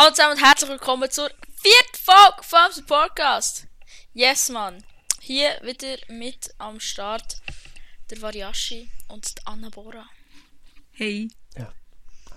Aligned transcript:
Hallo 0.00 0.12
zusammen 0.12 0.38
und 0.38 0.42
herzlich 0.42 0.70
willkommen 0.70 1.10
zur 1.10 1.28
vierten 1.28 1.96
Folge 2.02 2.42
vom 2.42 2.86
Podcast. 2.86 3.66
Yes, 4.14 4.48
Mann. 4.48 4.82
Hier 5.20 5.60
wieder 5.60 5.98
mit 6.08 6.54
am 6.56 6.80
Start 6.80 7.36
der 8.08 8.22
Variashi 8.22 8.90
und 9.08 9.36
die 9.36 9.42
Anna 9.46 9.68
Bora. 9.68 10.06
Hey. 10.92 11.28
Ja. 11.54 11.70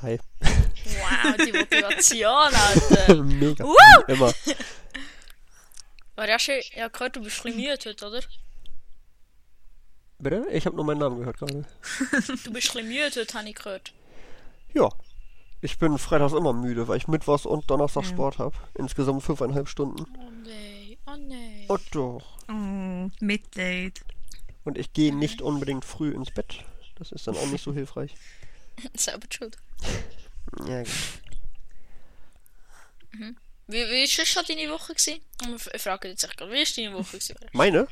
Hi. 0.02 0.20
Wow, 0.42 1.38
die 1.38 1.54
Motivation, 1.58 2.54
Alter. 2.54 3.24
Mega. 3.24 3.64
Woo! 3.64 4.04
Immer. 4.10 4.34
Variashi, 6.18 6.60
ich 6.60 6.82
habe 6.82 6.92
gehört, 6.92 7.16
du 7.16 7.22
bist 7.22 7.38
ein 7.38 7.44
bisschen 7.44 7.62
müde 7.62 7.90
heute, 7.90 8.06
oder? 8.06 8.22
Bitte? 10.20 10.48
Ich 10.52 10.66
habe 10.66 10.76
nur 10.76 10.84
meinen 10.84 11.00
Namen 11.00 11.20
gehört 11.20 11.38
gerade. 11.38 11.66
Du 12.10 12.28
bist 12.28 12.46
ein 12.46 12.54
bisschen 12.54 12.88
müde 12.90 13.22
heute, 13.22 13.34
habe 13.34 13.48
ich 13.48 13.56
gehört. 13.56 13.94
Ja. 14.74 14.90
Ich 15.64 15.78
bin 15.78 15.98
freitags 15.98 16.34
immer 16.34 16.52
müde, 16.52 16.90
weil 16.90 16.98
ich 16.98 17.08
Mittwochs 17.08 17.46
und 17.46 17.70
Donnerstag 17.72 18.04
Ja. 18.04 18.10
Sport 18.10 18.38
habe. 18.38 18.56
Insgesamt 18.74 19.24
fünfeinhalb 19.24 19.70
Stunden. 19.70 20.06
Oh 20.20 20.30
nee, 20.44 20.98
oh 21.06 21.16
nee. 21.16 21.66
Oh 21.70 21.78
doch. 21.92 22.38
Oh, 22.50 23.10
Mitleid. 23.22 24.02
Und 24.66 24.78
ich 24.78 24.92
gehe 24.92 25.16
nicht 25.16 25.42
unbedingt 25.42 25.86
früh 25.86 26.12
ins 26.12 26.32
Bett. 26.32 26.66
Das 26.96 27.14
ist 27.14 27.26
dann 27.28 27.38
auch 27.38 27.48
nicht 27.48 27.64
so 27.64 27.72
hilfreich. 27.80 28.14
Selber 28.94 29.26
schuld. 29.30 29.56
Ja, 30.68 30.84
Wie, 33.68 33.78
wie 33.90 34.04
ist 34.04 34.28
schon 34.28 34.44
deine 34.46 34.70
Woche 34.70 34.94
gewesen? 34.94 35.22
Ich 35.74 35.82
frage 35.82 36.10
jetzt 36.10 36.26
echt 36.26 36.38
gerade, 36.38 36.52
wie 36.52 36.62
ist 36.62 36.78
deine 36.78 36.94
Woche 36.94 37.18
gewesen? 37.18 37.36
meine? 37.54 37.88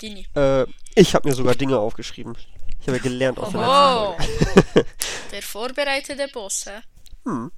Deine. 0.00 0.24
Äh, 0.36 0.66
ich 0.94 1.12
habe 1.14 1.28
mir 1.28 1.34
sogar 1.34 1.56
Dinge 1.56 1.76
aufgeschrieben. 1.78 2.36
Ich 2.80 2.86
habe 2.86 2.96
ja 2.96 3.02
gelernt 3.02 3.38
aus 3.38 3.52
der 3.52 3.60
letzten 3.60 3.74
Oh, 3.74 4.16
Folge. 4.16 4.86
der 5.32 5.42
vorbereitete 5.42 6.28
Boss, 6.28 6.66
hä? 6.66 6.80
Hm. 7.24 7.52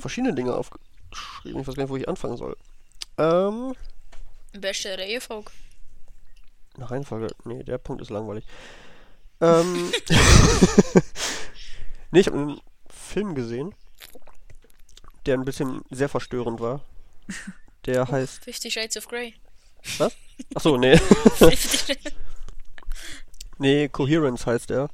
Verschiedene 0.00 0.34
Dinge 0.34 0.54
aufgeschrieben. 0.54 1.60
Ich 1.60 1.66
weiß 1.66 1.74
gar 1.74 1.82
nicht, 1.82 1.90
wo 1.90 1.96
ich 1.96 2.08
anfangen 2.08 2.36
soll. 2.36 2.56
Ähm, 3.18 3.74
Beste 4.52 4.96
Reihenfolge. 4.96 5.50
Eine 6.76 6.90
Reihenfolge. 6.90 7.28
Nee, 7.44 7.64
der 7.64 7.78
Punkt 7.78 8.00
ist 8.02 8.10
langweilig. 8.10 8.44
Ähm. 9.40 9.92
nee, 12.12 12.20
ich 12.20 12.26
habe 12.28 12.38
einen 12.38 12.60
Film 12.88 13.34
gesehen, 13.34 13.74
der 15.26 15.34
ein 15.34 15.44
bisschen 15.44 15.82
sehr 15.90 16.08
verstörend 16.08 16.60
war. 16.60 16.84
Der 17.86 18.06
heißt. 18.08 18.44
Fifty 18.44 18.70
Shades 18.70 18.96
of 18.96 19.08
Grey. 19.08 19.34
Was? 19.98 20.16
Achso, 20.54 20.76
nee. 20.76 20.98
Nee, 23.58 23.88
Coherence 23.88 24.46
heißt 24.46 24.70
er. 24.70 24.90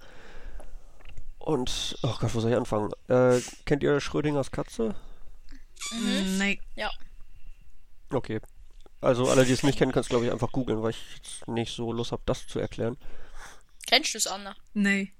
Und. 1.38 1.96
Oh 2.02 2.14
Gott, 2.18 2.34
wo 2.34 2.40
soll 2.40 2.50
ich 2.50 2.56
anfangen? 2.56 2.90
Äh, 3.08 3.40
kennt 3.66 3.82
ihr 3.82 4.00
Schrödingers 4.00 4.50
Katze? 4.50 4.94
Mm, 5.92 6.38
Nein. 6.38 6.58
Ja. 6.74 6.90
Okay. 8.10 8.40
Also, 9.00 9.28
alle, 9.28 9.44
die 9.44 9.52
es 9.52 9.62
nicht 9.62 9.78
kennen, 9.78 9.92
können 9.92 10.02
es, 10.02 10.08
glaube 10.08 10.24
ich, 10.24 10.32
einfach 10.32 10.50
googeln, 10.52 10.82
weil 10.82 10.90
ich 10.90 11.16
jetzt 11.16 11.46
nicht 11.46 11.74
so 11.74 11.92
Lust 11.92 12.12
habe, 12.12 12.22
das 12.24 12.46
zu 12.46 12.58
erklären. 12.58 12.96
Kennst 13.86 14.14
du 14.14 14.18
es, 14.18 14.26
Anna? 14.26 14.56
Nein. 14.72 15.10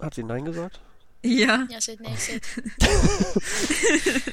Hat 0.00 0.14
sie 0.14 0.22
Nein 0.22 0.46
gesagt? 0.46 0.80
Ja. 1.22 1.66
Ja, 1.68 1.80
sie 1.80 1.92
hat 1.92 2.00
nicht 2.00 2.14
gesagt. 2.14 2.46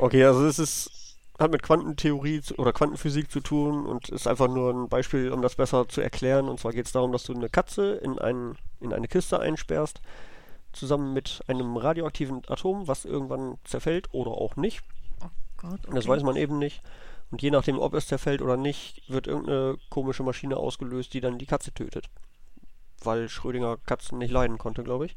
Okay, 0.00 0.24
also 0.24 0.46
es 0.46 0.60
ist 0.60 0.90
hat 1.38 1.52
mit 1.52 1.62
Quantentheorie 1.62 2.42
oder 2.56 2.72
Quantenphysik 2.72 3.30
zu 3.30 3.40
tun 3.40 3.86
und 3.86 4.08
ist 4.08 4.26
einfach 4.26 4.48
nur 4.48 4.72
ein 4.72 4.88
Beispiel, 4.88 5.30
um 5.30 5.40
das 5.40 5.54
besser 5.54 5.88
zu 5.88 6.00
erklären. 6.00 6.48
Und 6.48 6.58
zwar 6.58 6.72
geht 6.72 6.86
es 6.86 6.92
darum, 6.92 7.12
dass 7.12 7.22
du 7.22 7.32
eine 7.32 7.48
Katze 7.48 7.94
in, 7.94 8.18
ein, 8.18 8.56
in 8.80 8.92
eine 8.92 9.06
Kiste 9.06 9.38
einsperrst, 9.38 10.00
zusammen 10.72 11.12
mit 11.12 11.42
einem 11.46 11.76
radioaktiven 11.76 12.42
Atom, 12.48 12.88
was 12.88 13.04
irgendwann 13.04 13.58
zerfällt 13.64 14.12
oder 14.12 14.32
auch 14.32 14.56
nicht. 14.56 14.82
Oh 15.22 15.28
Gott. 15.58 15.72
Okay. 15.80 15.88
Und 15.88 15.94
das 15.94 16.08
weiß 16.08 16.24
man 16.24 16.36
eben 16.36 16.58
nicht. 16.58 16.82
Und 17.30 17.42
je 17.42 17.50
nachdem, 17.50 17.78
ob 17.78 17.94
es 17.94 18.08
zerfällt 18.08 18.42
oder 18.42 18.56
nicht, 18.56 19.08
wird 19.08 19.26
irgendeine 19.26 19.76
komische 19.90 20.22
Maschine 20.22 20.56
ausgelöst, 20.56 21.14
die 21.14 21.20
dann 21.20 21.38
die 21.38 21.46
Katze 21.46 21.72
tötet. 21.72 22.06
Weil 23.04 23.28
Schrödinger 23.28 23.76
Katzen 23.76 24.18
nicht 24.18 24.30
leiden 24.30 24.58
konnte, 24.58 24.82
glaube 24.82 25.06
ich. 25.06 25.16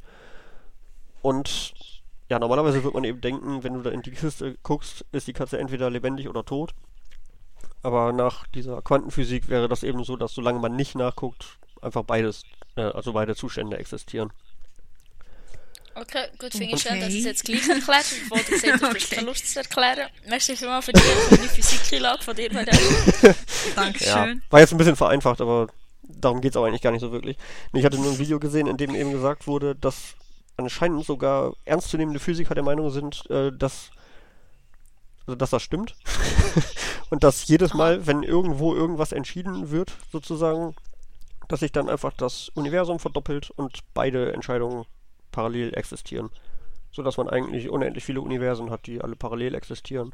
Und 1.21 2.00
ja, 2.31 2.39
normalerweise 2.39 2.81
wird 2.81 2.93
man 2.93 3.03
eben 3.03 3.19
denken, 3.19 3.61
wenn 3.61 3.73
du 3.73 3.81
da 3.81 3.89
in 3.89 4.03
die 4.03 4.11
Kiste 4.11 4.55
guckst, 4.63 5.03
ist 5.11 5.27
die 5.27 5.33
Katze 5.33 5.59
entweder 5.59 5.89
lebendig 5.89 6.29
oder 6.29 6.45
tot. 6.45 6.71
Aber 7.83 8.13
nach 8.13 8.47
dieser 8.47 8.81
Quantenphysik 8.81 9.49
wäre 9.49 9.67
das 9.67 9.83
eben 9.83 10.05
so, 10.05 10.15
dass 10.15 10.33
solange 10.33 10.59
man 10.59 10.77
nicht 10.77 10.95
nachguckt, 10.95 11.57
einfach 11.81 12.03
beides, 12.03 12.43
äh, 12.77 12.83
also 12.83 13.11
beide 13.11 13.35
Zustände 13.35 13.77
existieren. 13.77 14.31
Okay, 15.93 16.27
gut, 16.39 16.53
finde 16.53 16.73
ich 16.73 16.81
schön, 16.81 16.93
Okay. 16.93 17.01
dass 17.01 17.09
du 17.09 17.17
es 17.19 17.25
jetzt 17.25 17.43
gleich 17.43 17.67
erklärt 17.67 17.97
hast, 17.97 18.19
bevor 18.29 18.37
du 18.37 18.49
gesagt 18.51 18.81
Okay. 18.81 19.15
keine 19.15 19.27
Lust 19.27 19.51
zu 19.51 19.59
erklären. 19.59 20.09
Merci 20.29 20.55
vielmals 20.55 20.85
für 20.85 20.93
die, 20.93 21.01
für 21.01 21.35
die 21.37 21.47
Physiklage 21.49 22.23
von 22.23 22.33
dir. 22.33 22.53
Maria. 22.53 22.71
Ja, 23.23 23.35
Dankeschön. 23.75 24.41
war 24.49 24.59
jetzt 24.61 24.71
ein 24.71 24.77
bisschen 24.77 24.95
vereinfacht, 24.95 25.41
aber 25.41 25.67
darum 26.03 26.39
geht 26.39 26.51
es 26.53 26.57
auch 26.57 26.63
eigentlich 26.63 26.81
gar 26.81 26.91
nicht 26.91 27.01
so 27.01 27.11
wirklich. 27.11 27.35
Ich 27.73 27.83
hatte 27.83 27.97
nur 27.97 28.11
ein 28.13 28.19
Video 28.19 28.39
gesehen, 28.39 28.67
in 28.67 28.77
dem 28.77 28.95
eben 28.95 29.11
gesagt 29.11 29.47
wurde, 29.47 29.75
dass 29.75 30.15
anscheinend 30.61 31.05
sogar 31.05 31.53
ernstzunehmende 31.65 32.19
Physiker 32.19 32.55
der 32.55 32.63
Meinung 32.63 32.89
sind, 32.91 33.29
äh, 33.29 33.51
dass, 33.51 33.91
also 35.25 35.35
dass 35.35 35.49
das 35.51 35.61
stimmt. 35.63 35.95
Und 37.09 37.23
dass 37.25 37.47
jedes 37.47 37.73
Mal, 37.73 38.07
wenn 38.07 38.23
irgendwo 38.23 38.73
irgendwas 38.73 39.11
entschieden 39.11 39.69
wird, 39.69 39.91
sozusagen, 40.11 40.75
dass 41.49 41.59
sich 41.59 41.73
dann 41.73 41.89
einfach 41.89 42.13
das 42.13 42.47
Universum 42.55 42.99
verdoppelt 42.99 43.49
und 43.51 43.79
beide 43.93 44.31
Entscheidungen 44.31 44.85
parallel 45.33 45.73
existieren. 45.75 46.29
Sodass 46.93 47.17
man 47.17 47.27
eigentlich 47.29 47.69
unendlich 47.69 48.05
viele 48.05 48.21
Universen 48.21 48.69
hat, 48.69 48.85
die 48.87 49.01
alle 49.01 49.17
parallel 49.17 49.55
existieren. 49.55 50.13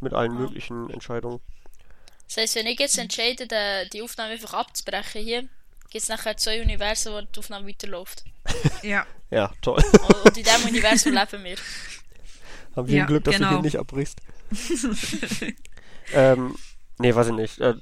Mit 0.00 0.12
allen 0.12 0.32
Ah. 0.32 0.40
möglichen 0.40 0.90
Entscheidungen. 0.90 1.40
Das 2.26 2.36
heisst, 2.38 2.56
wenn 2.56 2.66
ich 2.66 2.80
jetzt 2.80 2.98
entscheide, 2.98 3.46
die- 3.46 3.90
die 3.90 4.02
Aufnahme 4.02 4.32
einfach 4.32 4.54
abzubrechen 4.54 5.22
hier, 5.22 5.42
gibt 5.42 6.02
es 6.02 6.08
nachher 6.08 6.36
zwei 6.36 6.60
Universen, 6.60 7.12
wo 7.12 7.20
die 7.20 7.38
Aufnahme 7.38 7.68
weiterläuft. 7.68 8.24
Ja. 8.82 9.04
Ja, 9.30 9.50
toll. 9.62 9.82
Und- 9.92 10.24
Und 10.26 10.36
in 10.38 10.44
diesem 10.44 10.68
Universum 10.68 11.12
leben 11.14 11.44
wir. 11.44 11.56
Haben 12.76 12.88
wir 12.88 12.96
Ja, 12.96 13.04
ein 13.04 13.08
Glück, 13.08 13.24
dass 13.24 13.34
du 13.34 13.38
genau. 13.40 13.50
hier 13.52 13.62
nicht 13.62 13.78
abbrichst. 13.78 14.20
ähm, 16.12 16.54
nee, 16.98 17.14
weiß 17.14 17.28
ich 17.28 17.34
nicht. 17.34 17.60
Äh, 17.60 17.74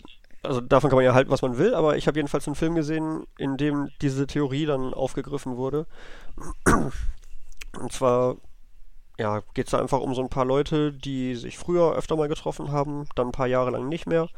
also 0.43 0.61
davon 0.61 0.91
kann 0.91 0.97
man 0.97 1.05
ja 1.05 1.15
halten, 1.15 1.31
was 1.31 1.43
man 1.43 1.57
will, 1.59 1.75
aber 1.75 1.97
ich 1.97 2.07
habe 2.09 2.19
jedenfalls 2.19 2.47
einen 2.49 2.57
Film 2.57 2.75
gesehen, 2.75 3.27
in 3.39 3.57
dem 3.57 3.91
diese 4.01 4.27
Theorie 4.27 4.67
dann 4.67 4.93
aufgegriffen 4.93 5.57
wurde. 5.57 5.87
Und 7.79 7.93
zwar, 7.93 8.37
ja, 9.19 9.43
geht 9.55 9.67
es 9.67 9.71
da 9.71 9.81
einfach 9.81 10.01
um 10.01 10.15
so 10.15 10.23
ein 10.23 10.29
paar 10.31 10.45
Leute, 10.45 10.93
die 10.93 11.37
sich 11.37 11.59
früher 11.59 11.95
öfter 11.95 12.17
mal 12.17 12.29
getroffen 12.29 12.73
haben, 12.73 13.09
dann 13.15 13.29
ein 13.29 13.33
paar 13.33 13.47
Jahre 13.47 13.71
lang 13.71 13.89
nicht 13.89 14.07
mehr. 14.07 14.29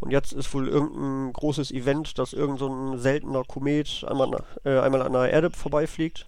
Und 0.00 0.10
jetzt 0.12 0.32
ist 0.32 0.52
wohl 0.54 0.68
irgendein 0.68 1.32
großes 1.32 1.72
Event, 1.72 2.18
dass 2.18 2.32
irgend 2.32 2.58
so 2.60 2.68
ein 2.68 2.98
seltener 2.98 3.42
Komet 3.44 4.04
einmal, 4.06 4.44
äh, 4.64 4.78
einmal 4.78 5.02
an 5.02 5.12
der 5.12 5.30
Erde 5.30 5.50
vorbeifliegt. 5.50 6.26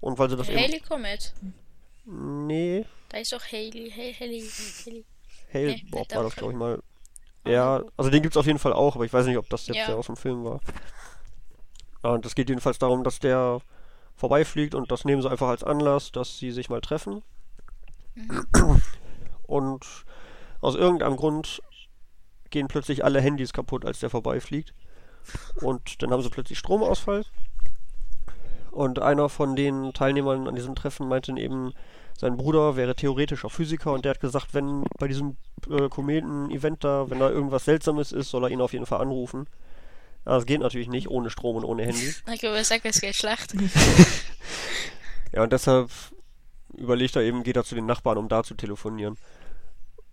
Und 0.00 0.18
weil 0.18 0.28
sie 0.28 0.36
das 0.36 0.48
eben... 0.48 0.58
Haley 0.58 0.80
Comet. 0.80 1.32
Nee, 2.04 2.84
Da 3.08 3.18
ist 3.18 3.32
auch 3.34 3.40
Haley. 3.44 3.90
Haley. 3.90 4.14
Haley. 4.18 5.04
Hale 5.54 5.66
Nee, 5.66 5.84
Bob 5.90 6.14
war 6.14 6.24
das, 6.24 6.36
glaube 6.36 6.52
ich 6.52 6.58
mal. 6.58 6.82
Ja, 7.46 7.82
also 7.96 8.10
den 8.10 8.22
gibt's 8.22 8.36
auf 8.36 8.46
jeden 8.46 8.58
Fall 8.58 8.72
auch, 8.72 8.94
aber 8.94 9.04
ich 9.04 9.12
weiß 9.12 9.26
nicht, 9.26 9.38
ob 9.38 9.48
das 9.48 9.66
jetzt 9.66 9.76
Ja. 9.76 9.86
der 9.86 9.96
aus 9.96 10.06
dem 10.06 10.16
Film 10.16 10.44
war. 10.44 10.60
Ja, 12.04 12.10
Und 12.10 12.26
es 12.26 12.34
geht 12.34 12.48
jedenfalls 12.48 12.78
darum, 12.78 13.04
dass 13.04 13.20
der 13.20 13.60
vorbeifliegt 14.16 14.74
und 14.74 14.90
das 14.90 15.04
nehmen 15.04 15.22
sie 15.22 15.30
einfach 15.30 15.48
als 15.48 15.64
Anlass, 15.64 16.12
dass 16.12 16.38
sie 16.38 16.50
sich 16.50 16.68
mal 16.68 16.80
treffen. 16.80 17.22
Und 19.46 19.86
aus 20.60 20.74
irgendeinem 20.74 21.16
Grund 21.16 21.62
gehen 22.52 22.68
plötzlich 22.68 23.04
alle 23.04 23.20
Handys 23.20 23.52
kaputt, 23.52 23.84
als 23.84 23.98
der 23.98 24.10
vorbeifliegt. 24.10 24.72
Und 25.60 26.02
dann 26.02 26.10
haben 26.10 26.22
sie 26.22 26.30
plötzlich 26.30 26.58
Stromausfall. 26.58 27.24
Und 28.70 29.00
einer 29.00 29.28
von 29.28 29.56
den 29.56 29.92
Teilnehmern 29.92 30.48
an 30.48 30.54
diesem 30.54 30.74
Treffen 30.74 31.08
meinte 31.08 31.32
eben, 31.36 31.72
sein 32.18 32.36
Bruder 32.36 32.76
wäre 32.76 32.94
theoretischer 32.94 33.50
Physiker 33.50 33.92
und 33.92 34.04
der 34.04 34.10
hat 34.10 34.20
gesagt, 34.20 34.54
wenn 34.54 34.84
bei 34.98 35.08
diesem 35.08 35.36
äh, 35.68 35.88
Kometen-Event 35.88 36.84
da, 36.84 37.10
wenn 37.10 37.18
da 37.18 37.28
irgendwas 37.28 37.64
Seltsames 37.64 38.12
ist, 38.12 38.30
soll 38.30 38.44
er 38.44 38.50
ihn 38.50 38.60
auf 38.60 38.72
jeden 38.72 38.86
Fall 38.86 39.00
anrufen. 39.00 39.46
Aber 40.24 40.36
es 40.36 40.46
geht 40.46 40.60
natürlich 40.60 40.88
nicht 40.88 41.08
ohne 41.08 41.30
Strom 41.30 41.56
und 41.56 41.64
ohne 41.64 41.84
Handy. 41.84 42.14
Ich 42.32 42.42
würde 42.42 42.62
sagen, 42.64 42.82
es 42.84 43.00
geht 43.00 43.16
schlecht. 43.16 43.54
Ja, 45.34 45.42
und 45.42 45.52
deshalb 45.52 45.90
überlegt 46.76 47.16
er 47.16 47.22
eben, 47.22 47.42
geht 47.42 47.56
er 47.56 47.64
zu 47.64 47.74
den 47.74 47.86
Nachbarn, 47.86 48.18
um 48.18 48.28
da 48.28 48.42
zu 48.42 48.54
telefonieren. 48.54 49.16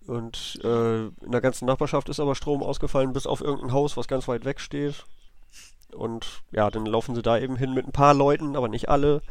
Und 0.09 0.59
äh, 0.63 1.05
in 1.05 1.31
der 1.31 1.39
ganzen 1.39 1.65
Nachbarschaft 1.67 2.09
ist 2.09 2.19
aber 2.19 2.33
Strom 2.33 2.63
ausgefallen, 2.63 3.13
bis 3.13 3.27
auf 3.27 3.41
irgendein 3.41 3.73
Haus, 3.73 3.95
was 3.95 4.07
ganz 4.07 4.27
weit 4.27 4.43
weg 4.43 4.59
steht. 4.59 5.05
Und 5.91 6.41
ja, 6.51 6.71
dann 6.71 6.87
laufen 6.87 7.13
sie 7.13 7.21
da 7.21 7.37
eben 7.37 7.55
hin 7.55 7.75
mit 7.75 7.87
ein 7.87 7.91
paar 7.91 8.15
Leuten, 8.15 8.55
aber 8.55 8.69
nicht 8.69 8.89
alle. 8.89 9.21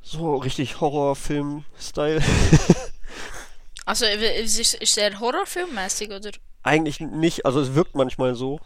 So 0.00 0.36
richtig 0.36 0.80
Horrorfilm-Style. 0.80 2.22
Also, 3.86 4.06
ist, 4.06 4.58
ist, 4.58 4.72
ist 4.72 4.96
der 4.96 5.20
Horrorfilmmäßig, 5.20 6.10
oder? 6.10 6.30
Eigentlich 6.62 7.00
nicht, 7.00 7.44
also 7.44 7.60
es 7.60 7.74
wirkt 7.74 7.94
manchmal 7.94 8.34
so. 8.34 8.58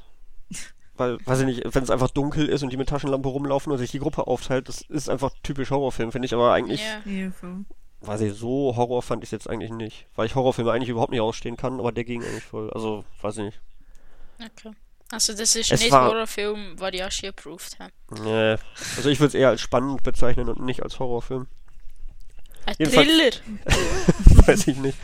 Weil, 0.96 1.18
weiß 1.26 1.40
ich 1.40 1.46
nicht, 1.46 1.74
wenn 1.74 1.82
es 1.82 1.90
einfach 1.90 2.10
dunkel 2.10 2.48
ist 2.48 2.62
und 2.62 2.70
die 2.70 2.76
mit 2.76 2.88
Taschenlampe 2.88 3.28
rumlaufen 3.28 3.72
und 3.72 3.78
sich 3.78 3.90
die 3.90 3.98
Gruppe 3.98 4.28
aufteilt, 4.28 4.68
das 4.68 4.82
ist 4.82 5.10
einfach 5.10 5.32
typisch 5.42 5.72
Horrorfilm, 5.72 6.12
finde 6.12 6.26
ich, 6.26 6.34
aber 6.34 6.52
eigentlich 6.52 6.84
Ja. 7.04 7.32
Weiß 8.00 8.20
ich, 8.20 8.32
so 8.34 8.74
Horror 8.76 9.02
fand 9.02 9.24
ich 9.24 9.30
jetzt 9.32 9.48
eigentlich 9.50 9.70
nicht. 9.72 10.06
Weil 10.14 10.26
ich 10.26 10.34
Horrorfilme 10.34 10.70
eigentlich 10.70 10.88
überhaupt 10.88 11.10
nicht 11.10 11.20
ausstehen 11.20 11.56
kann, 11.56 11.80
aber 11.80 11.90
der 11.92 12.04
ging 12.04 12.22
eigentlich 12.22 12.44
voll. 12.44 12.70
Also, 12.70 13.04
weiß 13.22 13.38
ich 13.38 13.44
nicht. 13.44 13.60
Okay. 14.38 14.74
Also 15.10 15.32
das 15.32 15.56
ist 15.56 15.72
Es 15.72 15.80
nicht 15.80 15.90
war- 15.90 16.08
Horrorfilm, 16.10 16.74
was 16.78 16.92
Yashi 16.94 17.28
approved 17.28 17.78
hat. 17.78 17.92
Nee. 18.22 18.56
Also 18.96 19.08
ich 19.08 19.18
würde 19.20 19.28
es 19.28 19.34
eher 19.34 19.48
als 19.48 19.60
spannend 19.60 20.02
bezeichnen 20.02 20.48
und 20.48 20.60
nicht 20.60 20.82
als 20.82 20.98
Horrorfilm. 20.98 21.46
Ein 22.66 22.74
Thriller. 22.76 23.30
weiß 24.46 24.66
ich 24.68 24.76
nicht. 24.76 24.98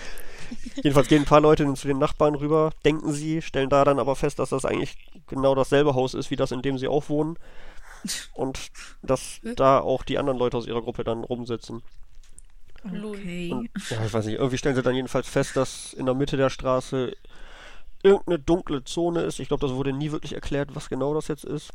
Jedenfalls 0.76 1.08
gehen 1.08 1.22
ein 1.22 1.26
paar 1.26 1.40
Leute 1.40 1.72
zu 1.74 1.88
den 1.88 1.98
Nachbarn 1.98 2.34
rüber, 2.34 2.70
denken 2.84 3.12
sie, 3.12 3.40
stellen 3.40 3.70
da 3.70 3.84
dann 3.84 3.98
aber 3.98 4.14
fest, 4.14 4.38
dass 4.38 4.50
das 4.50 4.64
eigentlich 4.66 4.96
genau 5.26 5.54
dasselbe 5.54 5.94
Haus 5.94 6.12
ist, 6.14 6.30
wie 6.30 6.36
das, 6.36 6.52
in 6.52 6.60
dem 6.62 6.76
sie 6.78 6.86
auch 6.88 7.08
wohnen. 7.08 7.38
Und 8.34 8.58
dass 9.02 9.40
da 9.42 9.80
auch 9.80 10.02
die 10.02 10.18
anderen 10.18 10.38
Leute 10.38 10.58
aus 10.58 10.66
ihrer 10.66 10.82
Gruppe 10.82 11.02
dann 11.04 11.24
rumsitzen. 11.24 11.82
Okay. 12.84 13.50
Und, 13.52 13.70
ja, 13.90 14.04
ich 14.04 14.12
weiß 14.12 14.26
nicht, 14.26 14.34
irgendwie 14.36 14.58
stellen 14.58 14.76
sie 14.76 14.82
dann 14.82 14.94
jedenfalls 14.94 15.28
fest, 15.28 15.56
dass 15.56 15.92
in 15.94 16.06
der 16.06 16.14
Mitte 16.14 16.36
der 16.36 16.50
Straße 16.50 17.12
irgendeine 18.02 18.38
dunkle 18.38 18.84
Zone 18.84 19.22
ist. 19.22 19.40
Ich 19.40 19.48
glaube, 19.48 19.66
das 19.66 19.74
wurde 19.74 19.92
nie 19.92 20.12
wirklich 20.12 20.34
erklärt, 20.34 20.74
was 20.74 20.88
genau 20.88 21.14
das 21.14 21.28
jetzt 21.28 21.44
ist. 21.44 21.70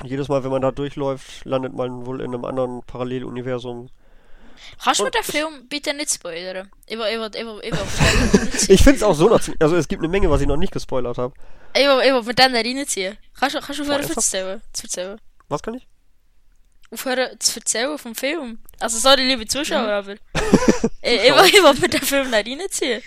Und 0.00 0.08
jedes 0.10 0.28
Mal, 0.28 0.44
wenn 0.44 0.50
man 0.50 0.62
da 0.62 0.70
durchläuft, 0.70 1.44
landet 1.44 1.72
man 1.74 2.06
wohl 2.06 2.20
in 2.20 2.34
einem 2.34 2.44
anderen 2.44 2.82
Paralleluniversum. 2.82 3.88
Kannst 4.84 5.00
du 5.00 5.04
mir 5.04 5.10
den 5.10 5.22
Film 5.24 5.66
bitte 5.68 5.94
nicht 5.94 6.12
spoilern? 6.12 6.70
Ich 6.86 6.98
will, 6.98 7.06
ich 7.10 7.18
will, 7.18 7.30
ich 7.34 7.46
will, 7.46 7.60
ich 7.62 7.72
will, 7.72 7.80
ich 8.52 8.68
will, 8.68 8.74
Ich 8.74 8.82
finde 8.82 8.96
es 8.98 9.02
auch 9.02 9.14
so 9.14 9.28
noch, 9.28 9.40
zie- 9.40 9.56
also 9.58 9.74
es 9.76 9.88
gibt 9.88 10.02
eine 10.02 10.08
Menge, 10.10 10.28
was 10.30 10.42
ich 10.42 10.46
noch 10.46 10.58
nicht 10.58 10.72
gespoilert 10.72 11.16
habe. 11.16 11.32
ich 11.74 11.80
will, 11.80 12.00
ich 12.04 12.12
will 12.12 12.22
mit 12.22 12.38
denen 12.38 12.54
reinziehen. 12.54 13.16
Kannst 13.38 13.56
du, 13.56 13.60
kannst 13.60 13.80
du? 13.80 13.84
Zu 13.84 14.84
erzählen? 14.84 15.20
Was 15.48 15.62
kann 15.62 15.74
ich? 15.74 15.88
Aufhören 16.92 17.38
zu 17.38 17.60
erzählen 17.60 17.98
vom 17.98 18.14
Film? 18.14 18.58
Also 18.80 18.98
sorry, 18.98 19.22
liebe 19.26 19.46
Zuschauer, 19.46 19.88
aber 19.88 20.12
ich, 20.12 20.18
ich, 21.02 21.34
will, 21.34 21.72
ich 21.74 21.80
mit 21.80 21.92
dem 21.92 22.00
Film 22.02 22.30
nicht 22.30 22.48
reinziehen. 22.48 23.02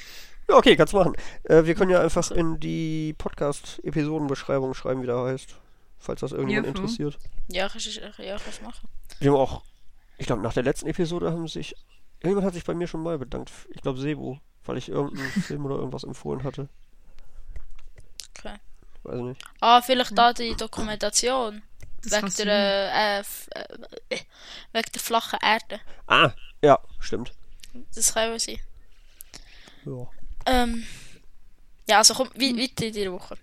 Ja, 0.50 0.56
okay, 0.56 0.76
kannst 0.76 0.94
machen. 0.94 1.16
Äh, 1.44 1.66
wir 1.66 1.76
können 1.76 1.92
ja 1.92 2.02
einfach 2.02 2.32
in 2.32 2.60
die 2.60 3.14
Podcast-Episodenbeschreibung 3.18 4.74
schreiben, 4.74 5.02
wie 5.02 5.08
der 5.08 5.18
heißt. 5.18 5.56
Falls 6.00 6.20
das 6.20 6.34
irgendjemand 6.34 6.68
Ja, 6.68 6.74
voll. 6.74 6.82
interessiert. 6.82 7.18
Ja, 7.48 7.68
du 7.70 8.24
ja, 8.24 8.38
du 8.38 8.64
machen. 8.64 8.90
Wir 9.20 9.32
haben 9.32 9.38
auch, 9.38 9.64
ich 10.18 10.28
glaube, 10.28 10.42
nach 10.42 10.54
der 10.54 10.64
letzten 10.64 10.88
Episode 10.88 11.32
haben 11.32 11.48
sich, 11.48 11.76
irgendjemand 12.20 12.46
hat 12.48 12.54
sich 12.56 12.66
bei 12.66 12.74
mir 12.74 12.88
schon 12.88 13.04
mal 13.04 13.18
bedankt. 13.18 13.52
Ich 13.70 13.82
glaube, 13.82 14.00
Sebo, 14.00 14.40
weil 14.66 14.78
ich 14.78 14.90
irgendeinen 14.90 15.32
Film 15.42 15.66
oder 15.66 15.76
irgendwas 15.76 16.04
empfohlen 16.04 16.44
hatte. 16.44 16.68
Okay. 18.38 18.56
Weiß 19.04 19.16
ich 19.18 19.24
nicht. 19.24 19.42
Ah, 19.62 19.82
vielleicht 19.82 20.18
da 20.18 20.34
die 20.34 20.56
Dokumentation. 20.56 21.62
Das 22.04 22.12
Wegen 22.38 22.48
der, 22.48 22.94
äh, 22.94 23.20
äh, 23.20 24.20
wegen 24.74 24.92
der 24.94 25.02
flachen 25.02 25.40
Erde. 25.42 25.80
Ah, 26.08 26.32
ja, 26.62 26.80
stimmt. 27.00 27.34
Das 27.96 28.14
kann 28.14 28.32
ja 28.32 28.40
sein. 28.40 28.60
Ja. 29.86 30.08
Ähm, 30.46 30.86
ja, 31.88 31.98
also 32.00 32.14
komm, 32.14 32.30
wei- 32.36 32.56
weiter 32.62 32.86
in 32.86 32.94
deiner 32.94 33.12
Woche. 33.14 33.36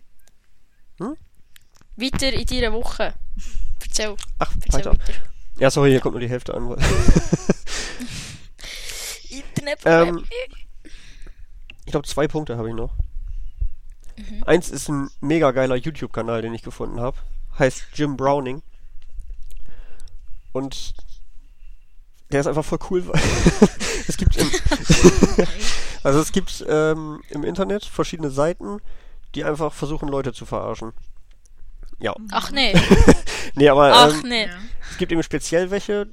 Hm? 0.99 1.17
Weiter 1.97 2.33
in 2.33 2.47
deiner 2.47 2.73
Woche. 2.73 3.15
Erzähl, 3.83 4.15
Ach, 4.39 4.53
erzähl 4.55 4.73
weiter. 4.73 4.93
weiter. 4.93 5.13
Ja, 5.59 5.71
sorry, 5.71 5.91
hier 5.91 6.01
kommt 6.01 6.13
nur 6.15 6.21
die 6.21 6.29
Hälfte 6.29 6.55
an. 6.55 6.69
weil- 6.69 6.79
Internet. 9.31 9.81
Ähm, 9.85 10.25
Ich 11.85 11.93
glaube, 11.93 12.07
zwei 12.07 12.29
Punkte 12.29 12.57
habe 12.57 12.69
ich 12.69 12.75
noch. 12.75 12.93
Eins 14.45 14.69
ist 14.71 14.89
ein 14.89 15.11
mega 15.21 15.51
geiler 15.51 15.77
YouTube-Kanal, 15.77 16.43
den 16.43 16.53
ich 16.55 16.63
gefunden 16.63 17.01
habe. 17.01 17.17
Heißt 17.59 17.85
Jim 17.95 18.17
Browning. 18.17 18.63
Und 20.53 20.95
der 22.33 22.41
ist 22.41 22.47
einfach 22.47 22.65
voll 22.65 22.79
cool, 22.91 23.07
weil 23.09 23.21
es 24.07 24.17
gibt 24.17 24.37
im, 24.37 24.51
also 26.03 26.21
es 26.21 26.33
gibt 26.33 26.65
ähm, 26.69 27.23
im 27.31 27.45
Internet 27.45 27.85
verschiedene 27.85 28.31
Seiten, 28.31 28.81
die 29.35 29.45
einfach 29.45 29.73
versuchen, 29.73 30.09
Leute 30.09 30.33
zu 30.33 30.47
verarschen. 30.47 30.93
Ja. 31.99 32.15
Ach 32.31 32.51
nee, 32.51 32.75
Nee, 33.55 33.69
aber 33.69 33.93
ach 33.93 34.15
ähm, 34.23 34.29
nee. 34.29 34.49
Es 34.91 34.99
gibt 34.99 35.13
eben 35.13 35.23
speziell 35.23 35.71
welche, 35.71 36.09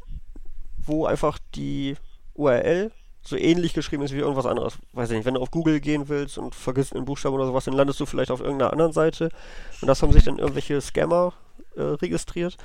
wo 0.78 1.06
einfach 1.06 1.40
die 1.56 1.96
URL 2.34 2.92
so 3.28 3.36
ähnlich 3.36 3.74
geschrieben 3.74 4.04
ist 4.04 4.14
wie 4.14 4.20
irgendwas 4.20 4.46
anderes. 4.46 4.78
Weiß 4.94 5.10
ich 5.10 5.18
nicht, 5.18 5.26
wenn 5.26 5.34
du 5.34 5.42
auf 5.42 5.52
Google 5.52 5.80
gehen 5.80 6.08
willst 6.08 6.38
und 6.38 6.56
vergisst 6.56 6.96
einen 6.96 7.06
Buchstaben 7.06 7.36
oder 7.36 7.46
sowas, 7.46 7.66
dann 7.66 7.74
landest 7.74 8.00
du 8.00 8.06
vielleicht 8.06 8.32
auf 8.32 8.40
irgendeiner 8.40 8.72
anderen 8.72 8.94
Seite. 8.94 9.30
Und 9.82 9.88
das 9.88 10.02
haben 10.02 10.14
sich 10.14 10.24
dann 10.24 10.40
irgendwelche 10.40 10.80
Scammer 10.80 11.34
äh, 11.76 11.82
registriert. 11.82 12.58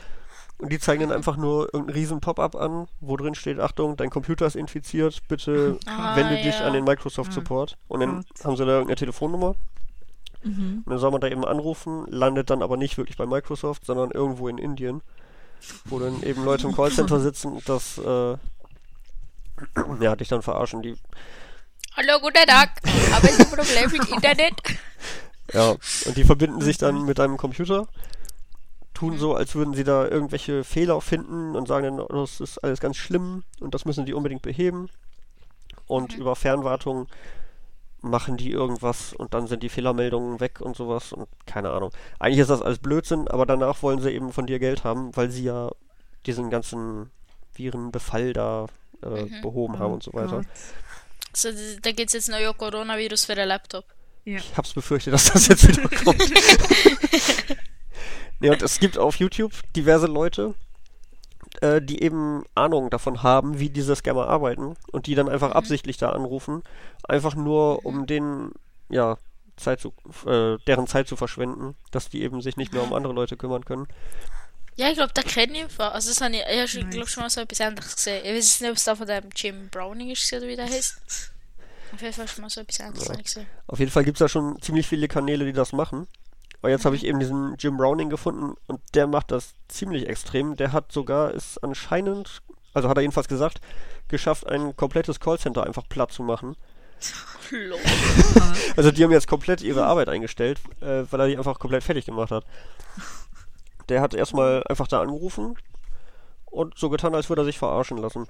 Und 0.59 0.71
die 0.71 0.79
zeigen 0.79 1.01
dann 1.01 1.11
einfach 1.13 1.37
nur 1.37 1.65
irgendeinen 1.65 1.97
riesen 1.97 2.21
Pop-up 2.21 2.55
an, 2.55 2.87
wo 3.01 3.17
drin 3.17 3.35
steht, 3.35 3.59
Achtung, 3.59 3.97
dein 3.97 4.11
Computer 4.11 4.47
ist 4.47 4.55
infiziert, 4.55 5.21
bitte 5.27 5.79
Ah, 5.87 6.15
wende 6.15 6.37
dich 6.37 6.61
ja. 6.61 6.67
an 6.67 6.73
den 6.75 6.85
Microsoft 6.85 7.33
Support. 7.33 7.77
Und 7.89 8.01
dann 8.01 8.25
Gott. 8.37 8.45
haben 8.45 8.57
sie 8.57 8.65
da 8.65 8.73
irgendeine 8.73 8.97
Telefonnummer. 8.97 9.57
Mhm. 10.45 10.83
Und 10.85 10.91
dann 10.91 10.99
soll 10.99 11.11
man 11.11 11.21
da 11.21 11.29
eben 11.29 11.45
anrufen, 11.45 12.07
landet 12.09 12.51
dann 12.51 12.63
aber 12.63 12.77
nicht 12.77 12.97
wirklich 12.99 13.17
bei 13.17 13.27
Microsoft, 13.27 13.85
sondern 13.85 14.13
irgendwo 14.13 14.47
in 14.47 14.59
Indien, 14.59 15.03
wo 15.85 15.99
dann 15.99 16.23
eben 16.23 16.45
Leute 16.45 16.69
im 16.69 16.75
Callcenter 16.77 17.19
sitzen 17.21 17.53
und 17.53 17.69
das, 17.69 17.99
äh, 17.99 18.37
ja, 20.01 20.17
dich 20.17 20.29
dann 20.29 20.43
verarschen. 20.43 20.83
Die, 20.83 20.97
Hallo, 21.95 22.19
guten 22.21 22.47
Tag. 22.47 22.71
Haben 23.13 23.29
Sie 23.29 23.43
ein 23.43 23.51
Problem 23.51 23.91
mit 23.91 24.09
Internet? 24.09 24.55
ja, 25.53 25.71
und 25.71 26.17
die 26.17 26.25
verbinden 26.25 26.63
sich 26.63 26.79
dann 26.79 27.05
mit 27.05 27.19
deinem 27.19 27.37
Computer, 27.37 27.87
tun 28.95 29.19
so, 29.19 29.35
als 29.35 29.55
würden 29.55 29.75
sie 29.75 29.85
da 29.85 30.07
irgendwelche 30.07 30.65
Fehler 30.65 31.01
finden 31.01 31.55
und 31.55 31.69
sagen 31.69 31.97
dann, 31.97 32.01
oh, 32.01 32.23
das 32.23 32.41
ist 32.41 32.59
alles 32.59 32.81
ganz 32.81 32.97
schlimm 32.97 33.45
und 33.61 33.75
das 33.75 33.85
müssen 33.85 34.07
die 34.07 34.15
unbedingt 34.15 34.43
beheben. 34.43 34.89
Und 35.87 36.15
über 36.17 36.37
Fernwartung 36.37 37.09
machen 38.01 38.37
die 38.37 38.51
irgendwas 38.51 39.13
und 39.13 39.35
dann 39.35 39.47
sind 39.47 39.63
die 39.63 39.69
Fehlermeldungen 39.69 40.41
weg 40.41 40.61
und 40.61 40.77
sowas 40.77 41.13
und 41.13 41.29
keine 41.47 41.71
Ahnung. 41.71 41.91
Eigentlich 42.19 42.41
ist 42.41 42.51
das 42.51 42.63
alles 42.63 42.79
Blödsinn, 42.79 43.29
aber 43.29 43.45
danach 43.45 43.83
wollen 43.83 44.01
sie 44.01 44.11
eben 44.11 44.33
von 44.33 44.47
dir 44.47 44.59
Geld 44.59 44.85
haben, 44.85 45.15
weil 45.17 45.31
sie 45.31 45.45
ja 45.45 45.71
diesen 46.27 46.49
ganzen 46.49 47.11
Virenbefall 47.53 48.33
da 48.33 48.67
äh, 49.03 49.41
behoben 49.41 49.79
haben 49.79 49.95
und 49.95 50.03
so 50.03 50.13
weiter. 50.13 50.37
Gott. 50.37 50.47
Also, 51.33 51.49
da 51.81 51.93
gibt 51.93 52.09
es 52.09 52.13
jetzt 52.13 52.29
neue 52.29 52.53
Coronavirus 52.53 53.25
für 53.25 53.35
den 53.35 53.49
Laptop. 53.49 53.85
Ja. 54.25 54.39
Ich 54.39 54.57
hab's 54.57 54.73
befürchtet, 54.73 55.15
dass 55.15 55.33
das 55.33 55.49
jetzt 55.49 55.67
wieder 55.67 55.89
kommt. 55.89 56.21
nee, 58.41 58.51
und 58.51 58.63
es 58.63 58.79
gibt 58.79 58.99
auf 58.99 59.17
YouTube 59.17 59.53
diverse 59.75 60.07
Leute, 60.07 60.55
äh, 61.61 61.83
die 61.83 62.03
eben 62.03 62.45
Ahnung 62.55 62.91
davon 62.91 63.23
haben, 63.23 63.59
wie 63.59 63.71
diese 63.71 63.97
Scammer 63.97 64.29
arbeiten 64.29 64.77
und 64.93 65.07
die 65.07 65.15
dann 65.15 65.29
einfach 65.29 65.53
absichtlich 65.53 65.97
da 65.97 66.11
anrufen, 66.11 66.63
einfach 67.09 67.35
nur 67.35 67.85
um 67.85 68.07
den, 68.07 68.53
ja, 68.91 69.17
Zeit 69.57 69.81
zu, 69.81 69.93
äh, 70.27 70.59
deren 70.67 70.87
Zeit 70.87 71.09
zu 71.09 71.17
verschwenden, 71.17 71.75
dass 71.91 72.09
die 72.09 72.23
eben 72.23 72.41
sich 72.41 72.57
nicht 72.57 72.73
mehr 72.73 72.83
um 72.83 72.93
andere 72.93 73.13
Leute 73.13 73.37
kümmern 73.37 73.65
können. 73.65 73.87
Ja, 74.77 74.89
ich 74.89 74.95
glaube, 74.95 75.13
den 75.13 75.25
kenne 75.25 75.67
ich. 75.67 75.73
Fall. 75.73 75.91
Also, 75.91 76.09
das 76.11 76.21
habe 76.21 76.35
ich, 76.35 76.43
ich 76.43 76.75
Nice. 76.83 76.91
glaub, 76.95 77.09
schon 77.09 77.23
mal 77.23 77.31
so 77.31 77.41
etwas 77.41 77.61
Ähnliches 77.61 77.97
gesehen. 77.97 78.25
Ich 78.25 78.35
weiß 78.35 78.61
nicht, 78.61 78.71
ob 78.71 78.77
es 78.77 78.85
da 78.85 78.97
von 78.97 79.07
dem 79.07 79.25
Jim 79.37 79.69
Browning 79.69 80.11
ist, 80.11 80.33
oder 80.33 80.47
wie 80.47 80.57
der 80.57 80.67
heißt. 80.69 81.01
Auf 81.93 82.01
jeden 82.01 82.15
Fall 82.15 82.27
schon 82.29 82.43
mal 82.43 82.51
so 82.51 82.61
etwas 82.63 82.81
Ähnliches 82.81 83.11
ich 83.11 83.25
gesehen. 83.25 83.47
Auf 83.67 83.79
jeden 83.79 83.91
Fall 83.91 84.05
gibt's 84.05 84.21
da 84.21 84.29
schon 84.29 84.61
ziemlich 84.63 84.87
viele 84.87 85.09
Kanäle, 85.09 85.45
die 85.45 85.53
das 85.53 85.73
machen. 85.73 86.07
Aber 86.63 86.71
jetzt 86.71 86.85
habe 86.85 86.97
ich 86.97 87.05
eben 87.05 87.19
diesen 87.19 87.57
Jim 87.59 87.77
Browning 87.77 88.09
gefunden 88.09 88.55
und 88.67 88.81
der 88.95 89.07
macht 89.09 89.31
das 89.31 89.55
ziemlich 89.69 90.09
extrem. 90.09 90.57
Der 90.57 90.73
hat 90.73 90.93
sogar 90.93 91.35
es 91.35 91.59
anscheinend, 91.59 92.41
also 92.73 92.89
hat 92.89 92.97
er 92.97 93.03
jedenfalls 93.03 93.27
gesagt, 93.29 93.61
geschafft, 94.09 94.47
ein 94.47 94.75
komplettes 94.77 95.19
Callcenter 95.21 95.65
einfach 95.65 95.89
platt 95.89 96.13
zu 96.13 96.23
machen. 96.23 96.57
Also 98.77 98.91
die 98.91 99.05
haben 99.05 99.11
jetzt 99.11 99.27
komplett 99.27 99.61
ihre 99.61 99.85
Arbeit 99.85 100.09
eingestellt, 100.09 100.59
äh, 100.81 101.05
weil 101.11 101.21
er 101.21 101.27
die 101.27 101.37
einfach 101.37 101.59
komplett 101.59 101.83
fertig 101.83 102.07
gemacht 102.07 102.31
hat. 102.31 102.45
Der 103.89 104.01
hat 104.01 104.15
erstmal 104.15 104.63
einfach 104.69 104.89
da 104.89 105.01
angerufen 105.01 105.57
und 106.47 106.79
so 106.79 106.91
getan, 106.91 107.15
als 107.15 107.29
würde 107.29 107.43
er 107.43 107.47
sich 107.47 107.59
verarschen 107.59 107.99
lassen. 107.99 108.27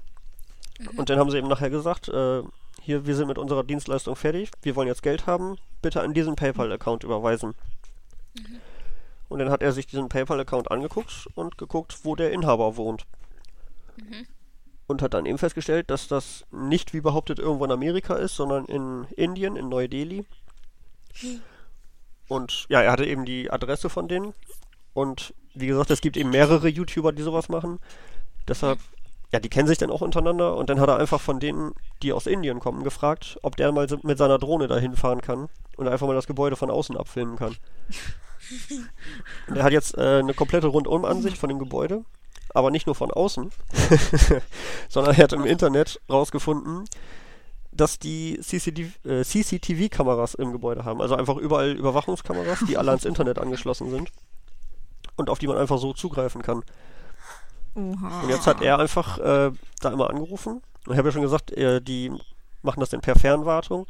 Und 0.97 1.09
dann 1.09 1.19
haben 1.19 1.29
sie 1.29 1.37
eben 1.37 1.47
nachher 1.47 1.69
gesagt, 1.69 2.07
äh, 2.09 2.41
hier, 2.81 3.05
wir 3.05 3.15
sind 3.15 3.27
mit 3.27 3.37
unserer 3.37 3.63
Dienstleistung 3.63 4.15
fertig, 4.15 4.51
wir 4.61 4.75
wollen 4.75 4.87
jetzt 4.87 5.03
Geld 5.03 5.27
haben, 5.27 5.57
bitte 5.81 6.01
an 6.01 6.13
diesen 6.13 6.35
PayPal-Account 6.35 7.03
überweisen. 7.03 7.53
Und 9.29 9.39
dann 9.39 9.49
hat 9.49 9.61
er 9.61 9.71
sich 9.71 9.87
diesen 9.87 10.09
PayPal-Account 10.09 10.71
angeguckt 10.71 11.27
und 11.35 11.57
geguckt, 11.57 11.99
wo 12.03 12.15
der 12.15 12.31
Inhaber 12.31 12.75
wohnt. 12.77 13.05
Und 14.87 15.01
hat 15.01 15.13
dann 15.13 15.25
eben 15.25 15.37
festgestellt, 15.37 15.89
dass 15.89 16.07
das 16.07 16.45
nicht 16.51 16.93
wie 16.93 17.01
behauptet 17.01 17.39
irgendwo 17.39 17.65
in 17.65 17.71
Amerika 17.71 18.15
ist, 18.15 18.35
sondern 18.35 18.65
in 18.65 19.05
Indien, 19.15 19.55
in 19.55 19.69
Neu-Delhi. 19.69 20.25
Und 22.27 22.65
ja, 22.69 22.81
er 22.81 22.91
hatte 22.91 23.05
eben 23.05 23.25
die 23.25 23.49
Adresse 23.49 23.89
von 23.89 24.07
denen. 24.07 24.33
Und 24.93 25.33
wie 25.53 25.67
gesagt, 25.67 25.91
es 25.91 26.01
gibt 26.01 26.17
eben 26.17 26.31
mehrere 26.31 26.67
YouTuber, 26.67 27.11
die 27.11 27.21
sowas 27.21 27.49
machen. 27.49 27.79
Deshalb, 28.47 28.79
ja, 29.31 29.39
die 29.39 29.49
kennen 29.49 29.67
sich 29.67 29.77
dann 29.77 29.91
auch 29.91 30.01
untereinander. 30.01 30.55
Und 30.55 30.69
dann 30.69 30.79
hat 30.79 30.89
er 30.89 30.97
einfach 30.97 31.21
von 31.21 31.39
denen, 31.39 31.73
die 32.01 32.13
aus 32.13 32.27
Indien 32.27 32.59
kommen, 32.59 32.83
gefragt, 32.83 33.37
ob 33.41 33.55
der 33.55 33.71
mal 33.71 33.87
mit 34.03 34.17
seiner 34.17 34.39
Drohne 34.39 34.67
dahin 34.67 34.95
fahren 34.95 35.21
kann 35.21 35.49
und 35.77 35.87
einfach 35.87 36.07
mal 36.07 36.15
das 36.15 36.27
Gebäude 36.27 36.55
von 36.55 36.71
außen 36.71 36.97
abfilmen 36.97 37.37
kann. 37.37 37.55
und 39.47 39.57
er 39.57 39.63
hat 39.63 39.73
jetzt 39.73 39.97
äh, 39.97 40.19
eine 40.19 40.33
komplette 40.33 40.67
Rundumansicht 40.67 41.37
von 41.37 41.49
dem 41.49 41.59
Gebäude. 41.59 42.03
aber 42.53 42.71
nicht 42.71 42.85
nur 42.85 42.95
von 42.95 43.11
außen, 43.11 43.51
sondern 44.89 45.15
er 45.15 45.23
hat 45.23 45.33
im 45.33 45.45
Internet 45.45 45.99
rausgefunden, 46.09 46.85
dass 47.71 47.97
die 47.97 48.39
CCTV, 48.39 49.05
äh, 49.05 49.23
CCTV-Kameras 49.23 50.35
im 50.35 50.51
Gebäude 50.51 50.85
haben. 50.85 51.01
Also 51.01 51.15
einfach 51.15 51.37
überall 51.37 51.71
Überwachungskameras, 51.71 52.59
die 52.67 52.77
alle 52.77 52.91
ans 52.91 53.05
Internet 53.05 53.39
angeschlossen 53.39 53.89
sind 53.89 54.11
und 55.15 55.29
auf 55.29 55.39
die 55.39 55.47
man 55.47 55.57
einfach 55.57 55.77
so 55.77 55.93
zugreifen 55.93 56.41
kann. 56.41 56.63
Oha. 57.75 58.21
Und 58.21 58.29
jetzt 58.29 58.47
hat 58.47 58.61
er 58.61 58.79
einfach 58.79 59.17
äh, 59.17 59.51
da 59.81 59.91
immer 59.91 60.09
angerufen. 60.09 60.61
Und 60.85 60.91
ich 60.91 60.97
habe 60.97 61.07
ja 61.07 61.11
schon 61.11 61.21
gesagt, 61.21 61.51
äh, 61.51 61.81
die 61.81 62.11
machen 62.61 62.79
das 62.79 62.89
dann 62.89 63.01
per 63.01 63.15
Fernwartung. 63.15 63.87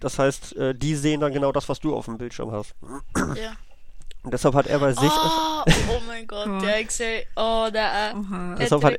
Das 0.00 0.18
heißt, 0.18 0.56
äh, 0.56 0.74
die 0.74 0.94
sehen 0.94 1.20
dann 1.20 1.32
genau 1.32 1.52
das, 1.52 1.68
was 1.68 1.80
du 1.80 1.94
auf 1.94 2.04
dem 2.06 2.18
Bildschirm 2.18 2.52
hast. 2.52 2.74
Ja. 3.16 3.52
Und 4.22 4.34
deshalb 4.34 4.54
hat 4.54 4.66
er 4.66 4.78
bei 4.78 4.92
sich 4.92 5.02
einfach, 5.02 5.64
Oh, 5.66 5.72
oh 5.96 6.00
mein 6.06 6.26
Gott, 6.26 6.62
ja, 6.62 6.76
ich 6.76 6.90
sehe. 6.90 7.24
Oh, 7.36 7.68
der. 7.72 8.14
Oha. 8.14 8.54
Äh, 8.54 8.58
Deshalb 8.58 8.84
hat 8.84 8.98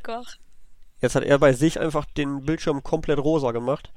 jetzt 0.99 1.15
hat 1.15 1.23
er 1.23 1.37
bei 1.37 1.53
sich 1.53 1.79
einfach 1.79 2.05
den 2.05 2.43
Bildschirm 2.43 2.81
komplett 2.81 3.19
rosa 3.19 3.51
gemacht. 3.51 3.91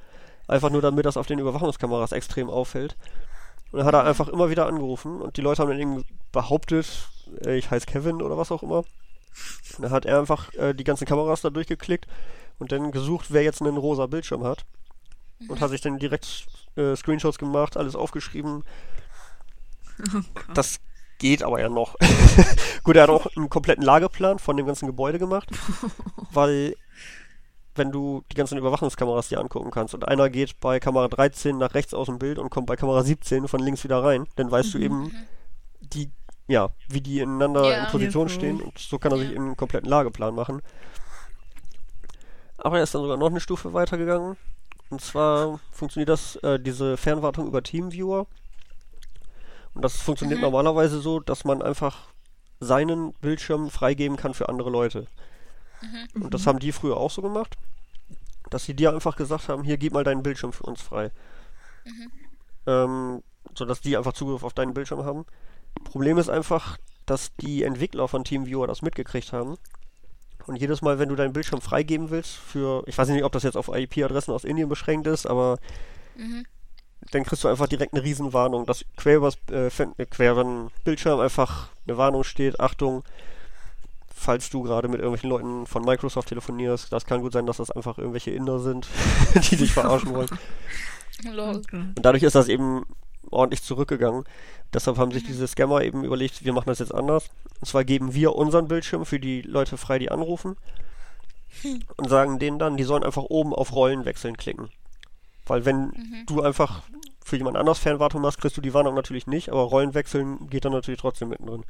Einfach 0.49 0.69
nur 0.69 0.83
damit 0.83 1.07
das 1.07 1.17
auf 1.17 1.27
den 1.27 1.39
Überwachungskameras 1.39 2.13
extrem 2.13 2.51
auffällt. 2.51 2.97
Und 3.73 3.79
dann 3.79 3.87
hat 3.87 3.95
er 3.95 4.05
einfach 4.05 4.29
immer 4.29 4.51
wieder 4.51 4.67
angerufen 4.67 5.23
und 5.23 5.37
die 5.39 5.41
Leute 5.41 5.63
haben 5.63 5.71
dann 5.71 5.81
eben 5.81 6.05
behauptet, 6.31 7.09
ich 7.47 7.71
heiße 7.71 7.87
Kevin 7.87 8.23
oder 8.23 8.37
was 8.37 8.53
auch 8.53 8.63
immer. 8.63 8.85
Dann 9.79 9.91
hat 9.91 10.07
er 10.07 10.21
einfach 10.21 10.53
äh, 10.55 10.75
die 10.75 10.85
ganzen 10.85 11.07
Kameras 11.07 11.41
da 11.41 11.51
durchgeklickt 11.51 12.07
und 12.59 12.73
dann 12.73 12.93
gesucht, 12.93 13.27
wer 13.31 13.43
jetzt 13.43 13.61
einen 13.61 13.77
rosa 13.77 14.07
Bildschirm 14.07 14.45
hat. 14.45 14.65
Und 15.49 15.61
hat 15.61 15.71
sich 15.71 15.81
dann 15.81 15.99
direkt 15.99 16.47
äh, 16.77 16.95
Screenshots 16.95 17.39
gemacht, 17.39 17.77
alles 17.77 17.97
aufgeschrieben. 17.97 18.65
Das 20.55 20.81
geht 21.19 21.43
aber 21.43 21.61
ja 21.61 21.69
noch. 21.69 21.97
Gut, 22.85 22.97
er 22.97 23.05
hat 23.05 23.11
auch 23.11 23.27
einen 23.37 23.51
kompletten 23.51 23.85
Lageplan 23.85 24.39
von 24.39 24.57
dem 24.57 24.67
ganzen 24.67 24.87
Gebäude 24.87 25.19
gemacht, 25.19 25.49
weil 26.33 26.75
wenn 27.75 27.91
du 27.91 28.23
die 28.31 28.37
ganzen 28.37 28.57
Überwachungskameras 28.57 29.29
dir 29.29 29.41
angucken 29.41 29.71
kannst 29.71 29.95
und 29.95 30.07
einer 30.07 30.31
geht 30.31 30.61
bei 30.61 30.79
Kamera 30.79 31.09
13 31.09 31.59
nach 31.59 31.75
rechts 31.75 31.93
aus 31.93 32.07
dem 32.07 32.19
Bild 32.19 32.39
und 32.39 32.51
kommt 32.51 32.67
bei 32.67 32.77
Kamera 32.77 33.03
17 33.03 33.49
von 33.49 33.61
links 33.61 33.83
wieder 33.83 34.03
rein, 34.03 34.27
dann 34.37 34.51
weißt 34.51 34.75
du 34.75 34.79
eben 34.79 35.13
die, 35.81 36.11
ja, 36.47 36.71
wie 36.89 37.01
die 37.01 37.21
ineinander 37.21 37.71
Ja. 37.71 37.85
in 37.85 37.87
Position 37.91 38.29
Ja, 38.29 38.35
stehen 38.35 38.61
und 38.61 38.79
so 38.79 38.99
kann 38.99 39.13
er 39.13 39.19
sich 39.19 39.31
Ja. 39.31 39.37
einen 39.37 39.57
kompletten 39.57 39.89
Lageplan 39.89 40.35
machen. 40.35 40.63
Aber 42.59 42.79
er 42.79 42.85
ist 42.85 42.95
dann 42.95 43.03
sogar 43.03 43.17
noch 43.17 43.31
eine 43.31 43.41
Stufe 43.41 43.73
weitergegangen. 43.73 44.37
Und 44.91 45.01
zwar 45.01 45.61
funktioniert 45.73 46.09
das, 46.09 46.37
äh, 46.37 46.61
diese 46.61 46.97
Fernwartung 46.97 47.47
über 47.47 47.63
Teamviewer. 47.63 48.27
Und 49.75 49.83
das 49.83 49.97
funktioniert 49.97 50.39
Mhm. 50.39 50.45
normalerweise 50.45 51.01
so, 51.01 51.19
dass 51.21 51.45
man 51.45 51.63
einfach 51.63 52.09
seinen 52.61 53.13
Bildschirm 53.15 53.71
freigeben 53.71 54.17
kann 54.17 54.35
für 54.35 54.49
andere 54.49 54.71
Leute. 54.71 55.07
Und 56.15 56.33
das 56.33 56.47
haben 56.47 56.61
die 56.61 56.73
früher 56.73 56.97
auch 56.97 57.11
so 57.11 57.21
gemacht, 57.21 57.57
dass 58.51 58.65
sie 58.65 58.75
dir 58.75 58.93
einfach 58.95 59.17
gesagt 59.17 59.49
haben, 59.49 59.65
hier, 59.65 59.77
gib 59.77 59.93
mal 59.93 60.05
deinen 60.05 60.23
Bildschirm 60.23 60.53
für 60.53 60.63
uns 60.65 60.81
frei. 60.81 61.11
Ähm, 62.67 63.23
sodass 63.55 63.81
die 63.81 63.97
einfach 63.97 64.13
Zugriff 64.15 64.45
auf 64.45 64.55
deinen 64.55 64.73
Bildschirm 64.75 65.05
haben. 65.05 65.27
Problem 65.83 66.19
ist 66.19 66.29
einfach, 66.29 66.79
dass 67.07 67.35
die 67.37 67.65
Entwickler 67.65 68.09
von 68.09 68.25
TeamViewer 68.25 68.67
das 68.67 68.83
mitgekriegt 68.83 69.33
haben. 69.33 69.57
Und 70.47 70.57
jedes 70.57 70.83
Mal, 70.83 70.99
wenn 70.99 71.09
du 71.09 71.17
deinen 71.17 71.33
Bildschirm 71.33 71.61
freigeben 71.61 72.11
willst 72.11 72.35
für, 72.35 72.83
ich 72.87 72.97
weiß 72.97 73.09
nicht, 73.09 73.25
ob 73.25 73.33
das 73.33 73.43
jetzt 73.43 73.57
auf 73.57 73.69
IP-Adressen 73.69 74.33
aus 74.33 74.45
Indien 74.45 74.69
beschränkt 74.69 75.07
ist, 75.07 75.27
aber 75.27 75.59
Mhm. 76.17 76.45
dann 77.11 77.25
kriegst 77.25 77.45
du 77.45 77.49
einfach 77.49 77.67
direkt 77.67 77.95
eine 77.95 78.05
Riesenwarnung, 78.05 78.67
dass 78.67 78.85
quer 78.97 79.17
übers 79.17 79.37
äh, 79.51 79.67
äh, 79.67 80.07
quer 80.07 80.33
über 80.33 80.45
den 80.45 80.71
Bildschirm 80.85 81.19
einfach 81.21 81.69
eine 81.87 81.97
Warnung 81.97 82.25
steht, 82.25 82.61
Achtung, 82.61 83.03
falls 84.15 84.49
du 84.51 84.63
gerade 84.63 84.89
mit 84.89 85.01
irgendwelchen 85.01 85.31
Leuten 85.31 85.67
von 85.67 85.85
Microsoft 85.85 86.29
telefonierst, 86.29 86.93
das 86.93 87.05
kann 87.05 87.21
gut 87.21 87.33
sein, 87.33 87.47
dass 87.47 87.57
das 87.57 87.71
einfach 87.71 87.99
irgendwelche 87.99 88.31
Inder 88.31 88.59
sind, 88.59 88.87
die 89.51 89.57
dich 89.57 89.73
verarschen 89.73 90.15
wollen. 90.15 90.29
Und 91.97 92.05
dadurch 92.05 92.23
ist 92.23 92.35
das 92.35 92.49
eben 92.49 92.85
ordentlich 93.31 93.63
zurückgegangen. 93.63 94.25
Deshalb 94.73 94.99
haben 94.99 95.13
sich 95.13 95.25
diese 95.25 95.47
Scammer 95.47 95.83
eben 95.83 96.05
überlegt, 96.05 96.45
wir 96.45 96.53
machen 96.53 96.69
das 96.69 96.81
jetzt 96.81 96.95
anders. 96.95 97.31
Und 97.61 97.67
zwar 97.67 97.85
geben 97.85 98.13
wir 98.15 98.35
unseren 98.35 98.69
Bildschirm 98.69 99.07
für 99.07 99.21
die 99.21 99.43
Leute 99.43 99.77
frei, 99.77 99.99
die 99.99 100.11
anrufen. 100.11 100.57
Und 101.97 102.09
sagen 102.09 102.41
denen 102.41 102.59
dann, 102.59 102.77
die 102.77 102.83
sollen 102.83 103.05
einfach 103.05 103.23
oben 103.23 103.55
auf 103.55 103.73
Rollen 103.75 104.05
wechseln 104.05 104.37
klicken. 104.37 104.71
Weil 105.47 105.65
wenn 105.65 106.25
du 106.27 106.43
einfach 106.43 106.83
für 107.25 107.37
jemand 107.37 107.57
anders 107.57 107.79
Fernwartung 107.79 108.21
machst, 108.21 108.41
kriegst 108.41 108.57
du 108.57 108.61
die 108.61 108.75
Warnung 108.75 108.95
natürlich 108.95 109.27
nicht, 109.27 109.51
aber 109.51 109.63
Rollen 109.63 109.95
wechseln 109.95 110.49
geht 110.51 110.65
dann 110.65 110.73
natürlich 110.73 111.01
trotzdem 111.01 111.29
mittendrin. 111.29 111.65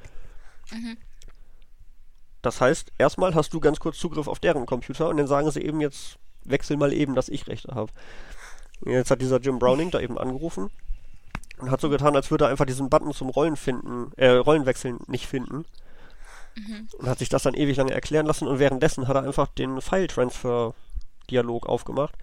Das 2.43 2.61
heißt, 2.61 2.93
erstmal 2.99 3.35
hast 3.35 3.53
du 3.53 3.61
ganz 3.61 3.79
kurz 3.79 3.99
Zugriff 3.99 4.29
auf 4.29 4.39
deren 4.39 4.67
Computer 4.67 5.09
und 5.09 5.19
dann 5.19 5.27
sagen 5.27 5.51
sie 5.51 5.63
eben 5.63 5.81
jetzt, 5.81 6.19
wechsel 6.45 6.77
mal 6.77 6.93
eben, 6.93 7.15
dass 7.15 7.29
ich 7.29 7.47
Rechte 7.47 7.75
habe. 7.75 7.93
Jetzt 8.85 9.11
hat 9.11 9.21
dieser 9.21 9.41
Jim 9.41 9.59
Browning 9.59 9.91
da 9.91 10.01
eben 10.01 10.19
angerufen 10.19 10.71
und 11.64 11.71
hat 11.71 11.80
so 11.80 11.88
getan, 11.88 12.14
als 12.14 12.30
würde 12.30 12.44
er 12.44 12.50
einfach 12.50 12.66
diesen 12.66 12.90
Button 12.90 13.12
zum 13.14 13.30
Rollen 13.30 13.56
finden, 13.56 14.12
äh, 14.16 14.28
Rollenwechseln 14.28 14.99
nicht 15.06 15.26
finden. 15.26 15.64
Und 16.99 17.09
hat 17.09 17.18
sich 17.18 17.30
das 17.30 17.42
dann 17.42 17.54
ewig 17.54 17.78
lange 17.78 17.92
erklären 17.92 18.26
lassen 18.26 18.47
und 18.47 18.59
währenddessen 18.59 19.09
hat 19.09 19.16
er 19.16 19.25
einfach 19.25 19.49
den 19.49 19.80
File-Transfer-Dialog 19.80 21.66
aufgemacht 21.66 22.14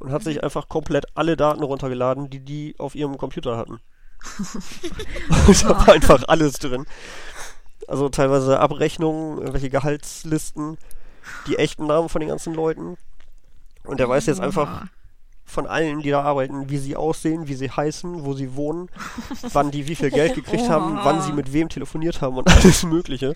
und 0.00 0.10
hat 0.10 0.22
sich 0.24 0.42
einfach 0.42 0.68
komplett 0.68 1.06
alle 1.14 1.36
Daten 1.36 1.62
runtergeladen, 1.62 2.30
die 2.30 2.40
die 2.40 2.74
auf 2.78 2.94
ihrem 2.94 3.16
Computer 3.16 3.56
hatten. 3.56 3.80
und 5.46 5.64
da 5.64 5.68
war 5.70 5.88
einfach 5.90 6.24
alles 6.26 6.54
drin. 6.58 6.84
Also 7.86 8.08
teilweise 8.08 8.58
Abrechnungen, 8.58 9.38
irgendwelche 9.38 9.70
Gehaltslisten, 9.70 10.76
die 11.46 11.56
echten 11.56 11.86
Namen 11.86 12.08
von 12.08 12.20
den 12.20 12.28
ganzen 12.28 12.54
Leuten. 12.54 12.98
Und 13.84 14.00
er 14.00 14.08
weiß 14.08 14.26
jetzt 14.26 14.40
einfach. 14.40 14.88
Von 15.48 15.66
allen, 15.66 16.00
die 16.02 16.10
da 16.10 16.22
arbeiten, 16.22 16.68
wie 16.68 16.78
sie 16.78 16.94
aussehen, 16.94 17.48
wie 17.48 17.54
sie 17.54 17.70
heißen, 17.70 18.24
wo 18.24 18.34
sie 18.34 18.54
wohnen, 18.54 18.90
wann 19.52 19.70
die 19.70 19.88
wie 19.88 19.94
viel 19.94 20.10
Geld 20.10 20.34
gekriegt 20.34 20.68
haben, 20.68 20.94
Oha. 20.94 21.04
wann 21.04 21.22
sie 21.22 21.32
mit 21.32 21.52
wem 21.52 21.68
telefoniert 21.68 22.20
haben 22.20 22.36
und 22.36 22.48
alles 22.50 22.84
Mögliche. 22.84 23.34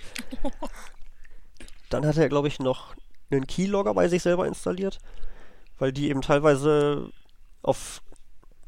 Dann 1.89 2.07
hat 2.07 2.17
er, 2.17 2.29
glaube 2.29 2.49
ich, 2.49 2.59
noch 2.59 2.95
einen 3.31 3.47
Keylogger 3.47 3.95
bei 3.95 4.09
sich 4.09 4.23
selber 4.23 4.47
installiert, 4.47 4.99
weil 5.79 5.93
die 5.93 6.11
eben 6.11 6.23
teilweise 6.23 7.11
auf. 7.63 8.03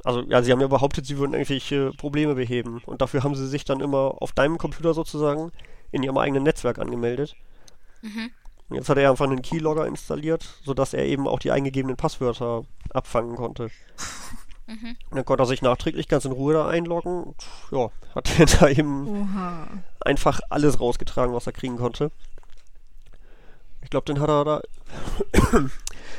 Also, 0.04 0.20
ja, 0.28 0.42
sie 0.42 0.52
haben 0.52 0.60
ja 0.60 0.66
behauptet, 0.66 1.06
sie 1.06 1.16
würden 1.16 1.32
irgendwelche 1.32 1.90
Probleme 1.92 2.34
beheben. 2.34 2.82
Und 2.84 3.00
dafür 3.00 3.22
haben 3.24 3.34
sie 3.34 3.48
sich 3.48 3.64
dann 3.64 3.80
immer 3.80 4.20
auf 4.20 4.32
deinem 4.32 4.58
Computer 4.58 4.92
sozusagen 4.92 5.50
in 5.92 6.02
ihrem 6.02 6.18
eigenen 6.18 6.42
Netzwerk 6.42 6.78
angemeldet. 6.78 7.36
Und 8.02 8.34
jetzt 8.70 8.88
hat 8.88 8.98
er 8.98 9.10
einfach 9.10 9.26
einen 9.26 9.42
Keylogger 9.42 9.86
installiert, 9.86 10.44
sodass 10.62 10.94
er 10.94 11.04
eben 11.04 11.28
auch 11.28 11.38
die 11.38 11.50
eingegebenen 11.50 11.96
Passwörter 11.96 12.64
abfangen 12.90 13.36
konnte. 13.36 13.70
Und 14.66 14.96
dann 15.10 15.24
konnte 15.24 15.42
er 15.42 15.46
sich 15.46 15.60
nachträglich 15.60 16.08
ganz 16.08 16.24
in 16.24 16.32
Ruhe 16.32 16.54
da 16.54 16.66
einloggen. 16.66 17.24
Und, 17.24 17.46
ja, 17.70 17.90
hat 18.14 18.38
er 18.38 18.46
da 18.60 18.68
eben 18.68 19.08
Oha. 19.08 19.68
einfach 20.00 20.40
alles 20.48 20.80
rausgetragen, 20.80 21.34
was 21.34 21.46
er 21.46 21.52
kriegen 21.52 21.76
konnte. 21.76 22.10
Ich 23.82 23.90
glaube, 23.90 24.06
dann 24.06 24.20
hat 24.20 24.30
er 24.30 24.44
da. 24.44 24.62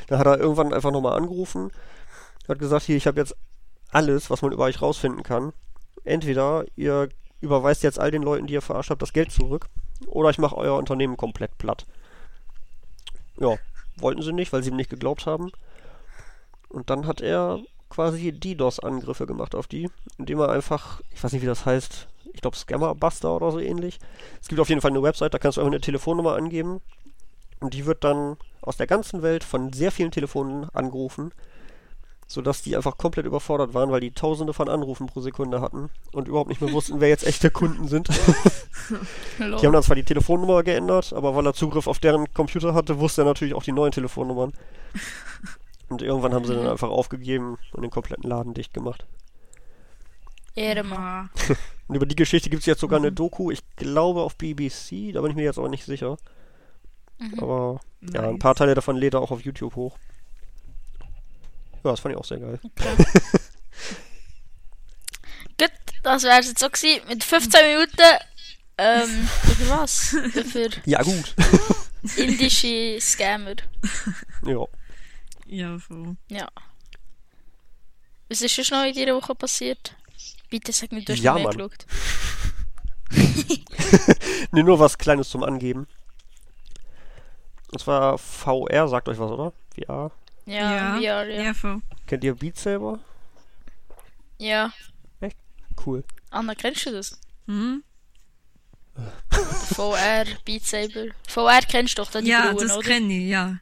dann 0.08 0.20
hat 0.20 0.28
er 0.28 0.40
irgendwann 0.40 0.74
einfach 0.74 0.92
nochmal 0.92 1.18
angerufen. 1.18 1.72
Hat 2.48 2.60
gesagt, 2.60 2.86
hier, 2.86 2.98
ich 2.98 3.08
habe 3.08 3.20
jetzt 3.20 3.36
alles, 3.92 4.30
was 4.30 4.44
man 4.44 4.52
über 4.52 4.66
euch 4.66 4.82
rausfinden 4.82 5.24
kann. 5.24 5.52
Entweder 6.04 6.66
ihr 6.76 7.10
überweist 7.42 7.82
jetzt 7.82 8.00
all 8.00 8.12
den 8.12 8.22
Leuten, 8.22 8.46
die 8.46 8.54
ihr 8.54 8.62
verarscht 8.62 8.92
habt, 8.92 9.02
das 9.02 9.14
Geld 9.14 9.32
zurück. 9.32 9.68
Oder 10.08 10.30
ich 10.30 10.38
mache 10.38 10.56
euer 10.56 10.78
Unternehmen 10.78 11.18
komplett 11.18 11.58
platt. 11.58 11.88
Ja, 13.40 13.56
wollten 13.98 14.22
sie 14.22 14.34
nicht, 14.34 14.54
weil 14.54 14.64
sie 14.64 14.70
ihm 14.70 14.76
nicht 14.76 14.90
geglaubt 14.90 15.26
haben. 15.26 15.52
Und 16.70 16.90
dann 16.90 17.08
hat 17.08 17.22
er 17.22 17.60
quasi 17.90 18.32
DDoS-Angriffe 18.32 19.26
gemacht 19.26 19.56
auf 19.56 19.68
die, 19.68 19.90
indem 20.18 20.40
er 20.40 20.50
einfach, 20.50 21.02
ich 21.14 21.24
weiß 21.24 21.32
nicht, 21.32 21.42
wie 21.42 21.48
das 21.48 21.66
heißt, 21.66 22.08
ich 22.34 22.42
glaube 22.42 22.58
Scammer-Buster 22.58 23.34
oder 23.34 23.52
so 23.52 23.60
ähnlich. 23.60 24.00
Es 24.42 24.48
gibt 24.48 24.60
auf 24.60 24.70
jeden 24.70 24.82
Fall 24.82 24.92
eine 24.92 25.04
Website, 25.04 25.34
da 25.34 25.40
kannst 25.40 25.58
du 25.58 25.62
einfach 25.62 25.72
eine 25.72 25.82
Telefonnummer 25.82 26.36
angeben 26.36 26.82
und 27.62 27.74
die 27.74 27.86
wird 27.86 28.04
dann 28.04 28.38
aus 28.62 28.78
der 28.78 28.88
ganzen 28.88 29.22
Welt 29.22 29.44
von 29.44 29.72
sehr 29.72 29.92
vielen 29.92 30.12
Telefonen 30.12 30.70
angerufen, 30.72 31.32
sodass 32.28 32.62
die 32.62 32.76
einfach 32.76 32.98
komplett 32.98 33.26
überfordert 33.26 33.74
waren, 33.74 33.92
weil 33.92 34.00
die 34.00 34.12
tausende 34.12 34.54
von 34.54 34.68
Anrufen 34.68 35.08
pro 35.08 35.22
Sekunde 35.22 35.62
hatten 35.62 35.90
und 36.12 36.28
überhaupt 36.28 36.50
nicht 36.50 36.62
mehr 36.62 36.72
wussten, 36.72 37.00
wer 37.00 37.10
jetzt 37.10 37.26
echte 37.26 37.52
Kunden 37.52 37.88
sind. 37.88 38.10
Die 39.40 39.44
haben 39.44 39.74
dann 39.74 39.84
zwar 39.84 39.96
die 39.96 40.04
Telefonnummer 40.04 40.62
geändert, 40.62 41.12
aber 41.14 41.36
weil 41.36 41.46
er 41.48 41.54
Zugriff 41.54 41.88
auf 41.88 42.00
deren 42.00 42.32
Computer 42.34 42.76
hatte, 42.76 43.00
wusste 43.00 43.24
er 43.24 43.26
natürlich 43.26 43.56
auch 43.56 43.64
die 43.64 43.72
neuen 43.72 43.92
Telefonnummern. 43.92 44.54
Und 45.90 46.02
irgendwann 46.02 46.34
haben 46.34 46.46
sie 46.46 46.54
dann 46.54 46.68
einfach 46.68 46.90
aufgegeben 46.90 47.58
und 47.74 47.84
den 47.84 47.92
kompletten 47.92 48.28
Laden 48.28 48.54
dicht 48.56 48.74
gemacht. 48.74 49.06
Oha. 50.58 51.30
Und 51.88 51.96
über 51.96 52.06
die 52.08 52.16
Geschichte 52.16 52.50
gibt 52.50 52.62
es 52.62 52.66
jetzt 52.66 52.82
sogar 52.82 53.00
eine 53.00 53.12
Doku, 53.12 53.52
ich 53.52 53.62
glaube 53.76 54.22
auf 54.22 54.36
BBC, 54.36 55.14
da 55.14 55.22
bin 55.22 55.30
ich 55.32 55.36
mir 55.36 55.44
jetzt 55.44 55.60
aber 55.60 55.70
nicht 55.70 55.86
sicher. 55.86 56.18
Aber 57.38 57.80
ja, 58.02 58.22
ein 58.22 58.32
Nice. 58.32 58.40
paar 58.40 58.56
Teile 58.56 58.74
davon 58.74 58.98
lädt 58.98 59.14
er 59.14 59.22
auch 59.22 59.32
auf 59.32 59.42
YouTube 59.42 59.76
hoch. 59.76 59.98
Ja, 61.86 61.92
das 61.92 62.00
fand 62.00 62.14
ich 62.16 62.20
auch 62.20 62.26
sehr 62.26 62.40
geil. 62.40 62.60
Gut, 65.60 65.72
das 66.04 66.24
wäre 66.24 66.42
jetzt 66.42 66.58
so 66.60 66.68
gewesen. 66.70 67.08
Mit 67.08 67.24
15 67.24 67.62
Minuten 67.68 68.02
Ähm, 68.78 69.30
über 69.62 69.82
was? 69.82 70.14
über 70.14 70.70
Ja, 70.86 71.02
gut. 71.04 71.34
indische 72.18 72.98
Scammer. 73.00 73.56
ja. 74.44 74.66
Ja, 75.48 75.78
voll. 75.80 76.18
Ja. 76.30 76.48
Was 78.30 78.42
ist 78.42 78.52
schon 78.66 78.78
noch 78.80 78.86
in 78.88 78.94
dieser 78.94 79.16
Woche 79.16 79.36
passiert? 79.36 79.96
Bitte 80.50 80.72
sag 80.72 80.92
mir, 80.92 81.04
du 81.06 81.14
hast 81.14 81.20
Ja, 81.22 81.34
noch 81.34 81.40
mehr 81.40 81.48
Mann. 81.50 81.58
geschaut. 81.70 81.86
Nee, 84.52 84.64
nur 84.64 84.80
was 84.80 84.98
Kleines 84.98 85.30
zum 85.30 85.44
Angeben. 85.44 85.88
Und 87.72 87.80
zwar 87.80 88.18
VR, 88.18 88.88
sagt 88.88 89.08
euch 89.08 89.20
was, 89.20 89.30
oder? 89.32 89.54
VR. 89.76 90.12
Ja, 90.46 90.98
ja, 91.00 91.24
ja. 91.24 91.44
ja 91.44 91.54
voll. 91.54 91.82
Kennt 92.08 92.24
ihr 92.24 92.36
Beat 92.36 92.58
Saber? 92.58 93.00
ja. 94.38 94.72
Cool. 95.86 96.04
Anna, 96.30 96.56
kennst 96.56 96.86
du 96.86 96.92
das? 96.92 97.20
Hm? 97.48 97.84
VR, 99.76 100.26
Beat 100.46 100.66
Saber. 100.66 101.08
VR 101.28 101.62
kennst 101.62 101.98
du 101.98 102.02
doch, 102.02 102.12
dann 102.12 102.24
die 102.24 102.32
Ja, 102.32 102.52
Bruen, 102.54 102.68
das 102.68 102.78
oder? 102.78 102.88
kenne 102.88 103.14
ich, 103.14 103.30
ja. 103.30 103.60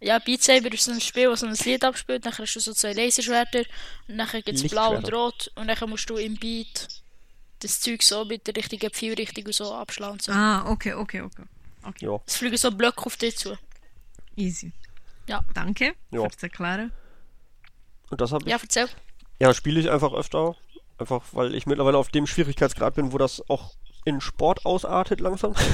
Ja, 0.00 0.18
Beat 0.18 0.42
Saber 0.42 0.72
ist 0.72 0.84
so 0.84 0.90
ein 0.92 1.00
Spiel, 1.00 1.30
das 1.30 1.40
so 1.40 1.46
ein 1.46 1.54
Lied 1.54 1.84
abspielt, 1.84 2.26
dann 2.26 2.36
hast 2.36 2.54
du 2.54 2.60
so 2.60 2.72
zwei 2.74 2.92
Laserschwerter 2.92 3.62
und 4.08 4.18
dann 4.18 4.28
gibt 4.28 4.48
es 4.48 4.68
blau 4.68 4.94
und 4.96 5.10
rot 5.12 5.50
und 5.54 5.68
dann 5.68 5.88
musst 5.90 6.10
du 6.10 6.16
im 6.16 6.36
Beat 6.36 6.88
das 7.60 7.80
Zeug 7.80 8.02
so 8.02 8.24
mit 8.24 8.46
der 8.46 8.56
richtigen 8.56 8.90
Pfeilrichtung 8.90 9.46
und 9.46 9.54
so 9.54 9.72
abschlagen 9.72 10.14
und 10.14 10.22
so. 10.22 10.32
Ah, 10.32 10.68
okay, 10.70 10.92
okay, 10.92 11.20
okay. 11.22 11.44
Okay, 11.84 12.06
Ja. 12.06 12.18
Es 12.26 12.36
fliegen 12.36 12.56
so 12.56 12.70
Blöcke 12.70 13.06
auf 13.06 13.16
dich 13.16 13.36
zu. 13.38 13.56
easy. 14.36 14.72
Ja. 15.26 15.40
Danke 15.54 15.94
Ja. 16.10 16.20
fürs 16.22 16.42
Erklären. 16.42 16.92
Und 18.10 18.20
das 18.20 18.32
habe 18.32 18.44
ich. 18.44 18.50
Ja, 18.50 18.56
Ja, 18.56 18.62
erzähl. 18.62 18.88
spiele 19.54 19.80
ich 19.80 19.90
einfach 19.90 20.12
öfter. 20.12 20.54
Einfach 20.98 21.22
weil 21.32 21.54
ich 21.54 21.66
mittlerweile 21.66 21.98
auf 21.98 22.08
dem 22.10 22.26
Schwierigkeitsgrad 22.26 22.94
bin, 22.94 23.12
wo 23.12 23.18
das 23.18 23.42
auch 23.48 23.74
in 24.04 24.20
Sport 24.20 24.64
ausartet 24.66 25.20
langsam. 25.20 25.54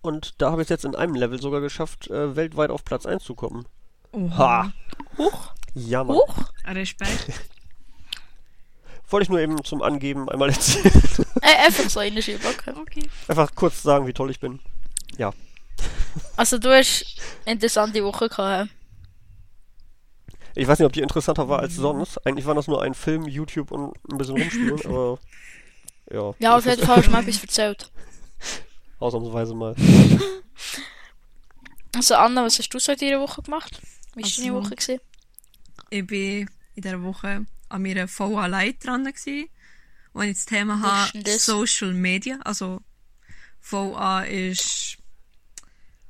Und 0.00 0.40
da 0.40 0.50
habe 0.52 0.62
ich 0.62 0.66
es 0.66 0.70
jetzt 0.70 0.84
in 0.84 0.94
einem 0.94 1.14
Level 1.14 1.40
sogar 1.40 1.60
geschafft, 1.60 2.08
äh, 2.10 2.36
weltweit 2.36 2.70
auf 2.70 2.84
Platz 2.84 3.06
1 3.06 3.24
zu 3.24 3.34
kommen. 3.34 3.66
Oha. 4.12 4.38
Ha! 4.38 4.72
Huch, 5.18 5.52
Ja, 5.74 6.04
Mann. 6.04 6.16
huch. 6.16 6.36
Respekt. 6.64 7.26
Wollte 9.10 9.24
ich 9.24 9.28
nur 9.30 9.40
eben 9.40 9.62
zum 9.64 9.82
Angeben 9.82 10.28
einmal 10.28 10.48
erzählen. 10.52 10.92
Äh, 11.42 11.66
einfach 11.66 11.88
so 11.90 12.00
okay. 12.00 12.38
Okay. 12.80 13.08
Einfach 13.28 13.54
kurz 13.54 13.82
sagen, 13.82 14.06
wie 14.06 14.12
toll 14.12 14.30
ich 14.30 14.40
bin. 14.40 14.60
Ja. 15.18 15.32
Also 16.36 16.58
du 16.58 16.70
hast 16.76 17.04
eine 17.44 17.54
interessante 17.54 18.02
Woche 18.04 18.28
gehabt. 18.28 18.70
Ich 20.54 20.66
weiß 20.66 20.78
nicht, 20.78 20.86
ob 20.86 20.92
die 20.92 21.00
interessanter 21.02 21.48
war 21.48 21.60
als 21.60 21.76
sonst. 21.76 22.24
Eigentlich 22.26 22.46
war 22.46 22.54
das 22.54 22.66
nur 22.66 22.82
ein 22.82 22.94
Film, 22.94 23.26
YouTube 23.28 23.70
und 23.70 23.94
ein 24.10 24.16
bisschen 24.18 24.36
rumspielen, 24.40 24.80
aber 24.86 25.18
ja. 26.10 26.34
Ja, 26.38 26.56
auf 26.56 26.64
jeden 26.64 26.84
Fall 26.84 26.96
hast 26.96 27.06
du 27.08 27.10
mir 27.10 27.18
etwas 27.20 27.42
erzählt. 27.42 27.90
Ausnahmsweise 28.98 29.54
mal. 29.54 29.74
Also 31.94 32.14
Anna, 32.14 32.44
was 32.44 32.58
hast 32.58 32.68
du 32.68 32.78
so 32.78 32.92
in 32.92 32.98
dieser 32.98 33.20
Woche 33.20 33.40
gemacht? 33.42 33.80
Wie 34.14 34.22
war 34.22 34.30
deine 34.36 34.52
Also- 34.52 34.64
Woche? 34.64 34.76
Gewesen? 34.76 35.00
Ich 35.90 36.06
bin 36.06 36.50
in 36.74 36.82
dieser 36.82 37.02
Woche 37.02 37.46
an 37.68 37.82
meiner 37.82 38.06
VA 38.08 38.46
Light 38.46 38.84
dran 38.84 39.04
gewesen, 39.04 39.48
wo 40.12 40.20
ich 40.20 40.34
das 40.36 40.44
Thema 40.44 40.80
habe? 40.82 41.30
Social 41.38 41.94
Media. 41.94 42.38
Also, 42.44 42.80
VA 43.62 44.24
ist, 44.24 44.98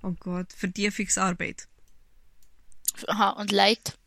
oh 0.07 0.15
Gott, 0.21 0.53
Vertiefungsarbeit. 0.53 1.69
Aha, 3.09 3.31
und 3.31 3.53
Leid. 3.53 3.99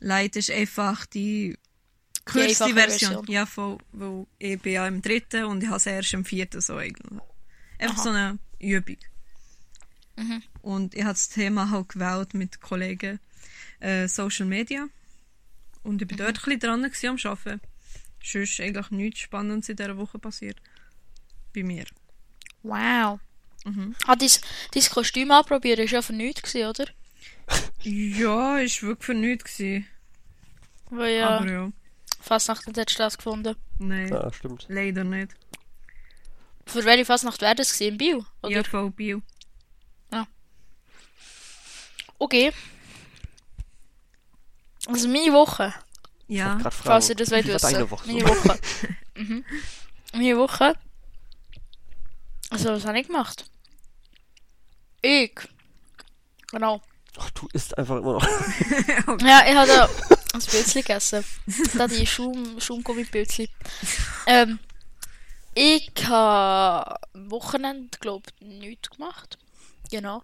Light 0.00 0.36
ist 0.36 0.50
einfach 0.50 1.06
die 1.06 1.56
Die 2.16 2.24
kürzeste 2.24 2.64
einfache 2.66 2.80
Version. 2.88 3.10
Version. 3.12 3.34
Ja, 3.34 3.46
voll, 3.46 3.78
weil 3.92 4.26
ich 4.38 4.60
bin 4.60 4.72
ja 4.74 4.86
im 4.86 5.02
dritten 5.02 5.44
und 5.44 5.62
ich 5.62 5.68
habe 5.68 5.78
es 5.78 5.86
erst 5.86 6.12
im 6.14 6.24
vierten 6.24 6.60
so 6.60 6.76
eigentlich. 6.76 7.20
Einfach 7.78 7.96
Aha. 7.96 8.02
so 8.02 8.08
eine 8.10 8.38
Übung. 8.58 8.96
Mhm. 10.16 10.42
Und 10.62 10.94
ich 10.94 11.02
habe 11.02 11.14
das 11.14 11.28
Thema 11.28 11.70
halt 11.70 11.88
gewählt 11.88 12.34
mit 12.34 12.60
Kollegen 12.60 13.18
äh, 13.80 14.06
Social 14.08 14.46
Media. 14.46 14.88
Und 15.82 16.02
ich 16.02 16.08
bin 16.08 16.16
Mhm. 16.18 16.22
dort 16.24 16.38
ein 16.38 16.44
bisschen 16.44 16.60
dran 16.60 16.84
am 16.84 17.30
Arbeiten. 17.32 17.60
Sonst 18.22 18.60
eigentlich 18.60 18.90
nichts 18.90 19.20
Spannendes 19.20 19.70
in 19.70 19.76
dieser 19.76 19.96
Woche 19.96 20.18
passiert. 20.18 20.60
Bei 21.54 21.62
mir. 21.62 21.86
Wow. 22.62 23.18
Mhm. 23.64 23.94
Hat 24.06 24.22
dein, 24.22 24.30
dein 24.72 24.82
Kostüm 24.84 25.30
anprobiert? 25.30 25.78
Das 25.78 25.86
war 25.86 25.92
ja 25.98 26.02
für 26.02 26.12
nichts, 26.12 26.54
oder? 26.54 26.86
Ja, 27.82 28.58
ist 28.58 28.82
wirklich 28.82 29.04
für 29.06 29.14
nichts 29.14 29.56
gewesen. 29.56 29.86
Weil 30.90 31.16
ja, 31.16 31.28
Aber 31.38 31.50
ja, 31.50 31.72
Fastnacht 32.20 32.66
hat 32.76 32.90
stattgefunden. 32.90 33.56
nein, 33.78 34.08
Ja, 34.08 34.32
stimmt. 34.32 34.66
leider 34.68 35.04
nicht. 35.04 35.32
Für 36.66 36.84
welche 36.84 37.04
Fastnacht 37.04 37.40
wäre 37.40 37.54
das 37.54 37.72
gewesen? 37.72 37.92
In 37.92 37.98
Bio? 37.98 38.26
Oder? 38.42 38.52
Ja, 38.56 38.64
voll 38.64 38.90
Bio. 38.90 39.22
Okay. 42.22 42.52
Also 44.86 45.08
meine 45.08 45.32
Woche. 45.32 45.72
Ja, 46.28 46.58
Falls 46.60 47.08
ihr 47.08 47.16
fragen, 47.16 47.16
das 47.16 47.30
wollt 47.30 47.46
wissen. 47.46 47.72
deine 47.72 47.90
Woche 47.90 48.06
so? 48.06 48.12
Meine 48.12 48.28
Woche. 48.28 48.58
mhm. 49.16 49.44
Meine 50.12 50.36
Woche. 50.36 50.74
Also, 52.50 52.68
was 52.70 52.84
habe 52.84 53.00
ich 53.00 53.06
gemacht? 53.06 53.49
Ich. 55.02 55.32
Genau. 56.50 56.80
Ach, 57.18 57.30
du 57.30 57.48
isst 57.52 57.76
einfach 57.76 57.96
immer 57.98 58.14
noch. 58.14 58.26
Ja, 59.22 59.44
ich 59.48 59.54
habe 59.54 59.66
da 59.68 59.84
ein 60.32 60.40
Pilzli 60.40 60.82
gegessen. 60.82 61.24
Da 61.76 61.86
die 61.88 62.06
Schaum, 62.06 62.60
Schaumgummi-Pilzli. 62.60 63.48
Ähm, 64.26 64.58
ich 65.54 65.90
habe 66.06 66.96
am 67.14 67.30
Wochenende, 67.30 67.98
glaube 67.98 68.24
ich, 68.40 68.46
nichts 68.46 68.90
gemacht. 68.90 69.38
Genau. 69.90 70.22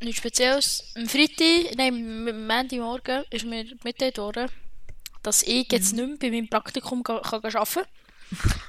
Nichts 0.00 0.18
Spezielles. 0.18 0.84
Am 0.96 1.08
Freitag, 1.08 1.76
nein, 1.76 1.94
am 2.28 2.46
Montagmorgen 2.46 3.24
ist 3.30 3.44
mir 3.44 3.64
mitgeteilt 3.84 4.18
worden, 4.18 4.50
dass 5.22 5.42
ich 5.42 5.70
jetzt 5.72 5.92
nicht 5.92 6.06
mehr 6.08 6.16
bei 6.18 6.30
meinem 6.30 6.48
Praktikum 6.48 7.02
ga- 7.02 7.20
kann 7.20 7.44
arbeiten 7.44 7.82
kann. 7.82 7.84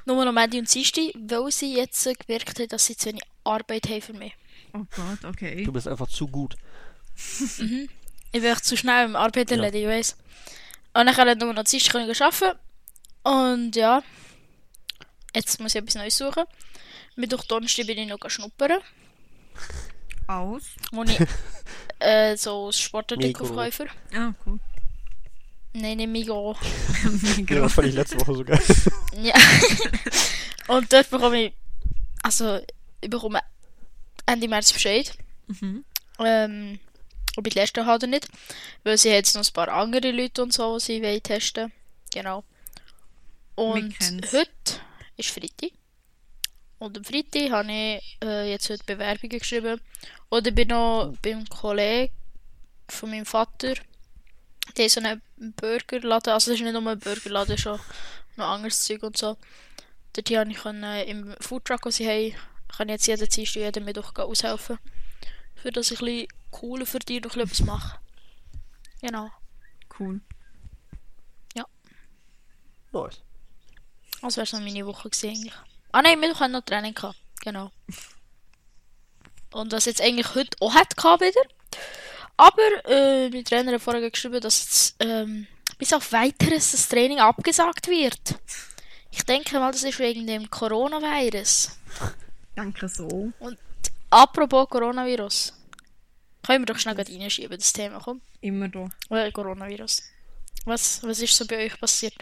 Nur 0.06 0.26
noch 0.26 0.32
Montag 0.32 0.60
und 0.60 0.74
Dienstag, 0.74 1.04
weil 1.16 1.52
sie 1.52 1.76
jetzt 1.76 2.04
gemerkt 2.26 2.60
haben, 2.60 2.68
dass 2.70 2.86
sie 2.86 2.96
zu 2.98 3.10
wenig 3.10 3.22
Arbeit 3.44 3.88
haben 3.90 4.02
für 4.02 4.14
mich. 4.14 4.34
Oh 4.74 4.86
Gott, 4.96 5.26
okay. 5.26 5.64
Du 5.64 5.72
bist 5.72 5.88
einfach 5.88 6.08
zu 6.08 6.28
gut. 6.28 6.56
Ich 8.32 8.42
bin 8.42 8.56
zu 8.58 8.78
schnell 8.78 9.06
im 9.06 9.16
Arbeit 9.16 9.52
Ja. 9.52 9.64
ich 9.64 9.88
weiss. 9.88 10.18
Und 10.94 11.06
dann 11.06 11.16
kann 11.16 11.28
ich 11.28 11.38
nur 11.38 11.54
noch 11.54 11.64
können 11.64 12.10
arbeiten. 12.10 12.60
Und 13.24 13.76
ja, 13.76 14.02
jetzt 15.36 15.60
muss 15.60 15.76
ich 15.76 15.82
etwas 15.82 15.96
Neues 15.96 16.18
suchen. 16.18 16.44
Mittwoch, 17.16 17.44
Donnerstag 17.44 17.88
bin 17.88 17.98
ich 17.98 18.08
noch 18.08 18.30
schnuppern, 18.30 18.80
Aus. 20.28 20.64
wo 20.92 21.04
ich 21.04 21.20
äh, 22.00 22.36
so 22.38 22.68
als 22.68 22.80
Sportartikelverkäufer. 22.80 23.88
Ah, 24.16 24.34
cool. 24.46 24.60
Nein, 25.74 25.98
nicht 25.98 26.10
Migros. 26.10 26.58
Ja, 27.50 27.62
das 27.62 27.74
fand 27.74 27.88
ich 27.88 27.94
letzte 27.94 28.20
Woche 28.20 28.36
so 28.36 28.44
geil. 28.44 28.62
Ja. 29.22 29.34
Und 30.68 30.92
dort 30.92 31.10
bekomme 31.10 31.46
ich, 31.46 31.54
also, 32.24 32.60
ich 33.02 33.10
bekomme 33.10 33.40
Ende 34.30 34.48
März 34.48 34.72
Bescheid. 34.72 35.12
Mhm. 35.48 35.84
Ähm, 36.20 36.80
ob 37.36 37.48
ich 37.48 37.54
die 37.54 37.60
Liste 37.60 37.86
habe 37.86 37.96
oder 37.96 38.08
nicht. 38.08 38.28
Weil 38.84 38.98
sie 38.98 39.10
jetzt 39.10 39.36
noch 39.36 39.44
ein 39.44 39.54
paar 39.54 39.70
andere 39.70 40.12
Leute 40.12 40.44
und 40.44 40.54
so, 40.54 40.78
die 40.78 40.84
sie 40.84 41.02
wollen 41.02 41.24
testen. 41.24 41.72
Genau. 42.14 42.44
Und 43.56 43.96
heute 44.32 44.82
ist 45.18 45.32
Freitag. 45.32 45.72
Und 46.78 46.98
am 46.98 47.04
Freitag 47.04 47.50
habe 47.52 47.72
ich 47.72 48.18
äh, 48.24 48.52
jetzt 48.52 48.70
heute 48.70 48.84
Bewerbungen 48.86 49.40
geschrieben. 49.40 49.82
Oder 50.30 50.52
bin 50.52 50.68
noch 50.68 51.14
beim 51.22 51.46
Kollegen 51.50 52.14
von 52.88 53.10
meinem 53.10 53.26
Vater. 53.26 53.74
Der 54.78 54.86
ist 54.86 54.94
so 54.94 55.02
einen 55.02 55.22
Burgerladen. 55.56 56.34
Also, 56.34 56.52
das 56.52 56.60
ist 56.60 56.64
nicht 56.64 56.74
nur 56.74 56.88
ein 56.88 57.00
Burgerladen, 57.00 57.58
schon 57.58 57.80
noch 58.38 58.48
anderes 58.48 58.84
Zeug 58.84 59.02
und 59.04 59.18
so. 59.18 59.38
Dort 60.14 60.30
habe 60.32 60.52
ich 60.52 60.58
können, 60.58 61.08
im 61.08 61.36
Foodtruck, 61.40 61.82
den 61.82 61.92
sie 61.92 62.08
haben, 62.08 62.36
kann 62.80 62.90
jetzt 62.90 63.08
jeden 63.08 63.28
Dienstag, 63.28 63.62
jeden 63.62 63.84
Mittwoch 63.84 64.16
aushelfen. 64.16 64.80
Für 65.56 65.72
dass 65.72 65.92
ich 65.92 66.00
ein 66.00 66.06
bisschen 66.06 66.28
cooler 66.50 66.86
für 66.86 67.00
dich 67.00 67.22
noch 67.22 67.36
etwas 67.36 67.60
mache. 67.60 68.00
Genau. 69.02 69.30
Cool. 70.00 70.22
Nice. 72.92 73.22
Das 74.22 74.38
wäre 74.38 74.46
so 74.48 74.60
meine 74.60 74.86
Woche 74.86 75.10
gewesen 75.10 75.30
eigentlich. 75.30 75.54
Ah 75.92 76.02
nein, 76.02 76.20
Mittwoch 76.20 76.40
hatte 76.40 76.54
noch 76.54 76.62
Training. 76.62 76.94
Gehabt. 76.94 77.18
Genau. 77.42 77.72
Und 79.54 79.72
was 79.72 79.86
jetzt 79.86 80.02
eigentlich 80.02 80.36
heute 80.36 80.58
auch 80.62 80.74
hat 80.74 80.96
gehabt 80.96 81.22
wieder. 81.22 81.42
Aber 82.38 82.86
äh, 82.86 83.30
mein 83.30 83.44
Trainer 83.44 83.74
hat 83.74 83.82
vorher 83.82 84.10
geschrieben, 84.10 84.40
dass 84.42 84.62
jetzt, 84.62 84.96
ähm, 85.00 85.48
bis 85.78 85.94
auf 85.94 86.12
weiteres 86.12 86.72
das 86.72 86.88
Training 86.88 87.20
abgesagt 87.20 87.88
wird. 87.88 88.40
Ich 89.12 89.24
denke 89.24 89.60
mal, 89.60 89.72
das 89.72 89.84
ist 89.84 90.00
wegen 90.00 90.28
dem 90.28 90.50
Coronavirus. 90.50 91.72
Danke 92.60 92.90
so. 92.90 93.32
Apropos 94.10 94.68
Coronavirus. 94.68 95.54
Können 96.46 96.64
wir 96.64 96.66
doch 96.66 96.78
schnell 96.80 96.94
gerade 96.96 97.10
reinschieben, 97.14 97.58
das 97.58 97.72
Thema, 97.72 98.00
komm. 98.04 98.20
Immer 98.42 98.68
da. 98.68 98.90
Äh, 99.12 99.32
Coronavirus. 99.32 100.04
Was, 100.66 101.02
was 101.04 101.22
ist 101.22 101.36
so 101.38 101.48
bei 101.48 101.66
euch 101.66 101.80
passiert? 101.80 102.16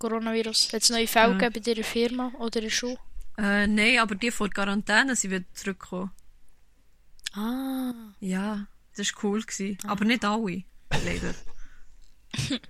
Coronavirus? 0.00 0.72
Hat 0.72 0.82
es 0.82 0.90
neue 0.90 1.06
Fälle 1.06 1.32
Ja. 1.32 1.38
gegeben 1.38 1.52
bei 1.64 1.72
deiner 1.74 1.84
Firma 1.84 2.32
oder 2.40 2.56
in 2.58 2.64
der 2.64 2.70
Schule? 2.70 2.98
Äh, 3.38 3.68
nein, 3.68 4.00
aber 4.00 4.16
die 4.16 4.32
vor 4.32 4.48
der 4.48 4.54
Quarantäne 4.54 5.14
sind 5.14 5.30
wieder 5.30 5.44
zurückgekommen. 5.54 6.10
Ah. 7.34 7.92
Ja, 8.18 8.66
das 8.96 9.14
war 9.14 9.24
cool. 9.24 9.42
Gewesen. 9.42 9.78
Aber 9.86 10.04
nicht 10.04 10.24
alle, 10.24 10.64
leider. 10.90 11.34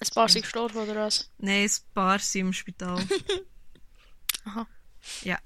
Ein 0.00 0.08
paar 0.14 0.28
sind 0.28 0.42
gestorben 0.42 0.78
oder 0.78 0.94
was? 0.94 1.30
Nein, 1.38 1.64
ein 1.68 1.94
paar 1.94 2.18
sind 2.20 2.40
im 2.42 2.52
Spital. 2.52 3.04
Aha. 4.44 4.66
Ja. 5.22 5.38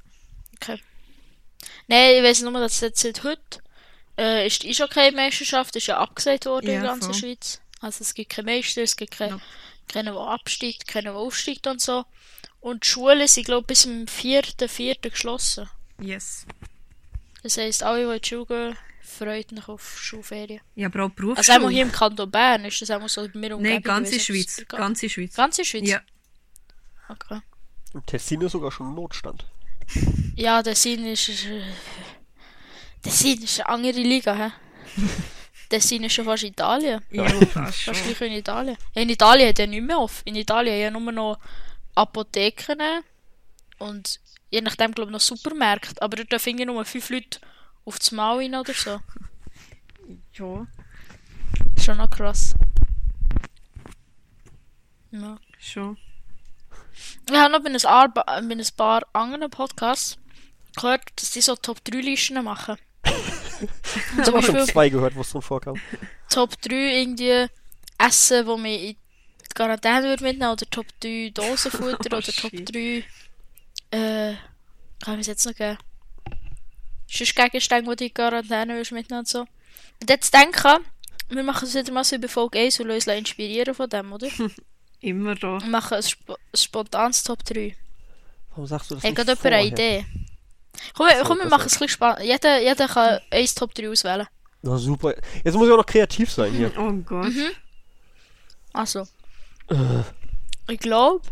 Okay. 0.56 0.80
Nein, 1.88 2.16
ich 2.16 2.22
weiß 2.22 2.42
nur, 2.42 2.52
dass 2.52 2.80
jetzt 2.80 3.00
seit 3.00 3.22
heute 3.22 3.60
äh, 4.18 4.46
ist 4.46 4.62
die 4.62 4.70
Eishockey-Meisterschaft 4.70 5.76
ist 5.76 5.86
ja 5.86 5.98
abgesagt 5.98 6.46
worden 6.46 6.66
in 6.66 6.74
Ja, 6.74 6.80
der 6.80 6.88
ganzen 6.90 7.12
voll. 7.12 7.20
Schweiz. 7.20 7.60
Also 7.80 8.02
es 8.02 8.14
gibt 8.14 8.30
keinen 8.32 8.46
Meister, 8.46 8.82
es 8.82 8.96
gibt 8.96 9.12
keinen, 9.16 9.32
Nope. 9.32 9.42
keinen, 9.88 10.06
der 10.06 10.16
absteigt, 10.16 10.86
keinen, 10.86 11.04
der 11.04 11.14
aufsteigt 11.14 11.66
und 11.66 11.80
so. 11.80 12.04
Und 12.60 12.84
die 12.84 12.88
Schulen 12.88 13.28
sind, 13.28 13.44
glaube 13.44 13.62
ich, 13.64 13.66
bis 13.66 13.82
zum 13.82 14.06
4.4. 14.06 15.10
geschlossen. 15.10 15.68
Yes. 16.00 16.46
Das 17.42 17.58
heisst, 17.58 17.82
alle, 17.82 18.06
die 18.06 18.14
in 18.16 18.20
die 18.20 18.28
Schule 18.28 18.46
gehen, 18.46 18.76
freuen 19.02 19.44
sich 19.48 19.68
auf 19.68 19.98
Schulferien. 20.00 20.60
Ja, 20.74 20.88
aber 20.88 21.04
auch 21.04 21.10
Also 21.10 21.20
einmal 21.20 21.36
Berufsschule. 21.36 21.72
hier 21.74 21.82
im 21.82 21.92
Kanton 21.92 22.30
Bern 22.30 22.64
ist 22.64 22.80
das 22.82 22.90
einmal 22.90 23.08
so 23.08 23.28
bei 23.28 23.38
mir 23.38 23.56
Nein, 23.56 23.82
ganze 23.82 24.18
Schweiz. 24.18 24.58
es- 24.58 24.66
Ganze 24.68 25.08
Schweiz. 25.08 25.34
Ganze 25.36 25.64
Schweiz? 25.64 25.88
Ja. 25.88 26.00
Okay. 27.08 27.40
Im 27.96 28.04
Tessin 28.04 28.42
ist 28.42 28.52
sogar 28.52 28.70
schon 28.70 28.94
Notstand. 28.94 29.46
Ja, 30.34 30.62
der 30.62 30.76
Sinn 30.76 31.06
ist. 31.06 31.30
äh, 31.46 31.62
Der 33.02 33.10
Sinn 33.12 33.42
ist 33.42 33.58
eine 33.60 33.68
andere 33.70 34.00
Liga, 34.02 34.34
hä? 34.34 34.50
Der 35.70 35.80
Sinn 35.80 36.04
ist 36.04 36.12
schon 36.12 36.26
fast 36.26 36.42
Italien. 36.44 37.00
Ja, 37.10 37.26
fast 37.46 37.80
schon. 37.80 37.94
Fast 37.94 38.06
gleich 38.18 38.20
in 38.30 38.36
Italien. 38.36 38.76
Ja, 38.94 39.00
in 39.00 39.08
Italien 39.08 39.48
hat 39.48 39.58
er 39.60 39.66
nicht 39.66 39.82
mehr 39.82 39.96
auf. 39.96 40.20
In 40.26 40.36
Italien 40.36 40.74
haben 40.74 40.80
ja 40.94 41.00
nur 41.00 41.12
noch 41.12 41.38
Apotheken 41.94 43.02
und 43.78 44.20
je 44.50 44.60
nachdem, 44.60 44.92
glaube 44.92 45.10
ich, 45.10 45.12
noch 45.14 45.20
Supermärkte. 45.20 46.02
Aber 46.02 46.16
dort 46.18 46.30
dürfen 46.30 46.50
irgendwie 46.50 46.66
nur 46.66 46.84
fünf 46.84 47.08
Leute 47.08 47.40
auf 47.86 47.98
das 47.98 48.12
Maul 48.12 48.42
rein 48.42 48.54
oder 48.56 48.74
so. 48.74 49.00
Ja, 50.34 50.66
schon 51.82 51.96
noch 51.96 52.10
krass. 52.10 52.54
Ja. 55.12 55.38
schon. 55.58 55.96
Ich 57.28 57.36
habe 57.36 57.52
noch 57.52 57.62
bei 57.62 57.70
ein, 57.70 57.84
Arbe 57.84 58.22
bei 58.26 58.36
ein 58.36 58.66
paar 58.76 59.02
anderen 59.12 59.50
Podcasts 59.50 60.18
gehört, 60.76 61.02
dass 61.16 61.30
die 61.30 61.40
so 61.40 61.56
Top-3-Listen 61.56 62.42
machen. 62.42 62.76
Ich 64.20 64.26
habe 64.26 64.42
schon 64.42 64.66
zwei 64.66 64.90
gehört, 64.90 65.14
wo 65.16 65.22
es 65.22 65.30
drin 65.30 65.40
vorkam. 65.40 65.80
Top 66.28 66.60
3 66.60 66.74
irgendwie 67.00 67.46
Essen, 67.96 68.46
wo 68.46 68.58
man 68.58 68.66
in 68.66 68.80
die 68.80 68.96
Quarantäne 69.54 70.02
würde 70.02 70.24
mitnehmen 70.24 70.52
oder 70.52 70.68
Top 70.68 70.86
3 71.00 71.30
Dosenfutter 71.32 72.12
Oh, 72.12 72.16
oder 72.18 72.20
Top 72.20 72.50
shit. 72.50 72.74
3 72.74 73.04
äh, 73.96 74.34
kann 75.02 75.14
ich 75.14 75.20
es 75.20 75.26
jetzt 75.26 75.46
noch 75.46 75.54
geben? 75.54 75.78
Sonst 77.10 77.34
Gegenstände, 77.34 77.90
die 77.90 77.96
du 77.96 78.04
in 78.04 78.08
die 78.08 78.14
Quarantäne 78.14 78.74
würdest 78.74 78.92
mitnehmen 78.92 79.20
und 79.20 79.28
so. 79.28 79.40
Und 80.00 80.10
jetzt 80.10 80.34
denken, 80.34 80.84
wir 81.28 81.42
machen 81.42 81.66
es 81.66 81.74
wieder 81.74 81.92
mal 81.92 82.04
so 82.04 82.16
über 82.16 82.28
Folge 82.28 82.58
1 82.58 82.80
und 82.80 82.88
lassen 82.88 83.10
uns 83.10 83.18
inspirieren 83.18 83.74
von 83.74 83.88
dem, 83.88 84.12
oder? 84.12 84.28
Immer 85.00 85.34
da. 85.34 85.60
Wir 85.60 85.68
machen 85.68 85.94
ein, 85.94 86.00
Sp 86.02 86.32
ein 86.32 86.56
spontanes 86.56 87.22
Top 87.22 87.44
3. 87.44 87.76
Warum 88.50 88.66
sagst 88.66 88.90
du 88.90 88.94
das 88.94 89.04
Hat 89.04 89.10
nicht 89.10 89.16
gerade 89.16 89.32
jemand 89.32 89.46
eine? 89.54 89.66
Idee? 89.66 90.06
Komm, 90.94 91.06
wir- 91.08 91.18
So, 91.18 91.24
komm 91.24 91.38
wir 91.38 91.46
machen 91.46 91.66
es 91.66 91.74
ein 91.74 91.78
bisschen 91.80 91.88
spannend. 91.88 92.22
Jeder, 92.24 92.60
jeder 92.60 92.88
kann 92.88 93.20
eins 93.30 93.54
Top 93.54 93.74
3 93.74 93.90
auswählen. 93.90 94.26
Na 94.62 94.76
super. 94.78 95.14
Jetzt 95.44 95.54
muss 95.54 95.66
ich 95.66 95.72
auch 95.72 95.76
noch 95.78 95.86
kreativ 95.86 96.30
sein 96.32 96.52
hier. 96.52 96.72
Oh 96.78 96.92
Gott. 96.92 97.26
Mhm. 97.28 97.50
Also, 98.72 99.00
Äh, 99.70 100.02
ich 100.72 100.78
glaube. 100.80 101.22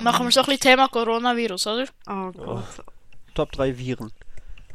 Machen 0.00 0.26
wir 0.26 0.32
so 0.32 0.40
ein 0.40 0.46
bisschen 0.46 0.60
Thema 0.60 0.88
Coronavirus, 0.88 1.66
oder? 1.68 1.86
Oh 2.08 2.30
Gott. 2.32 2.64
Top 3.34 3.52
3 3.52 3.76
Viren. 3.78 4.12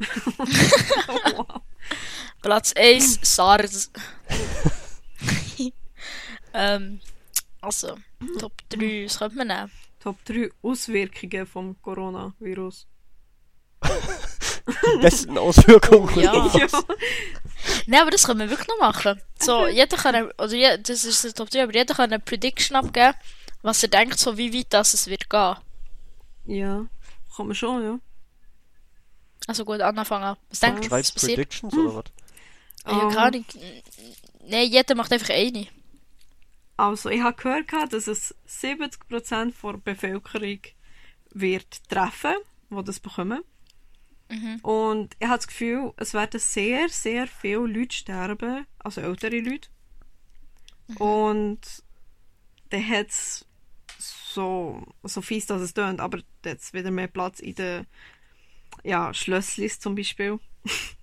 Platz 2.42 2.72
1, 2.76 3.18
SARS. 3.22 3.90
Ähm, 6.54 7.00
also, 7.60 7.96
Top 8.38 8.52
3, 8.70 9.04
was 9.04 9.18
könnte 9.18 9.36
man 9.36 9.48
nehmen? 9.48 9.70
Top 10.00 10.24
3 10.24 10.50
Auswirkungen 10.62 11.46
vom 11.46 11.80
Coronavirus. 11.82 12.86
Die 13.84 14.98
besten 15.02 15.36
Auswirkungen. 15.36 16.20
Ja. 16.20 16.46
Ja. 16.54 16.66
Nein, 17.86 18.00
aber 18.00 18.10
das 18.10 18.24
können 18.26 18.40
wir 18.40 18.50
wirklich 18.50 18.68
noch 18.68 18.78
machen. 18.78 19.20
So, 19.38 19.66
jeder 19.66 19.96
kann, 19.96 20.14
eine, 20.14 20.30
also 20.38 20.56
je, 20.56 20.78
das 20.78 21.04
ist 21.04 21.24
der 21.24 21.34
Top 21.34 21.50
3, 21.50 21.64
aber 21.64 21.74
jeder 21.74 21.94
kann 21.94 22.10
eine 22.10 22.18
Prediction 22.18 22.76
abgeben, 22.76 23.14
was 23.62 23.82
er 23.82 23.90
denkt, 23.90 24.18
so 24.18 24.36
wie 24.38 24.54
weit 24.54 24.68
das 24.70 24.94
es 24.94 25.06
wird 25.06 25.28
gehen. 25.28 25.56
Ja. 26.46 26.86
Kann 27.36 27.46
man 27.46 27.54
schon, 27.54 27.82
ja. 27.82 27.98
Also 29.46 29.64
gut, 29.64 29.80
anfangen. 29.80 30.36
Was 30.48 30.60
denkst 30.60 30.88
du, 30.88 30.90
was 30.90 31.12
passiert? 31.12 31.36
Predictions 31.36 31.74
oder 31.74 31.94
was? 31.96 32.04
Ja, 32.86 33.08
keine 33.08 33.18
Ahnung. 33.18 33.44
Nein, 34.48 34.70
jeder 34.70 34.94
macht 34.94 35.12
einfach 35.12 35.30
eine. 35.30 35.66
Also, 36.80 37.10
ich 37.10 37.20
habe 37.20 37.36
gehört, 37.36 37.92
dass 37.92 38.06
es 38.06 38.34
70% 38.48 39.52
der 39.62 39.78
Bevölkerung 39.78 40.60
wird 41.30 41.90
treffen, 41.90 42.32
die 42.70 42.84
das 42.84 43.00
bekommen. 43.00 43.42
Mhm. 44.30 44.60
Und 44.62 45.14
ich 45.18 45.26
habe 45.26 45.36
das 45.36 45.46
Gefühl, 45.46 45.92
es 45.98 46.14
werden 46.14 46.40
sehr, 46.40 46.88
sehr 46.88 47.26
viele 47.26 47.66
Leute 47.66 47.94
sterben, 47.94 48.66
also 48.78 49.02
ältere 49.02 49.40
Leute. 49.40 49.68
Und 50.98 51.60
dann 52.70 52.88
hat 52.88 53.08
es 53.08 53.44
so, 53.98 54.82
so 55.02 55.20
fies, 55.20 55.44
dass 55.44 55.60
es 55.60 55.74
tönt, 55.74 56.00
aber 56.00 56.22
hat 56.46 56.72
wieder 56.72 56.90
mehr 56.90 57.08
Platz 57.08 57.40
in 57.40 57.56
den 57.56 57.86
ja, 58.84 59.12
Schlösslis 59.12 59.80
zum 59.80 59.96
Beispiel. 59.96 60.40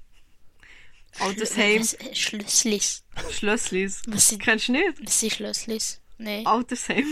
Altersheim, 1.20 1.82
Was- 1.82 1.94
äh, 1.96 2.16
Schlüsselis. 2.16 3.04
Schlösslis. 3.32 4.02
Was 4.08 4.30
sind, 4.30 4.42
Kennst 4.42 4.68
du 4.68 4.72
nicht? 4.74 5.06
was 5.06 5.20
sind 5.20 5.34
Schlüsselis? 5.34 6.02
Nein. 6.18 6.46
Altersheim. 6.46 7.06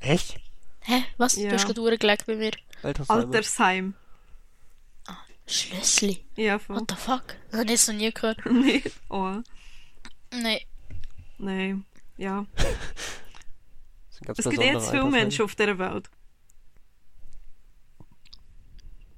Echt? 0.00 0.36
Hä? 0.80 1.04
Was? 1.16 1.36
Ja. 1.36 1.48
Du 1.50 1.54
hast 1.54 1.62
gerade 1.64 1.74
durchgelegt 1.74 2.26
bei 2.26 2.34
mir. 2.36 2.52
Altersheime. 2.82 3.20
Altersheim. 3.26 3.94
Schlüsseli. 5.46 6.24
Ja, 6.36 6.58
voll. 6.58 6.76
What 6.76 6.90
the 6.90 6.96
fuck? 6.96 7.36
Das 7.50 7.60
habe 7.60 7.64
ich 7.64 7.70
jetzt 7.70 7.88
noch 7.88 7.94
nie 7.94 8.12
gehört. 8.12 8.46
Nicht? 8.46 8.90
Oh, 9.08 9.34
Nein. 10.30 10.60
nein. 11.38 11.84
Ja. 12.16 12.46
Es 14.10 14.18
gibt 14.26 14.38
jetzt 14.38 14.48
viele 14.50 14.76
Altersheime. 14.76 15.10
Menschen 15.10 15.44
auf 15.44 15.54
dieser 15.56 15.78
Welt. 15.78 16.08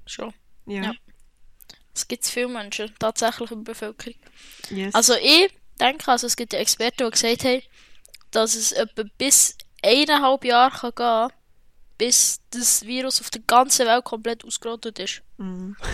Schon. 0.07 0.33
Ja. 0.67 0.83
Ja. 0.83 0.93
Es 1.95 2.09
gibt 2.09 2.27
viele 2.27 2.49
Menschen, 2.49 2.93
tatsächlich 2.99 3.51
in 3.51 3.65
der 3.65 3.73
Bevölkerung. 3.73 4.19
Yes. 4.71 4.95
Also 4.95 5.15
ich 5.15 5.51
denke, 5.81 6.11
also 6.11 6.27
es 6.27 6.37
gibt 6.37 6.53
ja 6.53 6.59
Experten, 6.59 7.05
die 7.05 7.11
gesagt 7.11 7.45
haben, 7.45 7.63
dass 8.31 8.57
es 8.57 8.73
etwa 8.73 9.05
bis 9.17 9.57
eineinhalb 9.83 10.45
Jahre 10.45 10.93
kann 10.93 11.29
gehen 11.31 11.39
bis 11.99 12.41
das 12.51 12.85
Virus 12.85 13.21
auf 13.21 13.31
der 13.31 13.43
ganzen 13.47 13.87
Welt 13.87 14.05
komplett 14.05 14.45
ausgerottet 14.45 14.99
ist. 14.99 15.23
Mhm. 15.39 15.77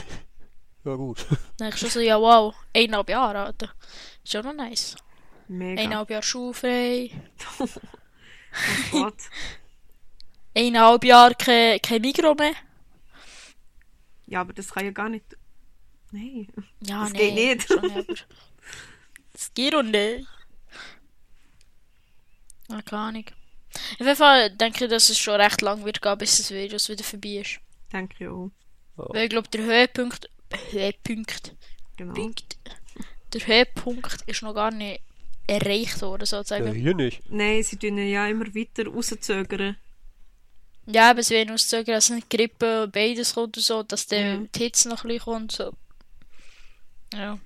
Ja 0.83 0.95
gut. 0.95 1.27
Dann 1.59 1.69
ich 1.69 1.77
schon 1.77 1.91
so, 1.91 2.01
ja 2.01 2.19
wow, 2.19 2.55
eineinhalb 2.75 3.11
Jahre, 3.11 3.45
Alter. 3.45 3.69
Ist 4.25 4.33
schon 4.33 4.47
noch 4.47 4.55
nice. 4.55 4.97
Mega. 5.47 5.79
Eineinhalb 5.83 6.09
Jahre 6.09 6.23
schulfrei, 6.23 7.11
Oh 7.59 7.69
Gott. 8.91 9.15
eineinhalb 10.57 11.05
Jahre 11.05 11.35
kein, 11.35 11.83
kein 11.83 12.01
Mikro 12.01 12.35
mehr. 12.35 12.55
Ja, 14.27 14.41
aber 14.41 14.55
das 14.55 14.71
kann 14.71 14.87
ja 14.87 14.91
gar 14.91 15.11
nicht. 15.11 15.37
Nein. 16.13 16.49
Ja, 16.87 17.05
Das 17.05 17.13
nee, 17.13 17.31
geht 17.31 17.35
nicht. 17.59 17.69
Schon, 17.69 17.79
aber 17.91 18.05
das 19.33 19.55
geht 19.55 19.75
auch 19.75 19.83
nicht. 19.83 20.27
Ja, 22.69 22.83
keine 22.83 23.03
Ahnung. 23.03 23.25
Auf 23.95 24.01
jeden 24.01 24.17
Fall 24.17 24.51
denke 24.57 24.85
ich, 24.85 24.91
dass 24.91 25.11
es 25.11 25.19
schon 25.19 25.41
recht 25.41 25.61
lang 25.61 25.85
wird 25.85 26.03
gehen, 26.03 26.19
bis 26.19 26.39
das 26.39 26.51
Virus 26.51 26.89
wieder 26.89 27.05
vorbei 27.05 27.29
ist. 27.41 27.61
Denke 27.93 28.15
ich 28.19 28.29
auch. 28.29 28.51
Weil 28.97 29.25
ich 29.25 29.31
glaube, 29.31 29.49
der 29.49 29.63
Höhepunkt, 29.65 30.29
Höhepunkt, 30.71 31.55
Genau. 31.97 32.15
Punkt, 32.15 32.57
der 33.33 33.47
Höhepunkt 33.47 34.23
ist 34.27 34.43
noch 34.43 34.55
gar 34.55 34.71
nicht 34.71 35.01
erreicht 35.47 36.01
worden, 36.03 36.23
Ja, 36.23 36.27
sozusagen. 36.27 36.73
hier 36.75 36.95
nicht. 36.95 37.23
Nein, 37.31 37.63
sie 37.63 37.77
tun 37.77 37.99
ja 37.99 38.27
immer 38.27 38.47
weiter 38.55 38.87
rauszögern. 38.87 39.77
Ja, 40.87 41.11
aber 41.11 41.21
es 41.21 41.31
werden 41.31 41.55
auszögern, 41.55 41.95
dass 41.97 42.11
nicht 42.11 42.31
Grippe, 42.31 42.89
beides 42.93 43.35
kommt 43.35 43.57
und 43.57 43.63
so, 43.63 43.83
dass 43.83 44.07
der 44.07 44.39
Mhm. 44.39 44.53
die 44.53 44.59
Hitze 44.61 44.89
noch 44.89 45.05
ein 45.05 45.09
bisschen 45.09 45.25
kommt. 45.25 45.53
So. 45.53 45.73
Ja. 47.13 47.39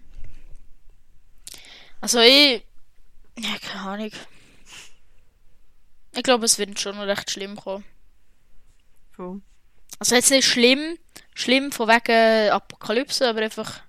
Also 2.00 2.20
ich. 2.20 2.64
Ja, 3.38 3.57
keine 3.61 3.81
Ahnung. 3.81 4.11
Ich 6.16 6.22
glaube, 6.22 6.44
es 6.44 6.59
wird 6.59 6.79
schon 6.79 6.96
noch 6.96 7.07
recht 7.07 7.31
schlimm 7.31 7.57
kommen. 7.57 7.85
Voll. 9.12 9.40
Also 9.98 10.14
jetzt 10.14 10.31
nicht 10.31 10.46
schlimm, 10.46 10.98
schlimm 11.35 11.72
von 11.72 11.88
wegen 11.88 12.50
Apokalypse, 12.50 13.29
aber 13.29 13.42
einfach. 13.42 13.83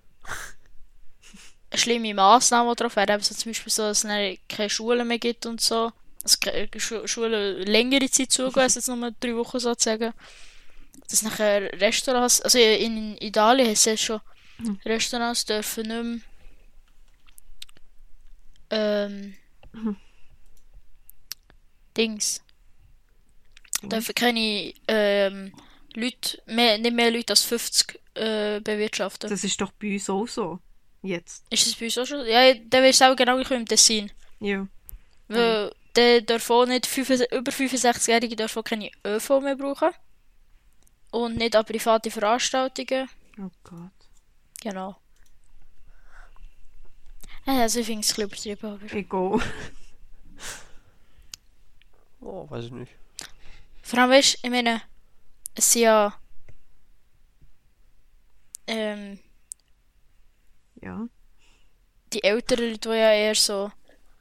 schlimme 1.73 2.13
Massnahmen 2.13 2.73
die 2.73 2.81
drauf 2.81 2.95
wären. 2.95 3.09
Eben 3.15 3.23
so 3.23 3.35
zum 3.35 3.51
Beispiel 3.51 3.71
so, 3.71 3.83
dass 3.83 4.03
es 4.03 4.37
keine 4.47 4.69
Schulen 4.69 5.07
mehr 5.07 5.19
gibt 5.19 5.45
und 5.45 5.61
so. 5.61 5.91
Also 6.23 6.37
keine 6.39 6.69
Schu 6.77 7.05
Schulen 7.05 7.61
längere 7.63 8.09
Zeit 8.09 8.31
zugehen, 8.31 8.63
als 8.63 8.75
jetzt 8.75 8.87
nur 8.87 9.11
drei 9.19 9.35
Wochen 9.35 9.59
sozusagen. 9.59 10.13
Dass 11.09 11.21
nachher 11.21 11.71
Restaurants, 11.79 12.41
also 12.41 12.57
in 12.57 13.17
Italien 13.19 13.69
ist 13.71 13.85
es 13.85 14.01
schon, 14.01 14.21
Mhm. 14.57 14.79
Restaurants 14.85 15.45
dürfen 15.45 15.83
nicht 15.87 16.21
mehr 18.69 19.05
ähm, 19.05 19.35
Mhm. 19.71 19.97
Dings. 21.97 22.41
Mhm. 23.81 23.89
Dürfen 23.89 24.15
keine 24.15 24.73
ähm, 24.87 25.53
Leute, 25.93 26.41
mehr, 26.45 26.77
nicht 26.77 26.95
mehr 26.95 27.11
Leute 27.11 27.33
als 27.33 27.43
50 27.43 27.99
äh, 28.15 28.59
bewirtschaften. 28.61 29.29
Das 29.29 29.43
ist 29.43 29.59
doch 29.59 29.71
bei 29.73 29.93
uns 29.93 30.09
auch 30.09 30.27
so. 30.27 30.59
Jetzt. 31.01 31.45
Ist 31.49 31.67
das 31.67 31.75
bei 31.75 31.85
uns 31.85 31.97
auch 31.97 32.05
schon? 32.05 32.25
Ja, 32.25 32.53
dann 32.53 32.81
wäre 32.81 32.89
es 32.89 33.01
auch 33.01 33.15
genau 33.15 33.35
gleich 33.37 33.51
im 33.51 33.65
Tessin. 33.65 34.11
Ja. 34.39 34.67
Weil 35.27 35.71
der 35.95 36.21
darf 36.21 36.49
auch 36.49 36.65
nicht, 36.65 36.85
65 36.85 37.31
über 37.31 37.51
65-Jährige 37.51 38.35
dürfen 38.35 38.59
auch 38.59 38.63
keine 38.63 38.91
ÖV 39.05 39.41
mehr 39.41 39.55
brauchen. 39.55 39.91
Und 41.11 41.37
nicht 41.37 41.55
an 41.55 41.65
private 41.65 42.11
Veranstaltungen. 42.11 43.09
Oh 43.39 43.49
Gott. 43.63 44.04
Genau. 44.65 44.95
Ja, 47.45 47.61
also 47.61 47.79
ich 47.79 47.85
aber... 48.53 48.79
Egal. 48.91 49.39
Oh, 52.19 52.49
weiß 52.49 52.65
ich 52.65 52.71
nicht. 52.71 52.91
Vor 53.83 53.99
allem, 53.99 54.09
weißt 54.09 54.33
du, 54.33 54.47
ich 54.47 54.49
meine, 54.49 54.81
es 55.53 55.71
sind 55.71 55.83
ja... 55.83 56.19
Ähm, 58.65 59.19
Ja. 60.81 61.07
die 62.11 62.23
älteren 62.23 62.71
Leute, 62.71 62.79
die 62.79 62.95
ja 62.95 63.11
eher 63.11 63.35
so 63.35 63.71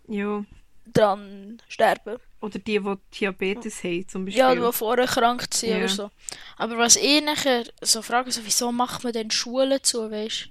Ja. 0.07 0.45
dran 0.93 1.63
sterben. 1.69 2.19
Oder 2.45 2.59
die, 2.59 2.79
die 2.79 2.97
Diabetes 3.21 3.83
haben, 3.83 4.07
zum 4.09 4.25
Beispiel. 4.25 4.39
Ja, 4.41 4.55
die 4.55 4.73
vorher 4.73 5.07
krank 5.07 5.47
sind 5.53 5.71
Ja. 5.71 5.77
oder 5.79 5.89
so. 5.89 6.11
Aber 6.57 6.77
was 6.79 6.97
ich 6.97 7.23
nachher 7.23 7.65
so 7.81 8.03
frage, 8.03 8.31
so, 8.31 8.41
wieso 8.45 8.71
macht 8.71 9.03
man 9.03 9.13
denn 9.13 9.31
Schulen 9.31 9.83
zu, 9.83 10.11
weißt 10.11 10.49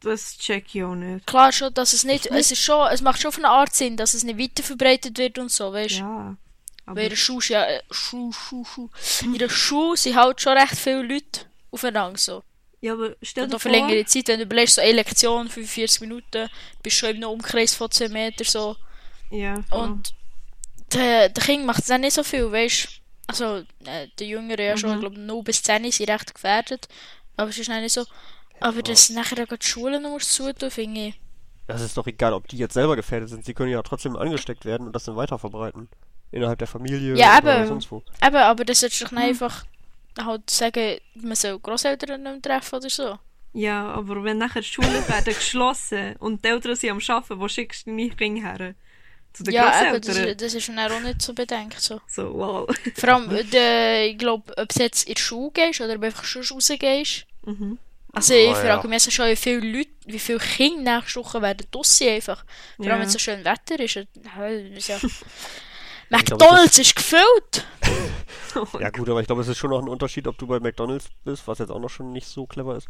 Das 0.00 0.36
check 0.38 0.66
ich 0.74 0.82
auch 0.82 0.94
nicht. 0.94 1.26
Klar 1.26 1.52
schon, 1.52 1.72
dass 1.74 1.92
es 1.92 2.04
nicht, 2.04 2.26
es 2.26 2.50
ist 2.50 2.62
schon, 2.62 2.88
es 2.90 3.02
macht 3.02 3.20
schon 3.20 3.28
auf 3.28 3.38
eine 3.38 3.48
Art 3.48 3.74
Sinn, 3.74 3.96
dass 3.96 4.14
es 4.14 4.24
nicht 4.24 4.38
weiter 4.38 4.62
verbreitet 4.62 5.16
wird 5.18 5.38
und 5.38 5.50
so, 5.50 5.72
weißt 5.72 5.98
Ja. 5.98 6.36
Aber 6.86 6.96
Weil 6.96 7.04
in 7.04 7.10
der 7.10 7.16
Schule, 7.16 7.44
ja, 7.48 7.64
äh, 7.66 7.82
Schuh, 7.90 8.32
Schuh, 8.32 8.64
Schuh. 8.64 8.88
In 9.22 9.34
der 9.38 9.50
Schule 9.50 9.96
sind 9.96 10.16
halt 10.16 10.40
schon 10.40 10.56
recht 10.56 10.74
viele 10.76 11.02
Leute 11.02 11.40
aufeinander 11.70 12.16
so. 12.18 12.42
ja, 12.80 12.94
aber 12.94 13.14
stell 13.22 13.44
Und 13.44 13.50
dir 13.52 13.56
auch 13.56 13.60
für 13.60 13.68
vor, 13.68 13.78
längere 13.78 14.06
Zeit, 14.06 14.28
wenn 14.28 14.38
du 14.38 14.44
überlegst, 14.46 14.76
so 14.76 14.80
eine 14.80 14.92
Lektion, 14.92 15.48
45 15.50 16.00
Minuten, 16.00 16.48
bist 16.82 16.96
du 16.96 17.00
schon 17.06 17.16
einem 17.16 17.28
Umkreis 17.28 17.74
von 17.74 17.90
10 17.90 18.10
Metern 18.12 18.46
so. 18.46 18.76
Ja, 19.30 19.62
voll. 19.68 19.80
Und 19.80 20.14
der, 20.92 21.28
der 21.28 21.42
Kind 21.44 21.66
macht 21.66 21.80
es 21.80 21.86
dann 21.86 22.00
nicht 22.00 22.14
so 22.14 22.22
viel, 22.22 22.50
weißt 22.50 22.84
du? 22.84 22.88
Also, 23.28 23.56
äh, 23.84 24.08
der 24.18 24.26
Jüngere 24.26 24.62
ja 24.62 24.76
schon, 24.76 24.90
Mhm. 24.90 24.94
ich 24.96 25.00
glaube, 25.00 25.20
0 25.20 25.42
bis 25.42 25.62
10 25.62 25.90
sind 25.92 26.08
recht 26.08 26.34
gefährdet. 26.34 26.88
Aber 27.36 27.50
es 27.50 27.58
ist 27.58 27.68
dann 27.68 27.82
nicht 27.82 27.92
so. 27.92 28.04
Aber 28.60 28.82
dass 28.82 29.10
nachher 29.10 29.42
auch 29.44 29.56
die 29.56 29.66
Schulen 29.66 30.02
noch 30.02 30.18
zutun, 30.18 30.70
finde 30.70 31.00
ich. 31.08 31.20
Das 31.66 31.82
ist 31.82 31.96
doch 31.96 32.06
egal, 32.06 32.32
ob 32.32 32.48
die 32.48 32.56
jetzt 32.56 32.74
selber 32.74 32.96
gefährdet 32.96 33.28
sind. 33.28 33.44
Sie 33.44 33.52
können 33.54 33.70
ja 33.70 33.82
trotzdem 33.82 34.16
angesteckt 34.16 34.64
werden 34.64 34.86
und 34.86 34.92
das 34.94 35.04
dann 35.04 35.16
weiter 35.16 35.38
verbreiten. 35.38 35.88
Innerhalb 36.32 36.58
der 36.58 36.66
Familie 36.68 37.14
Ja, 37.16 37.38
oder 37.38 37.54
aber- 37.58 37.66
sonst 37.66 37.90
wo. 37.90 38.02
Eben, 38.24 38.36
aber 38.36 38.64
das 38.64 38.80
du 38.80 38.88
doch 38.88 39.10
nicht 39.12 39.22
einfach 39.22 39.64
halt 40.18 40.48
sagen, 40.50 40.98
man 41.14 41.36
soll 41.36 41.58
Großeltern 41.58 42.22
nicht 42.22 42.42
treffen 42.42 42.76
oder 42.76 42.90
so. 42.90 43.18
ja, 43.52 43.86
aber 43.86 44.24
wenn 44.24 44.38
nachher 44.38 44.62
die 44.62 44.66
Schulen 44.68 45.06
werden 45.08 45.24
geschlossen 45.34 46.16
und 46.16 46.44
die 46.44 46.48
Eltern 46.48 46.74
sind 46.76 46.90
am 46.90 47.00
Arbeiten, 47.16 47.38
wo 47.40 47.46
schickst 47.48 47.86
du 47.86 47.90
deine 47.90 48.08
Kinder 48.10 48.40
her? 48.58 48.74
Zu 49.32 49.44
den 49.44 49.54
ja, 49.54 49.82
eben, 49.82 50.00
das, 50.00 50.06
Grosseltern? 50.06 50.36
das 50.38 50.54
ist 50.54 50.68
dann 50.68 50.78
auch 50.78 51.00
nicht 51.00 51.22
so 51.22 51.32
bedenkt. 51.34 51.80
So. 51.80 52.00
So, 52.06 52.34
wow. 52.34 52.68
Vor 52.96 53.08
allem, 53.08 53.50
der, 53.52 54.06
ich 54.08 54.18
glaube, 54.18 54.52
ob 54.56 54.68
du 54.68 54.82
jetzt 54.82 55.08
in 55.08 55.14
die 55.14 55.20
Schule 55.20 55.50
gehst 55.52 55.80
oder 55.80 55.94
ob 55.94 56.00
du 56.00 56.06
einfach 56.06 56.24
schon 56.24 56.42
rausgehst. 56.42 57.26
Mhm. 57.44 57.78
Also 58.12 58.34
ich 58.34 58.48
Oh, 58.48 58.54
frage 58.54 58.82
ja. 58.82 58.88
mich 58.88 59.14
schon, 59.14 59.28
wie 59.28 59.36
viele 59.36 59.60
Leute, 59.60 59.90
wie 60.06 60.18
viele 60.18 60.38
Kinder 60.38 60.98
nächste 60.98 61.20
Woche 61.20 61.42
werden 61.42 61.66
draussen 61.70 62.08
einfach. 62.08 62.44
Vor 62.76 62.86
allem, 62.86 62.94
Ja. 62.94 62.98
wenn 63.00 63.06
es 63.06 63.12
so 63.12 63.18
schön 63.18 63.44
Wetter 63.44 63.78
ist. 63.78 63.94
Ja, 63.94 64.02
das 64.14 64.78
ist 64.78 64.88
ja... 64.88 64.98
glaube, 66.08 66.34
McDonalds 66.44 66.78
ist 66.78 66.96
gefüllt! 66.96 67.66
Ja 68.80 68.90
gut, 68.90 69.08
aber 69.08 69.20
ich 69.20 69.26
glaube, 69.26 69.42
es 69.42 69.48
ist 69.48 69.58
schon 69.58 69.70
noch 69.70 69.80
ein 69.80 69.88
Unterschied, 69.88 70.26
ob 70.26 70.38
du 70.38 70.46
bei 70.46 70.58
McDonalds 70.58 71.08
bist, 71.24 71.46
was 71.46 71.58
jetzt 71.58 71.70
auch 71.70 71.80
noch 71.80 71.90
schon 71.90 72.12
nicht 72.12 72.26
so 72.26 72.46
clever 72.46 72.76
ist, 72.76 72.88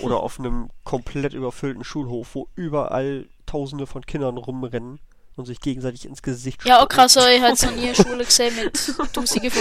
oder 0.00 0.20
auf 0.20 0.38
einem 0.38 0.70
komplett 0.84 1.34
überfüllten 1.34 1.84
Schulhof, 1.84 2.34
wo 2.34 2.48
überall 2.54 3.28
Tausende 3.44 3.86
von 3.88 4.06
Kindern 4.06 4.36
rumrennen 4.36 5.00
und 5.36 5.46
sich 5.46 5.60
gegenseitig 5.60 6.04
ins 6.04 6.22
Gesicht 6.22 6.64
Ja, 6.64 6.76
spucken. 6.76 6.92
okay, 6.92 7.00
also 7.00 7.20
ich 7.26 7.40
habe 7.40 7.50
jetzt 7.50 7.62
noch 7.64 7.70
nie 7.72 7.86
eine 7.86 7.94
Schule 8.04 8.24
gesehen 8.24 8.54
mit 8.56 8.74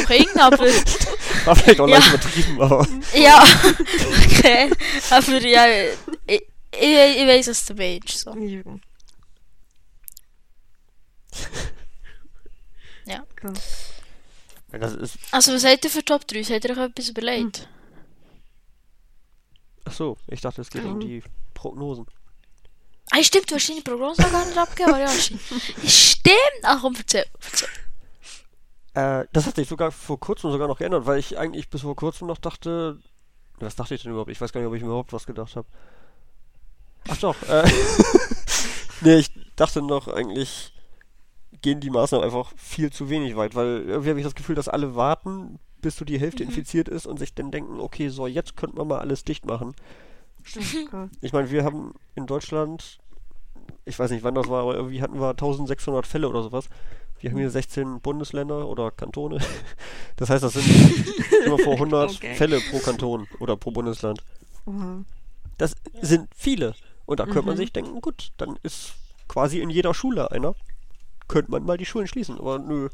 Kindern, 0.07 0.39
aber... 0.53 0.65
War 1.45 1.55
vielleicht 1.55 1.79
auch 1.79 1.87
Ja. 1.87 1.95
leicht 1.97 2.09
übertrieben, 2.09 2.61
aber 2.61 2.87
Ja, 3.13 3.43
okay. 4.25 4.71
Aber 5.09 5.37
ja, 5.45 5.65
ich, 6.27 6.41
ich, 6.71 6.81
ich 6.81 7.27
weiß, 7.27 7.47
was 7.47 7.65
du 7.65 7.73
meinst. 7.75 8.19
So. 8.19 8.35
Ja. 13.05 13.25
Krass. 13.35 13.89
Also, 15.31 15.53
was 15.53 15.61
seid 15.61 15.83
ihr 15.83 15.89
für 15.89 16.05
Top 16.05 16.27
3? 16.27 16.43
Seid 16.43 16.65
ihr 16.65 16.71
euch 16.71 16.77
etwas 16.77 17.09
überlegt? 17.09 17.67
Ach 19.85 19.93
so, 19.93 20.17
ich 20.27 20.41
dachte, 20.41 20.61
es 20.61 20.69
geht 20.69 20.83
um 20.83 21.01
Ja. 21.01 21.07
die 21.07 21.23
Prognosen. 21.55 22.05
Ah, 23.11 23.23
stimmt, 23.23 23.49
du 23.49 23.55
hast 23.55 23.69
deine 23.69 23.81
Prognose 23.81 24.21
gar 24.21 24.45
nicht 24.45 24.57
abgegeben, 24.57 24.93
aber 24.93 25.01
ja, 25.01 25.09
stimmt. 25.09 26.63
Ach 26.63 26.81
komm, 26.81 26.95
erzähl, 26.97 27.25
erzähl. 27.43 27.69
Äh, 28.93 29.25
das 29.33 29.45
hat 29.45 29.55
sich 29.55 29.67
sogar 29.67 29.91
vor 29.91 30.19
kurzem 30.19 30.51
sogar 30.51 30.67
noch 30.67 30.77
geändert, 30.79 31.05
weil 31.05 31.19
ich 31.19 31.37
eigentlich 31.37 31.69
bis 31.69 31.81
vor 31.81 31.95
kurzem 31.95 32.27
noch 32.27 32.37
dachte. 32.37 32.99
Was 33.59 33.75
dachte 33.75 33.95
ich 33.95 34.03
denn 34.03 34.11
überhaupt? 34.11 34.31
Ich 34.31 34.39
weiß 34.39 34.53
gar 34.53 34.61
nicht, 34.61 34.69
ob 34.69 34.75
ich 34.75 34.81
mir 34.81 34.87
überhaupt 34.87 35.11
was 35.11 35.25
gedacht 35.25 35.55
habe. 35.55 35.67
Ach 37.07 37.17
doch, 37.17 37.35
äh. 37.43 37.69
nee, 39.01 39.15
ich 39.15 39.31
dachte 39.55 39.81
noch 39.81 40.07
eigentlich 40.07 40.73
gehen 41.61 41.79
die 41.79 41.89
Maßnahmen 41.89 42.25
einfach 42.25 42.53
viel 42.55 42.91
zu 42.91 43.09
wenig 43.09 43.35
weit, 43.35 43.55
weil 43.55 43.83
irgendwie 43.85 44.09
habe 44.09 44.19
ich 44.19 44.25
das 44.25 44.35
Gefühl, 44.35 44.55
dass 44.55 44.69
alle 44.69 44.95
warten, 44.95 45.59
bis 45.81 45.97
so 45.97 46.05
die 46.05 46.19
Hälfte 46.19 46.43
infiziert 46.43 46.87
ist 46.87 47.05
und 47.05 47.19
sich 47.19 47.33
dann 47.33 47.51
denken, 47.51 47.79
okay, 47.79 48.09
so 48.09 48.27
jetzt 48.27 48.55
könnte 48.55 48.77
man 48.77 48.87
mal 48.87 48.99
alles 48.99 49.23
dicht 49.23 49.45
machen. 49.45 49.75
Gott. 50.91 51.09
Ich 51.21 51.33
meine, 51.33 51.49
wir 51.51 51.63
haben 51.63 51.93
in 52.15 52.25
Deutschland, 52.27 52.99
ich 53.85 53.97
weiß 53.99 54.11
nicht 54.11 54.23
wann 54.23 54.35
das 54.35 54.47
war, 54.49 54.63
aber 54.63 54.75
irgendwie 54.75 55.01
hatten 55.01 55.19
wir 55.19 55.29
1600 55.29 56.05
Fälle 56.07 56.27
oder 56.29 56.43
sowas. 56.43 56.69
Wir 57.19 57.31
haben 57.31 57.37
hier 57.37 57.49
16 57.49 57.99
Bundesländer 58.01 58.67
oder 58.67 58.91
Kantone. 58.91 59.39
Das 60.15 60.29
heißt, 60.29 60.43
das 60.43 60.53
sind 60.53 60.65
immer 61.45 61.57
vor 61.59 61.73
100 61.73 62.09
Okay. 62.15 62.35
Fälle 62.35 62.59
pro 62.59 62.79
Kanton 62.79 63.27
oder 63.39 63.55
pro 63.55 63.71
Bundesland. 63.71 64.21
Das 65.57 65.75
sind 66.01 66.27
viele. 66.35 66.75
Und 67.05 67.19
da 67.19 67.25
könnte 67.25 67.43
man 67.43 67.55
Mhm. 67.55 67.59
sich 67.59 67.71
denken, 67.73 68.01
gut, 68.01 68.29
dann 68.37 68.57
ist 68.63 68.93
quasi 69.27 69.59
in 69.61 69.69
jeder 69.69 69.93
Schule 69.93 70.29
einer. 70.31 70.55
Könnte 71.27 71.51
man 71.51 71.63
mal 71.63 71.77
die 71.77 71.85
Schulen 71.85 72.07
schließen. 72.07 72.37
Aber 72.37 72.59
nö, 72.59 72.89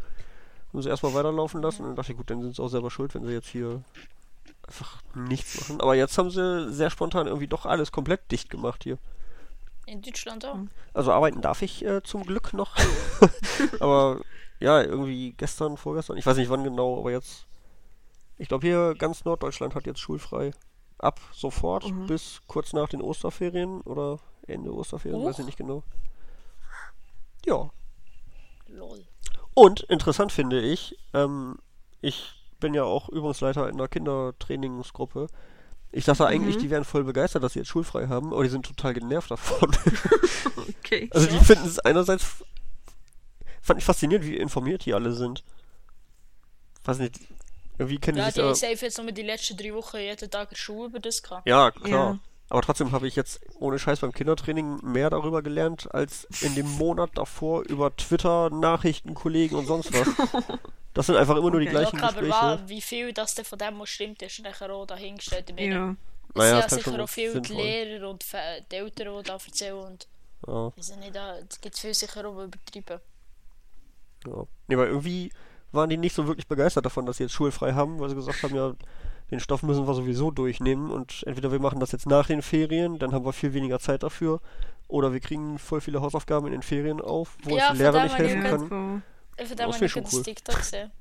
haben 0.71 0.81
sie 0.81 0.89
erstmal 0.89 1.13
weiterlaufen 1.15 1.61
lassen. 1.61 1.81
Und 1.81 1.89
dann 1.89 1.95
dachte 1.95 2.11
ich, 2.11 2.17
gut, 2.17 2.29
dann 2.29 2.41
sind 2.43 2.55
sie 2.55 2.61
auch 2.61 2.67
selber 2.69 2.91
schuld, 2.91 3.13
wenn 3.15 3.25
sie 3.25 3.31
jetzt 3.33 3.47
hier 3.49 3.83
einfach 4.67 5.01
nichts 5.13 5.61
machen. 5.61 5.81
Aber 5.81 5.95
jetzt 5.95 6.17
haben 6.17 6.29
sie 6.29 6.71
sehr 6.71 6.89
spontan 6.89 7.27
irgendwie 7.27 7.47
doch 7.47 7.65
alles 7.65 7.91
komplett 7.91 8.31
dicht 8.31 8.49
gemacht 8.49 8.83
hier. 8.83 8.97
In 9.85 10.01
Deutschland 10.01 10.45
auch. 10.45 10.57
Also 10.93 11.11
arbeiten 11.11 11.41
darf 11.41 11.61
ich 11.61 11.85
äh, 11.85 12.01
zum 12.03 12.23
Glück 12.23 12.53
noch. 12.53 12.75
aber 13.79 14.19
ja, 14.59 14.81
irgendwie 14.81 15.33
gestern, 15.33 15.77
vorgestern, 15.77 16.17
ich 16.17 16.25
weiß 16.25 16.37
nicht 16.37 16.49
wann 16.49 16.63
genau, 16.63 16.99
aber 16.99 17.11
jetzt. 17.11 17.45
Ich 18.37 18.47
glaube 18.47 18.67
hier 18.67 18.95
ganz 18.95 19.23
Norddeutschland 19.25 19.75
hat 19.75 19.85
jetzt 19.85 19.99
schulfrei. 19.99 20.51
Ab 20.97 21.19
sofort 21.33 21.89
Mhm. 21.89 22.07
bis 22.07 22.41
kurz 22.47 22.73
nach 22.73 22.89
den 22.89 23.01
Osterferien 23.01 23.81
oder 23.81 24.19
Ende 24.47 24.73
Osterferien, 24.73 25.23
weiß 25.23 25.35
ich 25.35 25.41
Och. 25.41 25.45
nicht 25.45 25.57
genau. 25.57 25.83
Ja. 27.45 27.69
Lol. 28.67 29.05
Und 29.53 29.81
interessant 29.81 30.31
finde 30.31 30.61
ich, 30.61 30.97
ähm, 31.13 31.59
ich 32.01 32.34
bin 32.59 32.73
ja 32.73 32.83
auch 32.83 33.09
Übungsleiter 33.09 33.67
in 33.69 33.75
einer 33.75 33.87
Kindertrainingsgruppe. 33.87 35.27
Ich 35.91 36.05
dachte 36.05 36.25
eigentlich, 36.27 36.57
Mhm. 36.57 36.59
die 36.61 36.69
wären 36.69 36.83
voll 36.83 37.03
begeistert, 37.03 37.43
dass 37.43 37.53
sie 37.53 37.59
jetzt 37.59 37.69
schulfrei 37.69 38.07
haben, 38.07 38.33
aber 38.33 38.43
die 38.43 38.49
sind 38.49 38.65
total 38.65 38.93
genervt 38.93 39.31
davon. 39.31 39.71
Okay. 40.79 41.09
Also 41.13 41.27
die 41.27 41.35
Ja. 41.35 41.43
finden 41.43 41.65
es 41.67 41.79
einerseits 41.79 42.25
fand 43.61 43.79
ich 43.79 43.85
faszinierend, 43.85 44.25
wie 44.27 44.37
informiert 44.37 44.85
die 44.85 44.93
alle 44.93 45.11
sind. 45.13 45.43
Weiß 46.83 46.99
nicht, 46.99 47.19
irgendwie 47.77 47.97
kennen 47.97 48.17
Ja, 48.19 48.25
die 48.25 48.31
sich 48.33 48.43
da. 48.43 48.53
safe 48.55 48.85
jetzt 48.85 48.97
noch 48.97 49.05
mit 49.05 49.17
die 49.17 49.23
letzten 49.23 49.57
drei 49.57 49.73
Wochen 49.73 49.97
jeden 49.97 50.29
Tag 50.29 50.51
in 50.51 50.57
Schule 50.57 50.89
über 50.89 50.99
das 50.99 51.23
gehabt. 51.23 51.47
Ja, 51.47 51.71
klar. 51.71 51.89
Ja. 52.13 52.19
Aber 52.49 52.61
trotzdem 52.61 52.91
habe 52.91 53.07
ich 53.07 53.15
jetzt 53.15 53.39
ohne 53.59 53.79
Scheiß 53.79 54.01
beim 54.01 54.11
Kindertraining 54.11 54.79
mehr 54.83 55.09
darüber 55.09 55.41
gelernt, 55.41 55.91
als 55.93 56.25
in 56.41 56.53
dem 56.53 56.69
Monat 56.77 57.09
davor 57.15 57.63
über 57.63 57.95
Twitter, 57.95 58.51
Nachrichten, 58.51 59.15
Kollegen 59.15 59.55
und 59.55 59.65
sonst 59.65 59.91
was. 59.93 60.07
Das 60.95 61.05
sind 61.05 61.15
einfach 61.17 61.35
immer 61.35 61.51
nur 61.51 61.59
die 61.59 61.67
Okay. 61.67 61.75
gleichen 61.77 61.97
Gespräche. 61.99 62.29
wa- 62.31 62.59
wie 62.65 62.81
viel 62.81 63.13
das 63.13 63.35
denn 63.35 63.45
von 63.45 63.59
dem 63.59 63.85
stimmt, 63.85 64.21
ist 64.23 64.39
nachher 64.41 64.71
auch 64.71 64.85
dahingestellt. 64.87 65.49
Ich 65.49 65.55
meine, 65.55 65.73
Ja. 65.75 65.95
Es 66.29 66.39
Naja, 66.39 66.49
sind 66.49 66.71
ja 66.71 66.77
sicher 66.77 66.91
schon 66.91 67.01
auch 67.01 67.09
viele 67.09 67.41
die 67.41 67.47
sinnvoll. 67.47 67.65
Lehrer 67.65 68.09
und 68.09 68.25
die 68.71 68.75
Eltern, 68.75 69.17
die 69.17 69.23
da 69.23 69.33
erzählen. 69.33 69.75
Und 69.85 70.07
Ja, 70.47 70.71
ich 70.75 70.95
nicht, 70.97 71.15
da 71.15 71.37
gibt 71.61 71.75
es 71.75 71.79
viel 71.81 71.93
sicher 71.93 72.25
auch 72.27 72.43
übertrieben. 72.43 72.99
ja. 74.27 74.43
Nee, 74.67 74.77
weil 74.77 74.87
irgendwie 74.87 75.31
waren 75.71 75.89
die 75.89 75.97
nicht 75.97 76.15
so 76.15 76.27
wirklich 76.27 76.47
begeistert 76.47 76.85
davon, 76.85 77.05
dass 77.05 77.17
sie 77.17 77.23
jetzt 77.23 77.33
schulfrei 77.33 77.73
haben, 77.73 77.99
weil 77.99 78.09
sie 78.09 78.15
gesagt 78.15 78.41
haben, 78.43 78.55
ja, 78.55 78.73
den 79.31 79.39
Stoff 79.39 79.63
müssen 79.63 79.87
wir 79.87 79.93
sowieso 79.93 80.31
durchnehmen 80.31 80.91
und 80.91 81.23
entweder 81.25 81.51
wir 81.51 81.59
machen 81.59 81.79
das 81.79 81.91
jetzt 81.91 82.05
nach 82.05 82.27
den 82.27 82.41
Ferien, 82.41 82.99
dann 82.99 83.13
haben 83.13 83.25
wir 83.25 83.33
viel 83.33 83.53
weniger 83.53 83.79
Zeit 83.79 84.03
dafür, 84.03 84.39
oder 84.87 85.13
wir 85.13 85.19
kriegen 85.19 85.57
voll 85.59 85.81
viele 85.81 86.01
Hausaufgaben 86.01 86.45
in 86.47 86.53
den 86.53 86.61
Ferien 86.63 87.01
auf, 87.01 87.37
wo 87.43 87.57
Ja, 87.57 87.69
uns 87.69 87.77
die 87.77 87.83
Lehrer 87.83 88.03
nicht 88.03 88.17
helfen 88.17 88.43
können. 88.43 89.03
Habe 89.37 89.85
ich 89.85 89.91
schon 89.91 90.03
das 90.03 90.13
cool. 90.13 90.23
TikTok 90.23 90.57
gesehen. 90.57 90.91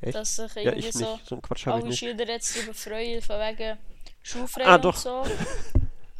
Echt? 0.00 0.14
Dass 0.14 0.36
sich 0.36 0.54
Ja, 0.54 0.62
irgendwie 0.72 0.88
ich 0.88 0.92
so 0.92 1.12
nicht. 1.14 1.26
So 1.26 1.34
einen 1.34 1.42
Quatsch 1.42 1.66
habe 1.66 1.78
ich 1.78 1.82
alle 1.82 1.90
nicht. 1.90 1.98
Schüler 1.98 2.28
jetzt 2.28 2.56
darüber 2.56 2.74
freuen, 2.74 3.22
von 3.22 3.36
wegen 3.40 3.78
schulfrei 4.22 4.64
Ah, 4.66 4.76
und 4.76 4.84
doch. 4.84 4.96
so. 4.96 5.24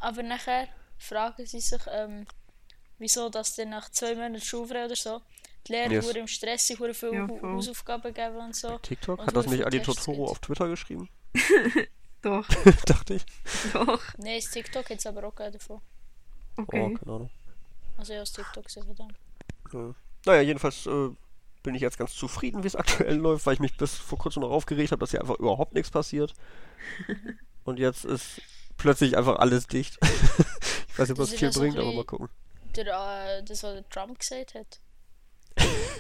Aber 0.01 0.23
nachher 0.23 0.69
fragen 0.99 1.47
sie 1.47 1.61
sich, 1.61 1.81
ähm, 1.91 2.27
wieso 2.99 3.29
dass 3.29 3.55
dann 3.55 3.71
nach 3.71 3.89
zwei 3.91 4.15
Monaten 4.15 4.41
schulfrei 4.41 4.85
oder 4.85 4.97
so 4.97 5.21
die 5.67 5.73
Lehrer 5.73 5.91
Yes. 5.93 6.09
im 6.11 6.27
Stress 6.27 6.71
hure 6.79 6.95
viele 6.95 7.15
Ja. 7.15 7.29
Hausaufgaben 7.43 8.13
geben 8.15 8.37
und 8.37 8.57
so. 8.57 8.79
TikTok? 8.79 9.21
Und 9.21 9.27
Hat 9.29 9.37
das 9.37 9.47
nicht 9.47 9.65
Ali 9.65 9.81
Totoro 9.83 10.27
auf 10.31 10.39
Twitter 10.41 10.67
geschrieben? 10.69 11.09
Doch, 12.23 12.49
Dachte 12.87 13.15
ich. 13.15 13.25
doch. 13.73 14.03
Nein, 14.19 14.41
das 14.41 14.51
TikTok 14.51 14.91
hat 14.91 14.99
es 14.99 15.07
aber 15.07 15.25
auch 15.25 15.35
davon. 15.35 15.81
Oh, 16.57 16.63
Okay. 16.63 16.95
keine 16.99 17.13
Ahnung. 17.15 17.31
Also 17.97 18.13
ja, 18.13 18.21
das 18.21 18.33
TikTok 18.33 18.65
gesehen 18.65 18.85
von 18.85 18.97
dem. 18.97 19.09
Ja. 19.73 19.95
Naja, 20.27 20.43
jedenfalls 20.43 20.87
äh, 20.87 21.11
bin 21.63 21.75
ich 21.75 21.83
jetzt 21.83 21.99
ganz 21.99 22.15
zufrieden, 22.15 22.63
wie 22.63 22.67
es 22.67 22.77
aktuell 22.77 23.17
läuft, 23.17 23.47
weil 23.47 23.55
ich 23.55 23.61
mich 23.61 23.77
bis 23.77 23.95
vor 23.95 24.19
kurzem 24.19 24.43
noch 24.43 24.51
aufgeregt 24.51 24.93
habe, 24.93 25.01
dass 25.01 25.11
hier 25.11 25.21
einfach 25.21 25.39
überhaupt 25.39 25.75
nichts 25.75 25.91
passiert. 25.91 26.35
Und 27.65 27.79
jetzt 27.79 28.05
ist 28.05 28.41
plötzlich 28.77 29.17
einfach 29.17 29.37
alles 29.39 29.67
dicht. 29.67 29.99
ich 30.03 30.99
weiß 30.99 31.09
nicht, 31.09 31.19
ob 31.19 31.19
Das 31.19 31.35
viel 31.35 31.51
bringt, 31.51 31.77
aber 31.77 31.93
mal 31.93 32.05
gucken. 32.05 32.29
Der, 32.77 32.87
äh, 32.87 33.43
das, 33.43 33.63
was 33.63 33.75
der 33.75 33.89
Trump 33.89 34.19
gesagt 34.19 34.55
hat. 34.55 34.81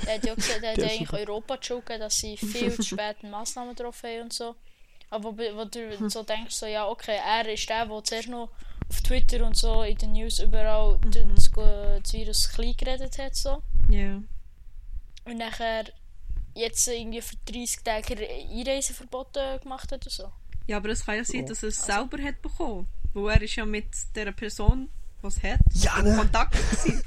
Er 0.06 0.14
hat 0.14 0.24
ja 0.24 0.34
gesagt, 0.34 0.62
er 0.62 0.72
hat 0.72 0.82
eigentlich. 0.82 1.12
Europa 1.12 1.56
gegeben, 1.56 2.00
dass 2.00 2.16
sie 2.18 2.36
viel 2.36 2.72
zu 2.72 2.82
spät 2.82 3.22
Massnahmen 3.24 3.74
getroffen 3.74 4.08
haben 4.08 4.22
und 4.22 4.32
so. 4.32 4.54
Aber 5.10 5.36
wo, 5.36 5.56
wo 5.56 5.64
du 5.64 6.08
so 6.08 6.22
denkst, 6.22 6.54
so, 6.54 6.66
ja, 6.66 6.86
okay, 6.86 7.18
er 7.24 7.48
ist 7.48 7.68
der, 7.68 7.86
der 7.86 8.04
zuerst 8.04 8.28
noch 8.28 8.50
auf 8.90 9.00
Twitter 9.02 9.44
und 9.46 9.56
so 9.56 9.82
in 9.82 9.96
den 9.98 10.12
News 10.12 10.38
überall 10.38 10.98
das, 11.10 11.50
das 11.50 12.12
Virus 12.12 12.48
klein 12.48 12.74
geredet 12.76 13.18
hat. 13.18 13.34
So. 13.34 13.62
Ja. 13.90 14.22
Und 15.24 15.36
nachher 15.38 15.84
jetzt 16.54 16.88
irgendwie 16.88 17.20
für 17.20 17.36
30 17.46 17.82
Tage 17.84 18.16
Einreiseverbote 18.28 19.60
gemacht 19.62 19.92
hat 19.92 20.04
und 20.06 20.12
so. 20.12 20.32
Ja, 20.66 20.78
aber 20.78 20.90
es 20.90 21.04
kann 21.04 21.16
ja 21.16 21.24
sein, 21.24 21.46
dass 21.46 21.62
er 21.62 21.68
es 21.70 21.80
Also- 21.82 21.92
selber 21.92 22.22
hat 22.22 22.40
bekommen. 22.42 22.88
Weil 23.14 23.36
er 23.36 23.42
ist 23.42 23.56
ja 23.56 23.64
mit 23.64 23.86
der 24.14 24.32
Person, 24.32 24.88
die 25.22 25.26
es 25.26 25.42
hat, 25.42 25.60
Ja, 25.72 25.98
in 25.98 26.04
ne? 26.04 26.16
Kontakt 26.16 26.52
gewesen. 26.52 27.02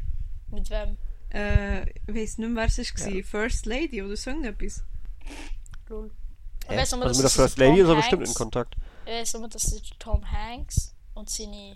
Mit 0.50 0.70
wem? 0.70 0.96
äh, 1.30 1.88
ich 1.90 1.96
weiss 2.08 2.38
nicht 2.38 2.48
mehr, 2.50 2.56
wer 2.56 2.66
es 2.66 2.78
war. 2.78 3.22
First 3.24 3.66
Lady 3.66 4.00
oder 4.02 4.16
so 4.16 4.30
irgendetwas. 4.30 4.84
Lol. 5.88 6.10
Nur, 6.68 6.78
also 6.78 6.96
mit 6.96 7.04
der 7.16 7.24
es 7.24 7.34
First 7.34 7.58
Lady 7.58 7.80
ist 7.80 7.88
er 7.88 7.94
bestimmt 7.96 8.26
in 8.28 8.34
Kontakt. 8.34 8.76
Ich 9.06 9.12
weiss 9.12 9.34
nur, 9.34 9.48
dass 9.48 9.62
der 9.64 9.80
Tom 9.98 10.30
Hanks 10.30 10.94
und 11.16 11.30
seine 11.30 11.74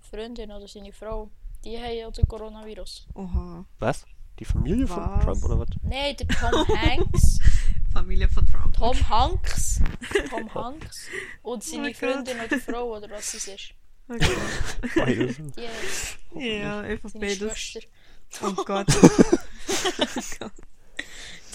Freundin 0.00 0.50
oder 0.52 0.66
seine 0.68 0.92
Frau, 0.92 1.30
die 1.64 1.76
haben 1.78 1.94
ja 1.96 2.10
den 2.10 2.26
Coronavirus. 2.26 3.06
Oha. 3.14 3.64
Was? 3.78 4.04
Die 4.38 4.44
Familie 4.44 4.86
von 4.86 4.96
Was? 5.04 5.24
Trump 5.24 5.44
oder 5.44 5.58
was? 5.58 5.68
Nein, 5.82 6.16
der 6.16 6.28
Tom 6.28 6.66
Hanks. 6.78 7.38
Familie 7.92 8.28
von 8.28 8.46
Trump. 8.46 8.74
Tom 8.76 9.08
Hanks. 9.08 9.80
Tom 10.30 10.54
Hanks. 10.54 11.08
Und 11.42 11.62
seine 11.62 11.82
Oh 11.82 11.84
mein 11.84 11.94
Freundin 11.94 12.40
oder 12.40 12.58
Frau 12.58 12.96
oder 12.96 13.10
was 13.10 13.34
es 13.34 13.48
ist. 13.48 13.74
Okay. 14.08 14.36
Beides. 14.96 15.36
Die, 16.34 16.46
ja, 16.58 16.80
einfach 16.80 17.10
seine 17.10 17.26
beides. 17.26 17.58
Schwester. 17.58 17.88
Oh 18.42 18.52
Gott. 18.64 18.86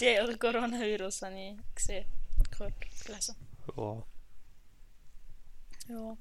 Die 0.00 0.04
ja 0.04 0.24
den 0.26 0.38
Coronavirus, 0.38 1.22
habe 1.22 1.34
ich 1.34 1.56
gesehen. 1.74 2.06
Gehört, 2.52 2.74
gelesen. 3.04 3.34
Ja. 3.76 4.02
Ja. 5.88 6.16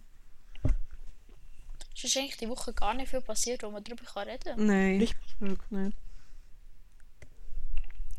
Es 1.98 2.04
ist 2.04 2.16
eigentlich 2.16 2.38
die 2.38 2.48
Woche 2.48 2.74
gar 2.74 2.94
nicht 2.94 3.10
viel 3.10 3.22
passiert, 3.22 3.64
wo 3.64 3.72
man 3.72 3.84
darüber 3.84 4.06
kann 4.06 4.28
reden 4.30 4.44
kann. 4.44 4.66
Nein, 4.68 4.98
Nicht? 5.00 5.18
wirklich 5.40 5.72
nicht. 5.72 5.98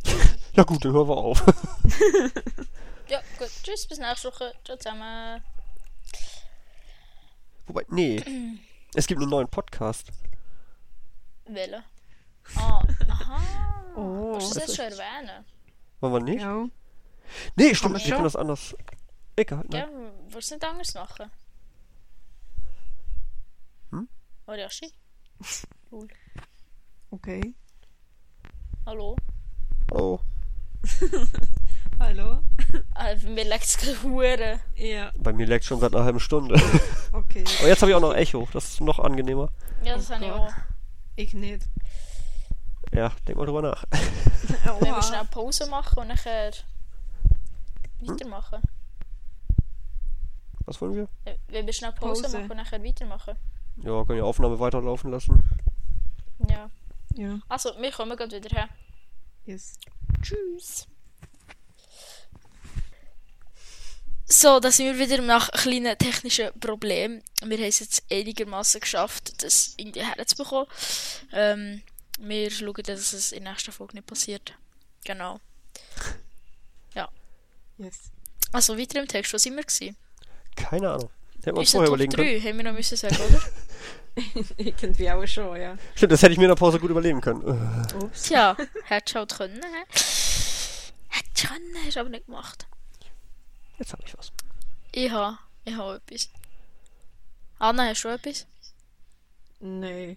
ja 0.57 0.65
gut, 0.65 0.85
dann 0.85 0.93
hören 0.93 1.09
wir 1.09 1.17
auf. 1.17 1.45
Ja, 3.09 3.23
gut. 3.39 3.49
Tschüss, 3.63 3.87
bis 3.87 3.99
nächste 3.99 4.29
Woche. 4.29 4.53
Ciao 4.67 4.77
zusammen. 4.77 5.43
Wobei, 7.67 7.87
nee. 7.89 8.23
Es 8.95 9.07
gibt 9.07 9.19
einen 9.19 9.31
neuen 9.31 9.49
Podcast. 9.49 10.11
Wählen. 11.47 11.83
Ah, 12.57 12.83
aha. 13.09 13.85
Oh. 13.97 14.33
Kannst 14.33 14.51
du 14.51 14.61
das 14.61 14.69
jetzt 14.69 14.77
schon 14.77 14.85
erwähnen? 14.93 15.47
Wollen 16.01 16.13
wir 16.13 16.21
nicht? 16.21 16.43
Ja. 16.43 16.69
Nee, 17.57 17.75
stimmt, 17.75 18.05
wir 18.05 18.11
können 18.13 18.25
das 18.25 18.37
anders. 18.37 18.77
Egal, 19.37 19.65
Ja, 19.73 19.89
willst 20.29 20.51
du 20.51 20.57
nicht 20.57 20.65
anders 20.67 20.93
machen? 20.93 21.31
Hm? 24.49 24.53
Oriashi? 24.55 24.91
Cool. 25.91 26.09
Okay. 27.11 27.55
Hallo? 28.87 29.17
Oh, 29.93 30.19
Hallo? 32.01 32.39
Ah, 32.95 33.15
mir 33.25 33.45
es 33.55 33.77
gerade. 33.79 34.61
Ja, 34.77 35.11
bei 35.17 35.33
mir 35.33 35.47
leckt 35.47 35.65
schon 35.65 35.81
seit 35.81 35.95
einer 35.95 36.05
halben 36.05 36.21
Stunde. 36.21 36.55
okay. 37.13 37.45
Aber 37.61 37.69
jetzt 37.69 37.81
habe 37.83 37.91
ich 37.91 37.97
auch 37.97 38.01
noch 38.01 38.15
Echo. 38.15 38.47
Das 38.53 38.69
ist 38.69 38.81
noch 38.81 38.99
angenehmer. 38.99 39.51
Ja, 39.85 39.95
das 39.97 40.11
Oh 40.11 40.15
habe 40.15 40.25
ich 40.25 40.31
Gott. 40.31 40.41
auch. 40.41 40.53
Ich 41.17 41.33
nicht. 41.35 41.67
Ja, 42.93 43.11
denk 43.27 43.39
mal 43.39 43.47
drüber 43.47 43.63
nach. 43.63 43.85
Wenn 44.65 44.81
wir 44.81 44.93
Oha. 44.93 45.03
schnell 45.03 45.25
Pause 45.31 45.67
machen 45.71 45.99
und 46.01 46.09
nachher 46.09 46.53
weitermachen. 48.01 48.61
Was 50.67 50.81
wollen 50.81 50.95
wir? 50.95 51.09
Wenn 51.49 51.67
wir 51.67 51.73
schnell 51.73 51.93
Pause, 51.93 52.23
Pause. 52.23 52.39
machen 52.39 52.51
und 52.51 52.57
nachher 52.57 52.83
weitermachen. 52.85 53.37
Ja, 53.83 54.05
können 54.05 54.19
die 54.19 54.23
Aufnahme 54.23 54.59
weiterlaufen 54.59 55.11
lassen. 55.11 55.43
Ja. 56.49 56.71
Ja, 57.15 57.41
Also, 57.49 57.71
wir 57.81 57.91
kommen 57.91 58.17
gerade 58.17 58.37
wieder 58.37 58.55
her. 58.57 58.69
yes. 59.47 59.75
Tschüss. 60.23 60.87
So, 64.31 64.61
da 64.61 64.71
sind 64.71 64.87
wir 64.87 64.99
wieder 64.99 65.23
nach 65.23 65.51
kleinen 65.51 65.97
technischen 65.97 66.51
Problemen. 66.61 67.23
Wir 67.43 67.57
haben 67.57 67.65
es 67.65 67.81
jetzt 67.81 68.05
einigermaßen 68.11 68.81
geschafft, 68.81 69.43
das 69.43 69.75
irgendwie 69.79 70.05
herzubekommen. 70.05 70.67
Ähm, 71.33 71.83
wir 72.21 72.51
schauen, 72.51 72.83
dass 72.85 73.13
es 73.15 73.33
in 73.33 73.45
der 73.45 73.53
nächsten 73.55 73.73
Folge 73.73 73.95
nicht 73.97 74.07
passiert. 74.07 74.55
Genau. 75.05 75.41
Yes. 77.81 78.11
Also, 78.51 78.77
weiter 78.77 78.99
im 79.01 79.07
Text, 79.07 79.33
wo 79.33 79.39
sind 79.39 79.55
wir 79.55 79.63
gewesen? 79.63 79.97
Keine 80.57 80.91
Ahnung. 80.91 81.11
Hätten 81.45 81.55
wir 81.55 81.61
uns 81.61 81.71
vorher 81.71 81.87
Top 81.87 81.95
überlegen 81.95 82.13
können. 82.13 82.43
3 82.43 82.49
haben 82.49 82.57
wir 82.57 82.65
noch 82.65 82.73
müssen 82.73 82.97
sagen, 82.97 83.15
oder? 83.15 83.41
Irgendwie 84.57 85.11
auch 85.11 85.27
schon, 85.27 85.61
ja. 85.61 85.77
Stimmt, 85.95 86.13
das 86.13 86.23
hätte 86.23 86.33
ich 86.33 86.39
mir 86.39 86.45
in 86.45 86.51
der 86.51 86.57
Pause 86.57 86.81
gut 86.81 86.91
überlegen 86.91 87.21
können. 87.21 87.43
Ups. 88.03 88.25
Tja, 88.25 88.57
hättest 88.85 89.15
du 89.15 89.19
halt 89.21 89.37
können. 89.37 89.63
hä? 89.63 89.85
Hättest 91.09 91.45
du 91.45 91.49
können, 91.49 91.77
hast 91.85 91.97
du 91.97 92.01
aber 92.01 92.09
nicht 92.11 92.27
gemacht. 92.27 92.67
Jetzt 93.79 93.93
habe 93.93 94.03
ich 94.07 94.17
was. 94.19 94.33
Ich 94.93 95.11
habe, 95.11 95.39
ich 95.65 95.75
habe 95.75 96.01
etwas. 96.07 96.31
Anna, 97.59 97.85
hast 97.85 98.03
du 98.03 98.09
etwas? 98.09 98.47
Nein. 99.61 100.17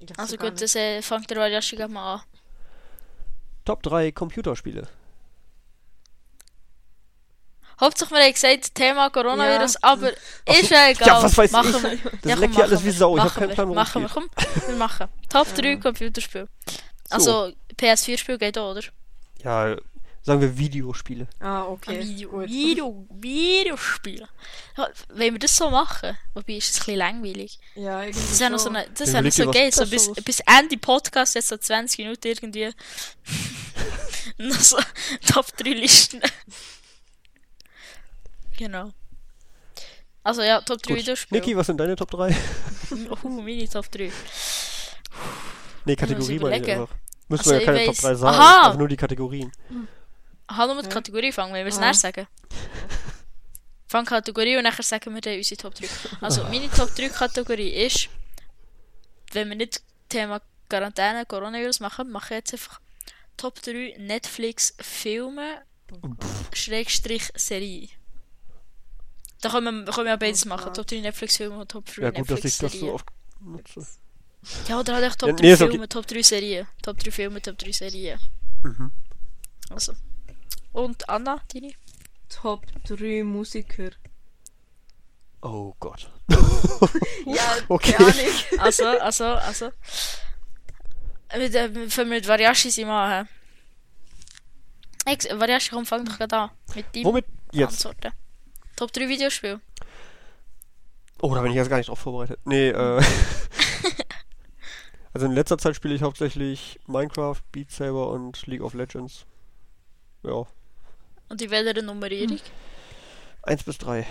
Glaub 0.00 0.18
Also 0.18 0.36
gut, 0.36 0.60
das 0.60 0.74
äh, 0.74 1.02
fängt 1.02 1.30
der 1.30 1.48
gleich 1.48 1.88
mal 1.88 2.14
an. 2.14 2.22
Top 3.64 3.82
3 3.82 4.12
Computerspiele. 4.12 4.88
Hauptsache, 7.80 8.10
wir 8.14 8.22
haben 8.22 8.32
gesagt, 8.32 8.74
Thema 8.74 9.10
Coronavirus, 9.10 9.74
Ja. 9.74 9.78
aber 9.82 10.10
ist 10.12 10.70
ja 10.70 10.88
egal. 10.90 11.06
Ja, 11.08 11.22
was 11.22 11.36
weiß 11.36 11.50
machen 11.52 11.74
ich? 11.74 11.82
Wir. 12.04 12.10
Das 12.10 12.24
Ja, 12.24 12.34
komm, 12.34 12.40
leckt 12.40 12.54
hier 12.54 12.62
machen 12.62 12.62
alles 12.62 12.80
wie 12.80 12.84
wir. 12.86 12.92
Sau. 12.92 13.16
Ich 13.16 13.22
habe 13.22 13.28
Machen 13.28 13.38
keinen 13.40 13.48
wir. 13.48 13.54
Plan, 13.54 13.74
Machen 13.74 14.02
wir, 14.02 14.08
komm, 14.08 14.30
wir 14.66 14.76
machen. 14.76 15.08
Top 15.28 15.54
3 15.54 15.76
Computerspiel. 15.76 16.48
Also, 17.10 17.52
PS4-Spiel 17.76 18.38
geht 18.38 18.56
auch, 18.58 18.70
oder? 18.70 18.82
Ja, 19.42 19.76
sagen 20.22 20.40
wir 20.40 20.56
Videospiele. 20.56 21.26
Ah, 21.40 21.64
okay. 21.64 22.00
Video, 22.02 22.30
Gut. 22.30 22.48
Video, 22.48 23.06
Videospiele. 23.10 24.28
Ja, 24.76 24.88
wenn 25.08 25.34
wir 25.34 25.38
das 25.38 25.56
so 25.56 25.70
machen, 25.70 26.16
wobei 26.32 26.54
ist 26.54 26.70
es 26.70 26.76
ein 26.76 26.84
bisschen 26.86 26.98
langweilig. 26.98 27.58
Ja, 27.74 28.02
irgendwie 28.02 28.20
Das 28.28 28.40
wäre 28.40 28.50
noch 28.50 28.58
so, 28.58 28.70
eine, 28.70 28.86
das 28.96 29.12
wär 29.12 29.20
noch 29.22 29.30
so 29.30 29.50
geil, 29.50 29.72
so 29.72 29.86
bis, 29.86 30.10
bis 30.24 30.40
Ende 30.40 30.78
Podcast, 30.78 31.34
jetzt 31.34 31.48
so 31.48 31.56
20 31.56 31.98
Minuten 31.98 32.26
irgendwie. 32.26 32.70
noch 34.38 34.60
so 34.60 34.78
Top 35.30 35.46
3 35.58 35.70
Listen. 35.70 36.20
Genau. 38.56 38.90
Also 40.22 40.42
ja, 40.42 40.60
Top 40.62 40.82
3 40.82 40.94
Gut. 41.02 41.26
Niki, 41.30 41.56
was 41.56 41.66
sind 41.66 41.78
deine 41.78 41.96
Top 41.96 42.10
3? 42.10 42.34
Oh, 43.22 43.28
meine 43.28 43.68
Top 43.68 43.90
3. 43.90 44.10
Nee, 45.84 45.96
Kategorie 45.96 46.38
meine 46.38 46.56
ich 46.56 46.62
überlegen. 46.62 46.80
einfach. 46.82 46.94
Müssen 47.28 47.40
Also, 47.40 47.50
wir 47.52 47.60
ja 47.60 47.66
keine 47.66 47.78
weiss- 47.78 47.86
Top 48.00 48.04
3 48.10 48.14
sagen. 48.14 48.36
Aha! 48.38 48.66
Einfach 48.66 48.78
nur 48.78 48.88
die 48.88 48.96
Kategorien. 48.96 49.52
Aha, 50.46 50.66
nur 50.66 50.76
mit 50.76 50.86
Ja. 50.86 50.90
Kategorie 50.92 51.32
fangen, 51.32 51.52
wenn 51.54 51.64
wir 51.64 51.72
es 51.72 51.78
Ah. 51.78 51.80
nachher 51.82 51.94
sagen. 51.94 52.26
Fang 53.86 54.04
Kategorie 54.04 54.56
und 54.56 54.64
nachher 54.64 54.82
sagen 54.82 55.14
wir 55.14 55.20
dann 55.20 55.36
unsere 55.36 55.56
Top 55.60 55.74
3. 55.74 55.86
Also, 56.20 56.42
meine 56.44 56.70
Top 56.70 56.94
3 56.94 57.08
Kategorie 57.08 57.68
ist 57.70 58.08
wenn 59.32 59.48
wir 59.48 59.56
nicht 59.56 59.82
Thema 60.08 60.40
Quarantäne, 60.68 61.26
Coronavirus 61.26 61.80
machen, 61.80 62.10
mache 62.10 62.34
ich 62.34 62.38
jetzt 62.38 62.52
einfach 62.54 62.80
Top 63.36 63.60
3 63.60 63.96
Netflix 63.98 64.74
Filme, 64.80 65.62
Schrägstrich 66.52 67.30
Serie. 67.34 67.88
Da 69.44 69.50
können 69.50 69.84
wir, 69.84 69.92
können 69.92 70.06
wir 70.06 70.12
ja 70.12 70.16
beides 70.16 70.46
machen. 70.46 70.72
Top 70.72 70.86
3 70.86 71.00
Netflix 71.00 71.36
Filme 71.36 71.58
und 71.58 71.70
Top 71.70 71.84
3 71.84 72.00
Ja, 72.00 72.10
gut, 72.10 72.30
dass 72.30 72.42
Netflix 72.42 72.54
ich 72.54 72.58
das 72.60 72.72
so 72.80 72.94
oft 72.94 73.06
nutze. 73.40 73.86
Ja, 74.68 74.80
oder 74.80 74.94
halt 74.94 75.04
echt 75.04 75.18
Top 75.18 75.28
Ja, 75.28 75.34
3 75.34 75.42
nee, 75.42 75.52
ist 75.52 75.60
okay. 75.60 75.70
Filme, 75.72 75.88
Top 75.90 76.06
3 76.06 76.22
Serien. 76.22 76.66
Top 76.80 76.98
3 76.98 77.10
Filme, 77.10 77.42
Top 77.42 77.58
3 77.58 77.72
Serien. 77.72 78.18
Mhm. 78.62 78.90
Also. 79.68 79.92
Und 80.72 81.06
Anna, 81.10 81.42
deine? 81.52 81.74
Top 82.30 82.64
3 82.88 83.22
Musiker. 83.22 83.90
Oh 85.42 85.74
Gott. 85.78 86.10
Ja, 87.26 87.56
Okay. 87.68 87.92
keine 87.92 88.08
Ahnung. 88.08 88.60
Also, 88.60 88.86
also, 88.86 89.24
also. 89.26 89.70
Mit, 91.36 91.54
äh, 91.54 91.68
wir 91.74 92.04
mit 92.06 92.26
Variashi 92.26 92.70
sind 92.70 92.88
hä? 92.88 93.24
Ex 95.04 95.28
Variashi, 95.30 95.68
komm, 95.68 95.84
fang 95.84 96.06
doch 96.06 96.16
gerade 96.16 96.34
an. 96.34 96.50
Mit 96.74 96.86
deinem 96.96 97.04
Womit 97.04 97.26
jetzt? 97.52 97.84
Antworten. 97.84 98.23
Top 98.76 98.92
3 98.92 99.08
Videospiel. 99.08 99.60
Oh, 101.20 101.34
da 101.34 101.40
bin 101.40 101.52
ich 101.52 101.56
jetzt 101.56 101.70
gar 101.70 101.78
nicht 101.78 101.88
drauf 101.88 102.00
vorbereitet. 102.00 102.40
Nee, 102.44 102.70
äh. 102.70 103.02
also 105.12 105.26
in 105.26 105.32
letzter 105.32 105.58
Zeit 105.58 105.76
spiele 105.76 105.94
ich 105.94 106.02
hauptsächlich 106.02 106.80
Minecraft, 106.86 107.36
Beat 107.52 107.70
Saber 107.70 108.10
und 108.10 108.46
League 108.46 108.62
of 108.62 108.74
Legends. 108.74 109.26
Ja. 110.22 110.44
Und 111.28 111.40
in 111.40 111.50
welcher 111.50 111.82
Nummerierung? 111.82 112.40
Eins 113.42 113.62
bis 113.62 113.78
drei. 113.78 114.06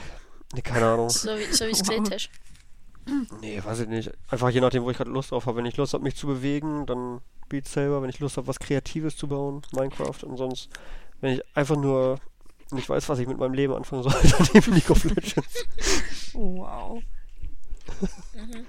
Nee, 0.54 0.62
keine 0.62 0.86
Ahnung. 0.88 1.10
So 1.10 1.38
wie, 1.38 1.46
so 1.54 1.66
es 1.66 1.80
gesehen 1.80 2.10
hast. 2.12 2.30
Nee, 3.42 3.62
weiß 3.62 3.82
ich 3.82 3.90
nicht. 3.90 4.12
Einfach 4.30 4.50
je 4.50 4.62
nachdem, 4.62 4.84
wo 4.84 4.90
ich 4.90 4.96
gerade 4.96 5.12
Lust 5.12 5.32
drauf 5.32 5.46
habe. 5.46 5.58
Wenn 5.58 5.66
ich 5.66 5.76
Lust 5.76 5.94
habe, 5.94 6.06
mich 6.06 6.16
zu 6.16 6.26
bewegen, 6.26 6.86
dann 6.86 7.20
Beat 7.50 7.68
Saber. 7.68 8.02
Wenn 8.02 8.10
ich 8.10 8.20
Lust 8.20 8.38
habe, 8.38 8.48
was 8.48 8.60
Kreatives 8.60 9.18
zu 9.18 9.28
bauen, 9.28 9.62
Minecraft. 9.74 10.24
Und 10.24 10.38
sonst, 10.38 10.70
wenn 11.20 11.34
ich 11.34 11.42
einfach 11.54 11.76
nur 11.76 12.22
nicht 12.74 12.90
weiß, 12.90 13.08
was 13.10 13.20
ich 13.20 13.28
mit 13.28 13.38
meinem 13.38 13.54
Leben 13.54 13.74
anfangen 13.74 14.04
soll, 14.04 14.14
dann 14.38 14.48
eben 14.54 14.74
League 14.74 14.90
of 14.90 15.04
Legends. 15.04 15.66
Wow. 16.34 17.02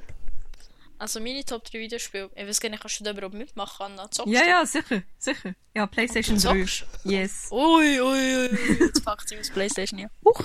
Also 0.97 1.21
meine 1.21 1.45
Top 1.45 1.65
3 1.65 1.81
Videospiele. 1.81 2.31
Ich 2.35 2.47
weiß 2.47 2.61
gar 2.61 2.69
nicht, 2.71 2.81
kannst 2.81 3.01
du 3.01 3.05
da 3.05 3.11
überhaupt 3.11 3.35
mitmachen, 3.35 3.85
Anna? 3.85 4.11
Zockst 4.11 4.33
Ja, 4.33 4.43
du? 4.43 4.49
ja, 4.49 4.65
sicher. 4.65 5.03
Sicher. 5.19 5.55
Ja, 5.75 5.87
PlayStation 5.87 6.39
3. 6.39 6.41
Zockst? 6.65 6.87
Yes. 7.03 7.49
Ui, 7.51 8.01
ui, 8.01 8.37
ui. 8.37 8.79
Jetzt 8.79 9.05
packt 9.05 9.29
sie 9.29 9.39
aus 9.39 9.51
Playstation 9.51 9.99
ja. 9.99 10.09
Huch. 10.25 10.41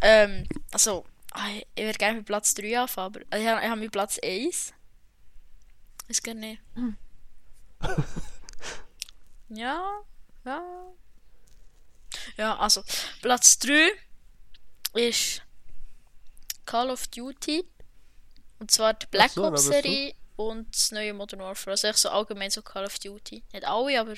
Ähm, 0.00 0.46
also, 0.72 1.04
ah, 1.32 1.48
ich 1.54 1.66
ich 1.74 1.84
würde 1.84 1.98
gerne 1.98 2.16
mit 2.16 2.26
Platz 2.26 2.54
3 2.54 2.80
anfangen, 2.80 3.06
aber 3.30 3.38
ich 3.38 3.46
habe 3.46 3.60
ich 3.62 3.68
habe 3.68 3.80
mit 3.80 3.92
Platz 3.92 4.18
1. 4.24 4.72
Ist 6.08 6.24
gerne 6.24 6.40
nicht. 6.40 6.62
ja, 9.50 10.00
ja. 10.44 10.62
Ja, 12.36 12.56
also, 12.56 12.82
Platz 13.22 13.58
3 13.58 13.90
ist 14.94 15.42
Call 16.64 16.90
of 16.90 17.06
Duty. 17.08 17.64
Und 18.58 18.70
zwar 18.70 18.94
die 18.94 19.06
Black 19.06 19.32
so, 19.32 19.44
Ops. 19.44 19.66
Serie 19.66 20.14
und 20.36 20.74
das 20.74 20.90
neue 20.92 21.14
Modern 21.14 21.40
Warfare. 21.40 21.72
Also 21.72 21.88
echt 21.88 21.98
so 21.98 22.08
allgemein 22.08 22.50
so 22.50 22.62
Call 22.62 22.84
of 22.84 22.98
Duty. 22.98 23.42
Nicht 23.52 23.64
alle, 23.64 24.00
aber 24.00 24.14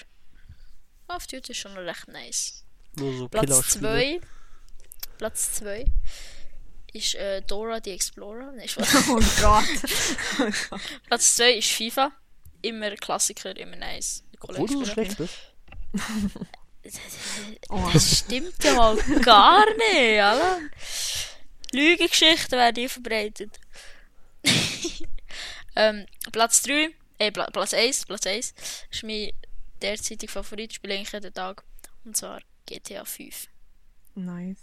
Call 1.07 1.17
of 1.17 1.27
Duty 1.27 1.53
ist 1.53 1.59
schon 1.59 1.77
recht 1.77 2.09
nice. 2.09 2.65
Nur 2.97 3.17
so 3.17 3.29
Platz 3.29 3.47
Killerspiele. 3.47 4.21
2. 4.21 4.21
Platz 5.19 5.53
2 5.55 5.85
ist 6.93 7.15
äh, 7.17 7.43
Dora 7.43 7.81
the 7.83 7.91
Explorer. 7.91 8.53
Nein. 8.53 8.69
Oh 9.09 9.21
Gott. 9.41 10.81
Platz 11.07 11.37
2 11.37 11.53
ist 11.55 11.69
FIFA. 11.69 12.13
Immer 12.63 12.91
Klassiker, 12.97 13.57
immer 13.57 13.77
nice. 13.77 14.25
Obwohl 14.41 14.67
du 14.67 14.85
so 14.85 14.93
schlecht 14.93 15.17
bist. 15.17 15.35
Oh. 17.69 17.89
Das 17.93 18.19
stimmt 18.19 18.63
ja 18.63 18.75
mal 18.75 18.97
gar 19.21 19.67
nicht, 19.77 20.21
Alter. 20.21 20.61
Lügengeschichten 21.73 22.59
werden 22.59 22.77
hier 22.77 22.91
verbreitet. 22.91 23.61
ähm, 25.77 26.07
Platz 26.33 26.63
3, 26.63 26.91
äh, 27.19 27.31
Pla 27.31 27.51
Platz 27.51 27.75
1, 27.75 28.07
Platz 28.07 28.27
1 28.27 28.55
ist 28.91 29.03
mein 29.03 29.33
derzeitiger 29.83 30.33
Favorit, 30.33 30.73
spiele 30.73 30.95
eigentlich 30.95 31.13
jeden 31.13 31.35
Tag. 31.35 31.63
Und 32.05 32.17
zwar 32.17 32.41
GTA 32.67 33.05
5. 33.05 33.49
Nice. 34.15 34.59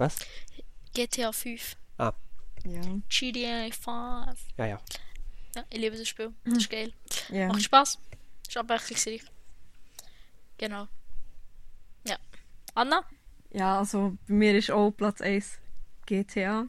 Was? 0.00 0.16
GTA 0.94 1.30
5. 1.30 1.76
Ja. 1.98 2.80
GTA 3.08 3.70
5. 3.70 4.38
Ja, 4.56 4.66
ja. 4.66 4.80
Ja, 5.54 5.64
ich 5.68 5.78
liebe 5.78 5.96
das 5.96 6.08
Spiel. 6.08 6.32
Das 6.44 6.58
ist 6.58 6.70
geil. 6.70 6.92
Ja. 7.28 7.48
Macht 7.48 7.62
Spaß. 7.62 7.98
Ist 8.48 8.56
abwechslungsreich. 8.56 9.22
Genau. 10.58 10.88
Anna? 12.74 13.04
Ja, 13.52 13.78
also 13.78 14.16
bei 14.28 14.34
mir 14.34 14.56
ist 14.56 14.70
auch 14.70 14.90
Platz 14.92 15.20
1 15.20 15.58
GTA. 16.06 16.66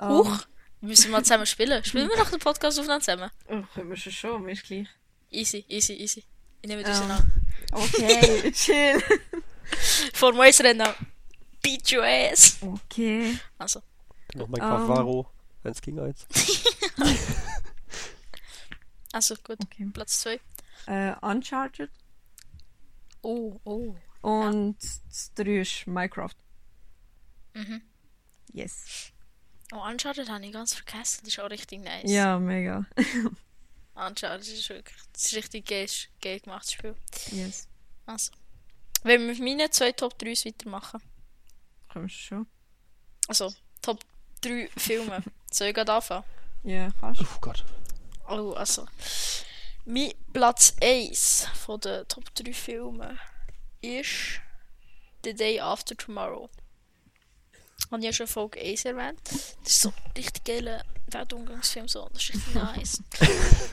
Ähm, 0.00 0.08
Huch. 0.08 0.46
Wir 0.80 0.88
müssen 0.88 1.10
mal 1.12 1.22
zusammen 1.22 1.46
spielen. 1.46 1.84
Spielen 1.84 2.08
wir 2.08 2.16
nach 2.16 2.30
dem 2.30 2.40
Podcast 2.40 2.78
aufeinander 2.78 3.04
zusammen? 3.04 3.30
Oh, 3.48 3.62
können 3.74 3.90
wir 3.90 3.96
schon 3.96 4.12
schon, 4.12 4.42
mir 4.42 4.52
ist 4.52 4.64
gleich. 4.64 4.88
Easy, 5.30 5.64
easy, 5.68 5.92
easy. 5.94 6.24
Ich 6.60 6.68
nehme 6.68 6.82
das 6.82 7.00
Ähm. 7.00 7.10
an. 7.12 7.32
Okay, 7.72 8.50
chill. 8.52 9.02
Vor 10.14 10.32
mir 10.32 10.50
rennen. 10.60 10.88
Beat 11.62 11.92
your 11.92 12.02
ass. 12.04 12.58
Okay. 12.60 13.38
Also, 13.58 13.80
Noch 14.34 14.48
mein. 14.48 14.60
Cavaro. 14.60 15.28
1 15.64 15.80
gegen 15.80 16.00
1. 16.00 16.26
also 19.12 19.34
gut. 19.36 19.58
Okay. 19.64 19.86
Platz 19.92 20.20
2. 20.22 20.40
Äh, 20.86 21.14
Uncharted. 21.20 21.90
Oh, 23.22 23.60
oh. 23.64 23.94
Und 24.22 24.76
das 25.08 25.32
3 25.34 25.60
ist 25.60 25.86
Minecraft. 25.86 26.34
Mhm. 27.54 27.82
Yes. 28.52 29.12
Oh, 29.72 29.82
Uncharted 29.88 30.28
habe 30.30 30.46
ich 30.46 30.52
ganz 30.52 30.74
vergessen. 30.74 31.20
Das 31.24 31.34
ist 31.34 31.40
auch 31.40 31.50
richtig 31.50 31.80
nice. 31.80 32.10
Ja, 32.10 32.38
mega. 32.38 32.86
Uncharted 33.94 34.46
ist 34.46 34.68
wirklich 34.68 34.96
das 35.12 35.24
ist 35.24 35.34
richtig 35.34 35.66
geil, 35.66 35.86
geil 36.20 36.40
gemachtes 36.40 36.72
Spiel. 36.72 36.94
Yes. 37.32 37.68
Also. 38.06 38.32
Wenn 39.02 39.22
wir 39.22 39.28
mit 39.28 39.40
meinen 39.40 39.70
zwei 39.72 39.92
Top 39.92 40.14
3s 40.14 40.46
weitermachen. 40.46 41.02
Können 41.88 42.04
wir 42.04 42.08
schon. 42.08 42.46
Also, 43.26 43.52
Top 43.80 44.00
3 44.42 44.68
Filme. 44.76 45.22
Soll 45.50 45.68
ich 45.68 45.74
gerade 45.74 45.92
anfangen? 45.92 46.24
Ja, 46.62 46.90
kannst 47.00 47.20
du. 47.20 47.24
Oh 47.24 47.38
Gott. 47.40 47.64
Oh, 48.28 48.52
also. 48.52 48.86
Mein 49.84 50.12
Platz 50.32 50.76
1 50.80 51.48
von 51.54 51.80
den 51.80 52.06
Top 52.06 52.32
3 52.36 52.52
Filmen 52.52 53.18
ist 53.82 54.40
The 55.24 55.34
Day 55.34 55.60
After 55.60 55.96
Tomorrow. 55.96 56.48
Habe 57.90 57.98
ich 58.00 58.06
ja 58.06 58.12
schon 58.12 58.26
Folge 58.26 58.60
1 58.60 58.84
erwähnt. 58.86 59.20
Das 59.24 59.56
ist 59.64 59.82
so 59.82 59.88
ein 59.90 60.12
richtig 60.16 60.44
geiler 60.44 60.84
Weltumgangsfilm. 61.08 61.88
So. 61.88 62.08
Das 62.12 62.22
ist 62.22 62.34
richtig 62.34 62.54
nice. 62.54 63.02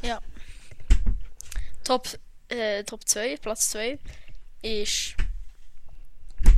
ja. 0.03 0.20
Top, 1.84 2.07
äh, 2.49 2.84
Top 2.84 3.07
2, 3.07 3.38
Platz 3.38 3.70
2 3.70 3.97
ist 4.62 5.16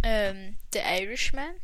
ähm, 0.03 0.57
The 0.73 0.79
Irishman. 0.79 1.55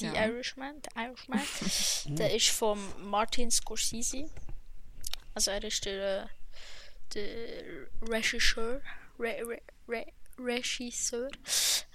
The 0.00 0.06
Ja. 0.06 0.26
Irishman, 0.26 0.80
The 0.82 1.00
Irishman. 1.00 1.40
der 2.16 2.34
ist 2.34 2.48
von 2.48 2.78
Martin 3.08 3.50
Scorsese. 3.50 4.28
Also 5.34 5.50
er 5.52 5.62
ist 5.64 5.84
der, 5.84 6.24
äh, 6.24 6.26
der 7.14 7.88
Regisseur. 8.08 8.80
Re, 9.18 9.42
Re, 9.46 9.60
Re, 9.88 10.06
Regisseur. 10.38 11.30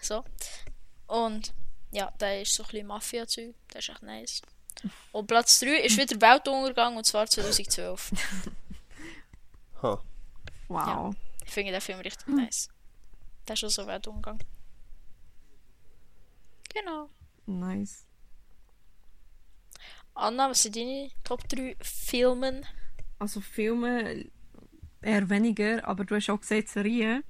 So. 0.02 0.24
Und 1.08 1.54
ja, 1.92 2.12
der 2.20 2.42
ist 2.42 2.54
so 2.54 2.64
ein 2.64 2.70
bisschen 2.70 2.88
Mafia-Zeug. 2.88 3.56
Der 3.72 3.80
ist 3.80 3.90
echt 3.90 4.04
nice. 4.04 4.42
Und 5.12 5.28
Platz 5.28 5.60
3 5.60 5.82
ist 5.82 5.98
wieder 5.98 6.20
Weltuntergang 6.20 6.98
und 6.98 7.06
zwar 7.06 7.28
2012. 7.28 8.12
Ha. 9.82 10.02
Wow. 10.70 11.14
Ich 11.46 11.52
finde 11.52 11.74
den 11.74 11.82
Film 11.82 12.00
richtig 12.00 12.26
nice. 12.28 12.70
Der 13.46 13.54
ist 13.54 13.60
schon 13.60 13.70
so 13.70 13.86
Weltuntergang. 13.86 14.40
Genau. 16.74 17.10
Nice. 17.46 18.06
Anna, 20.16 20.50
was 20.50 20.64
sind 20.64 20.78
deine 20.78 21.12
Top 21.26 21.48
3 21.50 21.76
Filmen? 21.82 22.66
Also 23.20 23.42
Filme 23.42 24.26
eher 25.02 25.30
weniger, 25.30 25.86
aber 25.86 26.06
du 26.06 26.16
hast 26.16 26.30
auch 26.30 26.40
gesagt 26.40 26.70
Serien. 26.70 27.24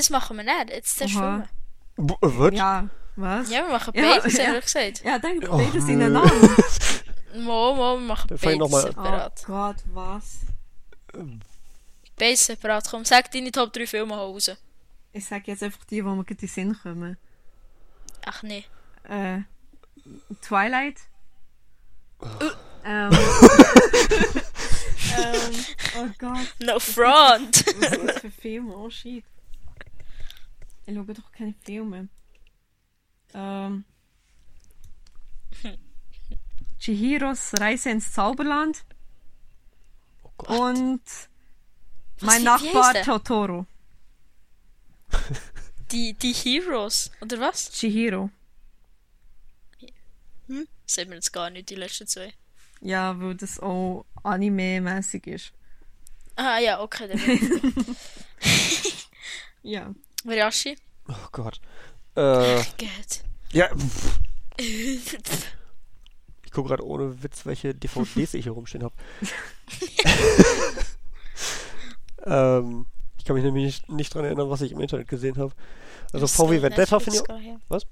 Das 0.00 0.08
machen 0.08 0.38
wir 0.38 0.44
nicht. 0.44 0.70
Jetzt. 0.70 1.02
Filme. 1.02 1.46
B 1.96 2.14
was? 2.22 2.54
Ja, 2.54 2.88
was? 3.16 3.50
Ja, 3.50 3.66
wir 3.66 3.72
machen 3.72 3.92
Ja, 3.94 4.16
beides, 4.18 4.32
ja. 4.38 4.52
wir 4.54 4.60
gesagt. 4.62 5.04
Ja, 5.04 5.18
denk 5.18 5.46
Oh, 5.50 5.58
beide 5.58 5.78
sind 5.82 5.98
nö. 5.98 6.06
einander. 6.06 6.32
Mo, 7.34 7.74
mo, 7.74 7.98
wir 7.98 8.06
machen 8.06 8.28
beides 8.30 8.58
noch 8.58 8.70
mal- 8.70 8.84
Oh 8.84 8.86
separat. 8.86 9.44
Gott, 9.46 9.76
was? 9.92 10.38
Beides 12.16 12.46
separat. 12.46 12.86
Komm, 12.90 13.04
sag 13.04 13.30
deine 13.30 13.52
Top 13.52 13.74
3 13.74 13.86
Filme 13.86 14.16
raus. 14.16 14.50
Ich 15.12 15.26
sag 15.26 15.46
jetzt 15.48 15.62
einfach 15.62 15.84
die, 15.84 15.96
die 15.96 16.02
mir 16.02 16.12
in 16.26 16.36
den 16.36 16.48
Sinn 16.48 16.74
kommen. 16.82 17.18
Ach 18.24 18.42
nee. 18.42 18.64
Äh, 19.06 19.40
Twilight. 20.40 20.96
Ähm, 22.86 23.10
Ähm, 23.10 23.10
oh 25.98 26.06
Gott, 26.18 26.54
no 26.60 26.78
front! 26.80 27.66
was 27.66 27.92
ist 27.92 28.08
das 28.08 28.18
für 28.20 28.30
Filme? 28.30 28.74
Oh 28.74 28.88
shit. 28.88 29.22
Ich 30.90 30.96
schaue 30.96 31.14
doch 31.14 31.30
keine 31.30 31.54
Filme. 31.64 32.08
Ähm. 33.32 33.84
Chihiros 36.80 37.52
Reise 37.60 37.90
ins 37.90 38.12
Zauberland 38.12 38.84
Oh 40.24 40.30
Gott. 40.36 40.48
und 40.48 41.02
Was, 41.04 41.28
mein 42.22 42.40
wie 42.40 42.44
Nachbar? 42.44 42.94
Totoro. 43.02 43.66
Die, 45.92 46.14
die 46.14 46.32
Heroes, 46.32 47.10
oder 47.20 47.40
was? 47.40 47.70
Chihiro. 47.72 48.30
Hm? 50.46 50.68
Sehen 50.86 51.08
wir 51.08 51.16
jetzt 51.16 51.32
gar 51.32 51.50
nicht, 51.50 51.68
die 51.68 51.74
letzten 51.74 52.06
zwei. 52.06 52.32
Ja, 52.80 53.18
weil 53.20 53.34
das 53.34 53.58
auch 53.58 54.04
anime-mäßig 54.22 55.26
ist. 55.26 55.52
Ah 56.36 56.58
ja, 56.58 56.80
okay, 56.80 57.08
dann 57.08 57.18
Ja. 59.62 59.94
Ich. 60.24 60.30
Riashi? 60.30 60.76
Oh 61.08 61.14
Gott. 61.32 61.60
Äh, 62.16 62.62
Geht. 62.76 63.22
ja. 63.52 63.68
pff, 63.68 64.18
Ich 66.44 66.50
gucke 66.52 66.68
gerade 66.68 66.84
ohne 66.84 67.22
Witz, 67.22 67.46
welche 67.46 67.74
DVDs 67.74 68.34
ich 68.34 68.44
hier 68.44 68.52
rumstehen 68.52 68.82
habe. 68.82 68.94
ähm, 72.26 72.86
ich 73.18 73.24
kann 73.24 73.34
mich 73.34 73.44
nämlich 73.44 73.64
nicht, 73.64 73.88
nicht 73.88 74.14
dran 74.14 74.24
erinnern, 74.24 74.50
was 74.50 74.60
ich 74.62 74.72
im 74.72 74.80
Internet 74.80 75.08
gesehen 75.08 75.36
habe. 75.38 75.52
Also 76.12 76.26
Ich 76.26 76.32
VW 76.32 76.62
Vendetta 76.62 76.98
finde 76.98 77.18
ich. 77.20 77.46
ja. 77.46 77.56
Was? 77.68 77.86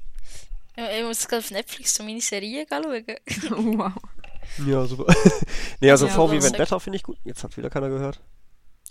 Ja, 0.77 0.91
ich 0.91 1.05
muss 1.05 1.27
gerade 1.27 1.41
auf 1.43 1.51
Netflix 1.51 1.95
so 1.95 2.03
meine 2.03 2.21
Serie 2.21 2.67
schauen. 2.69 3.05
wow. 3.79 3.93
Ja, 4.67 4.85
super. 4.87 5.13
nee, 5.81 5.91
also 5.91 6.07
Ja, 6.07 6.13
VW 6.15 6.43
Vendetta 6.43 6.79
finde 6.79 6.97
ich 6.97 7.03
gut. 7.03 7.19
Jetzt 7.25 7.45
hat 7.45 7.57
wieder 7.57 7.71
keiner 7.71 7.89
gehört. 7.89 8.21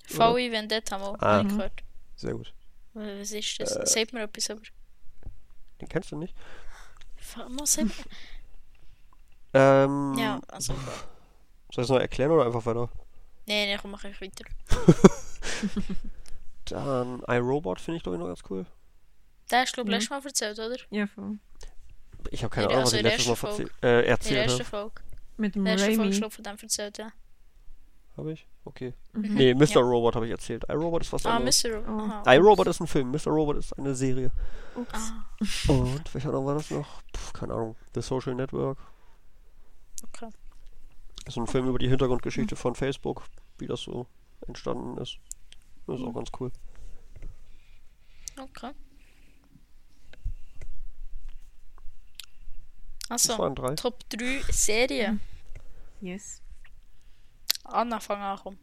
VW 0.06 0.52
Vendetta 0.52 0.98
mal, 0.98 1.16
Ah. 1.20 1.38
habe 1.38 1.48
ich 1.48 1.54
gehört. 1.56 1.84
Sehr 2.16 2.34
gut. 2.34 2.54
Was 2.98 3.32
ist 3.32 3.60
das? 3.60 3.76
Äh. 3.76 3.86
Sagt 3.86 4.14
mir 4.14 4.24
etwas, 4.24 4.50
aber... 4.50 4.62
Den 5.82 5.88
kennst 5.90 6.12
du 6.12 6.18
nicht? 6.18 6.36
Fa- 7.18 7.48
mal 7.50 7.66
sagen. 7.66 7.92
Ähm, 9.54 10.16
Ja, 10.18 10.40
also... 10.48 10.74
Soll 10.74 11.84
ich 11.84 11.86
es 11.86 11.90
noch 11.90 12.00
erklären 12.00 12.32
oder 12.32 12.46
einfach 12.46 12.66
weiter? 12.66 12.90
Nee, 13.46 13.66
nee, 13.66 13.78
komm, 13.82 13.92
mach 13.92 14.04
ich 14.04 14.20
weiter. 14.22 14.46
Dann 16.66 17.22
iRobot 17.28 17.80
finde 17.80 17.98
ich 17.98 18.04
glaube 18.04 18.18
ich 18.18 18.20
noch 18.20 18.28
ganz 18.28 18.42
cool. 18.50 18.66
Der 19.52 19.62
hast 19.62 19.72
du, 19.72 19.84
glaube 19.84 19.90
ich, 19.90 19.92
Mhm. 19.92 19.94
letztes 19.94 20.10
Mal 20.10 20.26
erzählt, 20.26 20.60
oder? 20.60 20.78
Ja, 20.90 21.08
voll. 21.08 21.40
Ich 22.32 22.44
habe 22.44 22.54
keine 22.54 22.68
Ahnung, 22.68 22.80
was 22.84 22.94
also 22.94 22.98
ich 22.98 23.04
letztes 23.04 23.42
Mal 23.42 23.52
äh, 23.60 23.62
In 23.62 23.68
der 23.82 24.08
erzählt 24.08 24.38
ersten 24.38 24.60
habe. 24.60 24.70
Folge. 24.70 25.02
Mit 25.38 25.56
dem 25.56 25.60
In 25.60 25.66
der 25.66 25.74
ersten 25.74 25.86
Folge, 25.96 26.02
Raimi. 26.02 26.18
glaube 26.20 26.36
von 26.36 26.44
dem 26.44 26.58
erzählt, 26.62 26.98
ja. 26.98 27.12
Habe 28.18 28.34
ich? 28.34 28.48
Okay. 28.68 28.94
Mhm. 29.14 29.34
Nee, 29.36 29.54
Mr. 29.54 29.66
Ja. 29.76 29.80
Robot 29.82 30.16
habe 30.16 30.26
ich 30.26 30.32
erzählt. 30.32 30.66
iRobot 30.70 31.02
ist 31.02 31.14
was 31.14 31.26
Ah, 31.26 31.38
anderes. 31.38 31.64
Mr. 31.64 31.82
Oh. 32.26 32.30
IRobot 32.30 32.68
ist 32.68 32.82
ein 32.82 32.88
Film, 32.88 33.12
Mr. 33.12 33.28
Robot 33.28 33.58
ist 33.58 33.72
eine 33.78 33.96
Serie. 33.96 34.30
Ups. 34.76 35.14
Ah, 35.68 35.72
Und 35.72 36.14
welcher 36.14 36.32
noch 36.32 36.46
war 36.46 36.56
das 36.56 36.70
noch? 36.70 37.02
Puh, 37.14 37.32
keine 37.34 37.54
Ahnung. 37.54 37.76
The 37.96 38.02
Social 38.02 38.36
Network. 38.36 38.78
okay. 40.04 40.30
Das 41.26 41.34
ist 41.36 41.38
ein 41.38 41.48
Film 41.48 41.68
über 41.68 41.80
die 41.80 41.88
Hintergrundgeschichte 41.90 42.56
von 42.56 42.76
Facebook, 42.76 43.24
wie 43.58 43.68
das 43.68 43.82
so 43.82 44.06
entstanden 44.48 44.98
ist. 44.98 45.18
Das 45.88 46.00
ist 46.00 46.06
auch 46.06 46.10
Mhm. 46.10 46.14
ganz 46.16 46.30
cool. 46.40 46.52
Okay. 48.38 48.72
Das 53.10 53.30
Also, 53.30 53.42
waren 53.42 53.56
drei. 53.56 53.76
Top 53.76 54.08
3 54.10 54.42
Serien. 54.52 55.22
Yes. 56.02 56.42
Anna, 57.68 58.00
fang 58.00 58.22
an, 58.22 58.40
komm. 58.42 58.58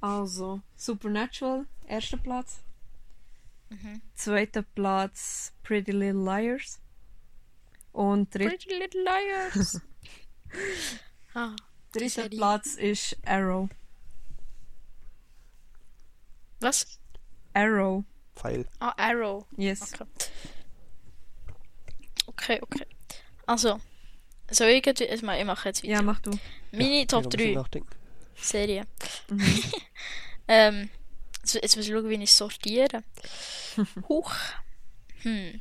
Also, 0.00 0.60
Supernatural, 0.76 1.66
erster 1.86 2.16
Platz. 2.16 2.60
Mhm. 3.70 4.00
Zweiter 4.14 4.62
Platz, 4.62 5.52
Pretty 5.62 5.90
Little 5.92 6.22
Liars. 6.24 6.80
Und 7.92 8.32
dritt, 8.34 8.48
Pretty 8.48 8.74
Little 8.74 9.02
Liars. 9.02 9.80
ah, 11.34 11.56
dritter. 11.92 12.28
Platz 12.28 12.74
ist 12.76 13.16
Arrow. 13.26 13.68
was? 16.60 16.98
Arrow, 17.54 18.04
Pfeil. 18.36 18.66
Ah, 18.80 18.92
Arrow. 18.98 19.46
yes. 19.56 19.92
Okay. 19.94 20.04
Okay, 22.28 22.58
okay. 22.62 22.86
Also, 23.46 23.80
soll 24.50 24.68
ich 24.68 24.84
jetzt, 24.84 25.00
ich 25.00 25.22
mach- 25.22 25.36
ich 25.38 25.44
mache 25.44 25.68
jetzt 25.68 25.82
weiter. 25.82 25.92
Ja, 25.94 26.02
mach 26.02 26.20
du. 26.20 26.30
Meine 26.70 27.00
Ja, 27.00 27.04
Top 27.06 27.24
noch 27.24 27.30
ein 27.32 27.36
bisschen 27.36 27.54
3 27.54 27.60
nachdenken. 27.60 27.95
Serien. 28.40 28.86
Mhm. 29.28 29.62
Ähm, 30.48 30.90
jetzt, 31.40 31.54
jetzt 31.54 31.76
muss 31.76 31.86
ich 31.86 31.92
schauen, 31.92 32.08
wie 32.08 32.22
ich 32.22 32.32
sortiere. 32.32 33.02
Huch. 34.08 34.32
Hm. 35.22 35.60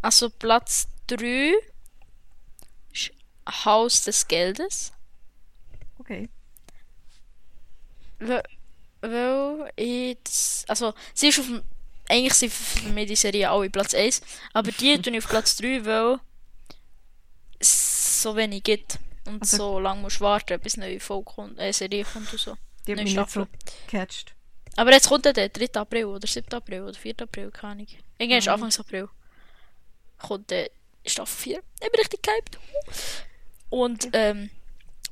Also 0.00 0.30
Platz 0.30 0.88
3 1.08 1.52
ist 2.90 3.10
Haus 3.66 4.02
des 4.02 4.26
Geldes. 4.26 4.92
Okay. 5.98 6.30
Weil, 8.18 8.42
weil 9.02 9.72
ich 9.76 10.16
das, 10.24 10.64
also 10.68 10.94
sie 11.12 11.28
ist 11.28 11.38
auf 11.40 11.46
dem, 11.46 11.62
eigentlich 12.08 12.34
sind 12.34 12.52
für 12.52 12.88
mich 12.88 13.08
die 13.08 13.16
Serie 13.16 13.50
alle 13.50 13.68
Platz 13.68 13.92
1, 13.92 14.22
aber 14.54 14.72
die 14.72 14.96
tue 15.02 15.12
ich 15.12 15.18
auf 15.18 15.28
Platz 15.28 15.56
3, 15.56 15.84
weil 15.84 16.18
es 17.58 18.22
so 18.22 18.34
wenig 18.36 18.62
gibt 18.62 18.98
und 19.28 19.42
Also- 19.42 19.56
so 19.56 19.78
lange 19.80 20.00
musst 20.02 20.16
du 20.20 20.24
warten, 20.24 20.58
bis 20.60 20.76
eine 20.76 20.86
neue 20.86 21.00
Folge 21.00 21.24
kommt, 21.24 21.58
äh, 21.58 21.72
Serie 21.72 22.04
kommt 22.04 22.32
und 22.32 22.38
so. 22.40 22.56
Die 22.86 22.92
hat 22.92 22.96
Neue 22.96 23.04
mich 23.04 23.16
nicht 23.16 23.30
so 23.30 23.42
Staffel. 23.44 23.48
gecatcht. 23.86 24.34
Aber 24.76 24.92
jetzt 24.92 25.08
kommt 25.08 25.24
ja 25.26 25.32
der 25.32 25.48
3. 25.48 25.74
April 25.80 26.04
oder 26.06 26.26
7. 26.26 26.52
April 26.54 26.82
oder 26.82 26.94
4. 26.94 27.14
April, 27.20 27.50
keine 27.50 27.72
Ahnung. 27.72 27.86
Irgendwann 28.18 28.38
ist 28.38 28.46
Mhm. 28.46 28.52
Anfang 28.64 28.84
April. 28.84 29.08
Kommt 30.18 30.50
der 30.50 30.70
Staffel 31.06 31.36
4. 31.36 31.62
Ich 31.82 31.90
bin 31.90 32.00
richtig 32.00 32.22
gehypt. 32.22 32.58
Und 33.70 34.08
ähm, 34.12 34.50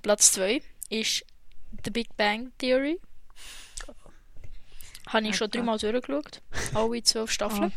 Platz 0.02 0.32
2 0.32 0.62
ist 0.90 1.24
The 1.84 1.90
Big 1.90 2.16
Bang 2.16 2.52
Theory. 2.58 2.98
Habe 5.08 5.28
ich 5.28 5.36
schon 5.36 5.50
dreimal 5.50 5.78
durchgeschaut. 5.78 6.40
Alle 6.74 7.02
zwölf 7.02 7.30
Staffeln. 7.30 7.72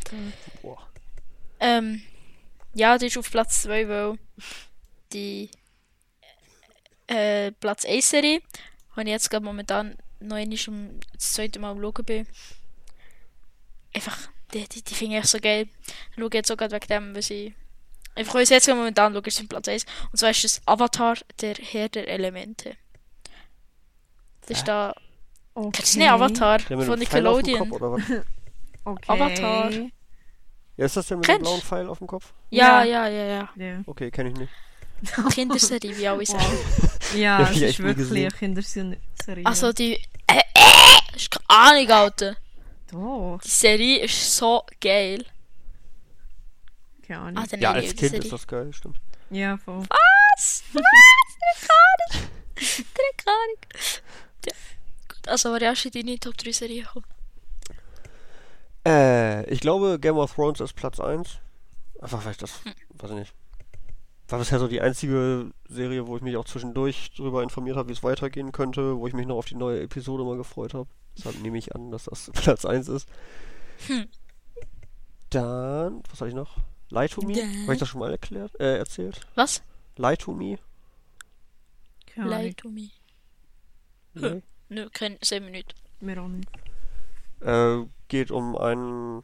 Boah. 0.64 0.82
Ähm, 1.60 2.02
ja, 2.74 2.98
die 2.98 3.06
ist 3.08 3.18
auf 3.18 3.30
Platz 3.30 3.62
2, 3.64 3.88
weil 3.88 4.18
die 5.14 5.52
äh, 7.10 7.51
Platz 7.51 7.86
1 7.86 8.10
Serie, 8.10 8.41
wo 8.95 9.01
ich 9.01 9.07
jetzt 9.07 9.30
gerade 9.30 9.45
momentan 9.45 9.97
noch 10.20 10.36
einmal 10.38 10.57
um 10.68 10.99
das 11.14 11.34
zweite 11.34 11.60
Mal 11.60 11.72
am 11.72 11.82
Schauen 11.82 12.05
bin. 12.05 12.28
Einfach, 13.93 14.18
die, 14.53 14.68
die, 14.68 14.84
die 14.84 14.93
finde 14.95 15.16
ich 15.18 15.22
echt 15.24 15.30
so 15.32 15.39
geil. 15.39 15.68
Ich 16.12 16.16
schaue 16.20 16.30
jetzt 16.34 16.47
sogar 16.47 16.72
wegen 16.72 16.88
dem, 16.88 17.16
was 17.16 17.30
ich. 17.30 17.53
Einfach, 18.16 18.34
weil 18.36 18.43
ich 18.43 18.49
jetzt 18.49 18.66
gerade 18.66 18.78
momentan 18.80 19.14
schaue, 19.14 19.24
ist 19.26 19.39
es 19.39 19.47
Platz 19.47 19.68
1. 19.68 19.86
Und 20.12 20.18
zwar 20.18 20.30
ist 20.32 20.43
das 20.43 20.62
Avatar, 20.66 21.16
der 21.41 21.55
Herr 21.55 21.89
der 21.89 22.07
Elemente. 22.07 22.76
Das 24.41 24.57
ist 24.60 24.68
da. 24.68 24.93
Okay. 25.53 25.70
Kennst 25.74 25.95
du 25.95 25.99
nicht 25.99 26.10
Avatar 26.10 26.60
von 26.60 26.99
Nickelodeon? 26.99 27.70
Kopf? 27.70 28.01
Okay. 28.86 29.12
Avatar. 29.12 29.72
Ja, 30.78 30.86
ist 30.86 30.95
das 30.95 31.07
der 31.07 31.18
mit 31.18 31.26
Kennst? 31.26 31.41
dem 31.41 31.43
blauen 31.43 31.62
Pfeil 31.62 31.88
auf 31.89 31.97
dem 31.97 32.07
Kopf? 32.07 32.34
Ja, 32.49 32.84
Ja. 32.84 33.07
ja, 33.07 33.24
ja, 33.24 33.24
ja. 33.26 33.49
Ja, 33.55 33.82
Okay, 33.86 34.10
kenne 34.10 34.30
ich 34.30 34.36
nicht. 34.38 34.51
Kinderserie, 35.34 35.95
wie 35.97 36.08
alle 36.08 36.26
sagen. 36.26 36.58
ja 37.16 37.50
es 37.50 37.62
ist 37.62 37.80
wirklich 37.80 38.12
eine 38.12 38.30
Kinderserie. 38.32 38.97
Also 39.45 39.72
die. 39.74 39.93
Äh, 40.28 40.41
äh, 40.54 41.16
ist 41.16 41.32
keine 41.32 41.45
Ahnung, 41.50 41.91
Alter. 41.91 42.36
Doch, 42.91 43.39
Die 43.43 43.50
Serie 43.50 44.00
ist 44.06 44.36
so 44.36 44.64
geil. 44.82 45.26
keine 47.08 47.20
Ahnung. 47.22 47.43
Ah, 47.52 47.56
Ja, 47.58 47.72
als 47.74 47.88
Kind 47.88 48.00
Serie. 48.00 48.20
ist 48.20 48.32
das 48.32 48.47
geil, 48.47 48.72
stimmt. 48.74 48.97
Ja, 49.30 49.58
voll. 49.58 49.84
Was? 49.89 50.64
Was? 50.74 50.84
Keine 51.68 51.80
Ahnung. 52.20 52.30
Keine 52.56 53.36
Ahnung. 53.38 53.58
Ja, 54.45 54.54
gut. 55.08 55.28
Also, 55.28 55.52
war 55.52 55.62
ja 55.62 55.76
schon 55.76 55.91
deine 55.91 56.20
Top 56.20 56.36
3 56.38 56.52
Serie 56.52 56.82
gekommen. 56.84 57.06
Äh, 58.88 59.45
ich 59.52 59.60
glaube, 59.60 60.00
Game 60.00 60.18
of 60.18 60.34
Thrones 60.34 60.60
ist 60.62 60.74
Platz 60.76 61.00
1. 61.00 61.38
Einfach 62.02 62.24
weil 62.26 62.32
ich 62.32 62.38
das, 62.38 62.64
Hm. 62.64 62.74
weiß 62.95 63.12
ich 63.12 63.18
nicht. 63.18 63.34
War 64.30 64.38
bisher 64.38 64.60
so 64.60 64.68
die 64.68 64.82
einzige 64.82 65.52
Serie, 65.68 66.06
wo 66.06 66.16
ich 66.16 66.22
mich 66.22 66.38
auch 66.38 66.46
zwischendurch 66.46 67.12
darüber 67.18 67.42
informiert 67.42 67.78
habe, 67.78 67.90
wie 67.90 67.94
es 67.94 68.04
weitergehen 68.04 68.52
könnte, 68.52 68.98
wo 68.98 69.08
ich 69.08 69.14
mich 69.14 69.26
noch 69.26 69.38
auf 69.38 69.46
die 69.46 69.56
neue 69.56 69.82
Episode 69.82 70.24
mal 70.24 70.38
gefreut 70.38 70.76
habe. 70.76 70.88
Deshalb 71.18 71.40
nehme 71.42 71.58
ich 71.58 71.74
an, 71.74 71.90
dass 71.90 72.06
das 72.06 72.30
Platz 72.34 72.64
1 72.64 72.88
ist. 72.90 73.10
Hm. 73.88 74.08
Dann, 75.32 76.04
was 76.10 76.22
hatte 76.22 76.30
ich 76.30 76.36
noch? 76.36 76.58
Lie 76.92 77.10
to 77.10 77.22
Me? 77.22 77.36
Habe 77.64 77.74
ich 77.74 77.80
das 77.80 77.90
schon 77.90 78.00
mal 78.00 78.12
erklärt, 78.12 78.60
äh, 78.60 78.78
erzählt? 78.78 79.22
Was? 79.36 79.64
Lie 79.98 80.18
to 80.18 80.32
Me? 80.34 80.58
Lie 82.16 82.54
to 82.54 82.70
me. 82.70 82.90
Nee. 84.14 84.42
Nö, 84.70 84.90
kein 84.92 85.18
7 85.22 85.46
Minuten. 85.46 85.74
Mir 86.02 86.22
auch 86.22 86.28
nicht. 86.28 86.50
Äh, 87.42 87.86
geht 88.08 88.32
um 88.32 88.58
einen 88.58 89.24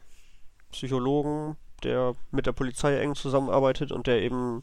Psychologen, 0.72 1.56
der 1.82 2.14
mit 2.30 2.46
der 2.46 2.52
Polizei 2.52 2.98
eng 2.98 3.14
zusammenarbeitet 3.14 3.92
und 3.92 4.06
der 4.06 4.22
eben 4.22 4.62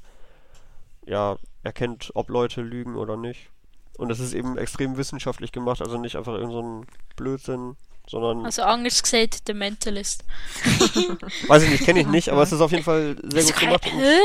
ja, 1.06 1.38
erkennt, 1.64 2.12
ob 2.14 2.30
Leute 2.30 2.62
lügen 2.62 2.96
oder 2.96 3.18
nicht. 3.18 3.50
Und 3.98 4.10
es 4.12 4.20
ist 4.20 4.34
eben 4.34 4.58
extrem 4.58 4.98
wissenschaftlich 4.98 5.52
gemacht, 5.52 5.82
also 5.82 5.98
nicht 5.98 6.16
einfach 6.16 6.34
irgend 6.34 6.52
so 6.54 6.62
ein 6.62 6.88
Blödsinn, 7.16 7.76
sondern, 8.08 8.46
Also 8.46 8.64
anders 8.64 9.02
gesagt, 9.02 9.44
The 9.48 9.54
Mentalist. 9.54 10.26
weiß 11.48 11.64
ich 11.64 11.70
nicht, 11.70 11.84
kenne 11.86 12.02
ich 12.02 12.08
nicht, 12.08 12.30
aber 12.30 12.42
es 12.42 12.52
ist 12.52 12.62
auf 12.62 12.72
jeden 12.72 12.84
Fall 12.84 13.16
sehr 13.24 13.42
Also, 13.42 13.54
gut 13.54 13.62
gemacht. 13.62 13.86
Hä? 13.86 14.18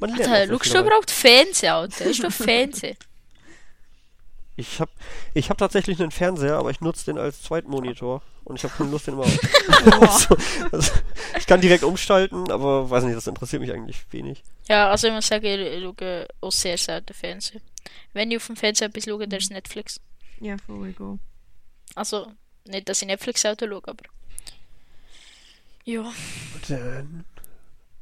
man 0.00 0.14
lernt 0.14 0.32
Alter, 0.32 0.52
schaust 0.54 0.74
du 0.74 0.78
überhaupt 0.80 1.10
Fernsehen, 1.10 1.72
Alter? 1.72 2.04
Ist 2.04 2.22
doch 2.24 2.32
Fernsehen. 2.32 2.96
Ich 4.56 4.80
habe 4.80 4.90
ich 5.34 5.50
hab 5.50 5.58
tatsächlich 5.58 6.00
einen 6.00 6.10
Fernseher, 6.10 6.56
aber 6.56 6.70
ich 6.70 6.80
nutze 6.80 7.04
den 7.04 7.18
als 7.18 7.42
Zweitmonitor 7.42 8.22
und 8.48 8.56
ich 8.56 8.64
habe 8.64 8.74
keine 8.74 8.90
Lust, 8.90 9.06
den 9.06 9.14
immer 9.14 9.24
also, 10.00 10.36
also, 10.72 10.92
Ich 11.38 11.46
kann 11.46 11.60
direkt 11.60 11.84
umschalten, 11.84 12.50
aber 12.50 12.88
weiß 12.88 13.04
nicht, 13.04 13.16
das 13.16 13.26
interessiert 13.26 13.60
mich 13.60 13.72
eigentlich 13.72 14.04
wenig. 14.10 14.42
Ja, 14.68 14.90
also 14.90 15.06
ich 15.06 15.12
muss 15.12 15.26
sagen, 15.28 15.44
ich 15.44 15.82
schaue 15.82 16.28
auch 16.40 16.52
sehr 16.52 16.78
selten 16.78 17.12
Fernsehen. 17.12 17.60
Wenn 18.12 18.30
ich 18.30 18.38
auf 18.38 18.46
dem 18.46 18.56
Fernseher 18.56 18.88
etwas 18.88 19.04
schaue, 19.04 19.28
dann 19.28 19.38
ist 19.38 19.50
Netflix. 19.50 20.00
Ja, 20.40 20.56
voll 20.66 20.92
go. 20.92 21.18
Also, 21.94 22.32
nicht, 22.64 22.88
dass 22.88 23.02
ich 23.02 23.08
Netflix 23.08 23.42
selten 23.42 23.68
schaue, 23.68 23.82
aber... 23.86 24.04
Ja. 25.84 26.00
Und, 26.00 26.70
äh, 26.70 27.04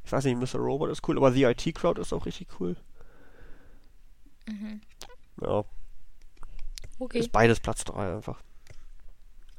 ich 0.05 0.11
weiß 0.11 0.23
nicht, 0.25 0.37
Mr. 0.37 0.59
Robot 0.59 0.89
ist 0.91 1.07
cool, 1.07 1.17
aber 1.17 1.31
The 1.31 1.43
IT 1.43 1.75
Crowd 1.75 1.99
ist 1.99 2.13
auch 2.13 2.25
richtig 2.25 2.47
cool. 2.59 2.75
Mhm. 4.45 4.81
Ja, 5.41 5.65
Okay. 6.99 7.19
ist 7.19 7.31
beides 7.31 7.59
Platz 7.59 7.83
3 7.83 8.15
einfach. 8.15 8.41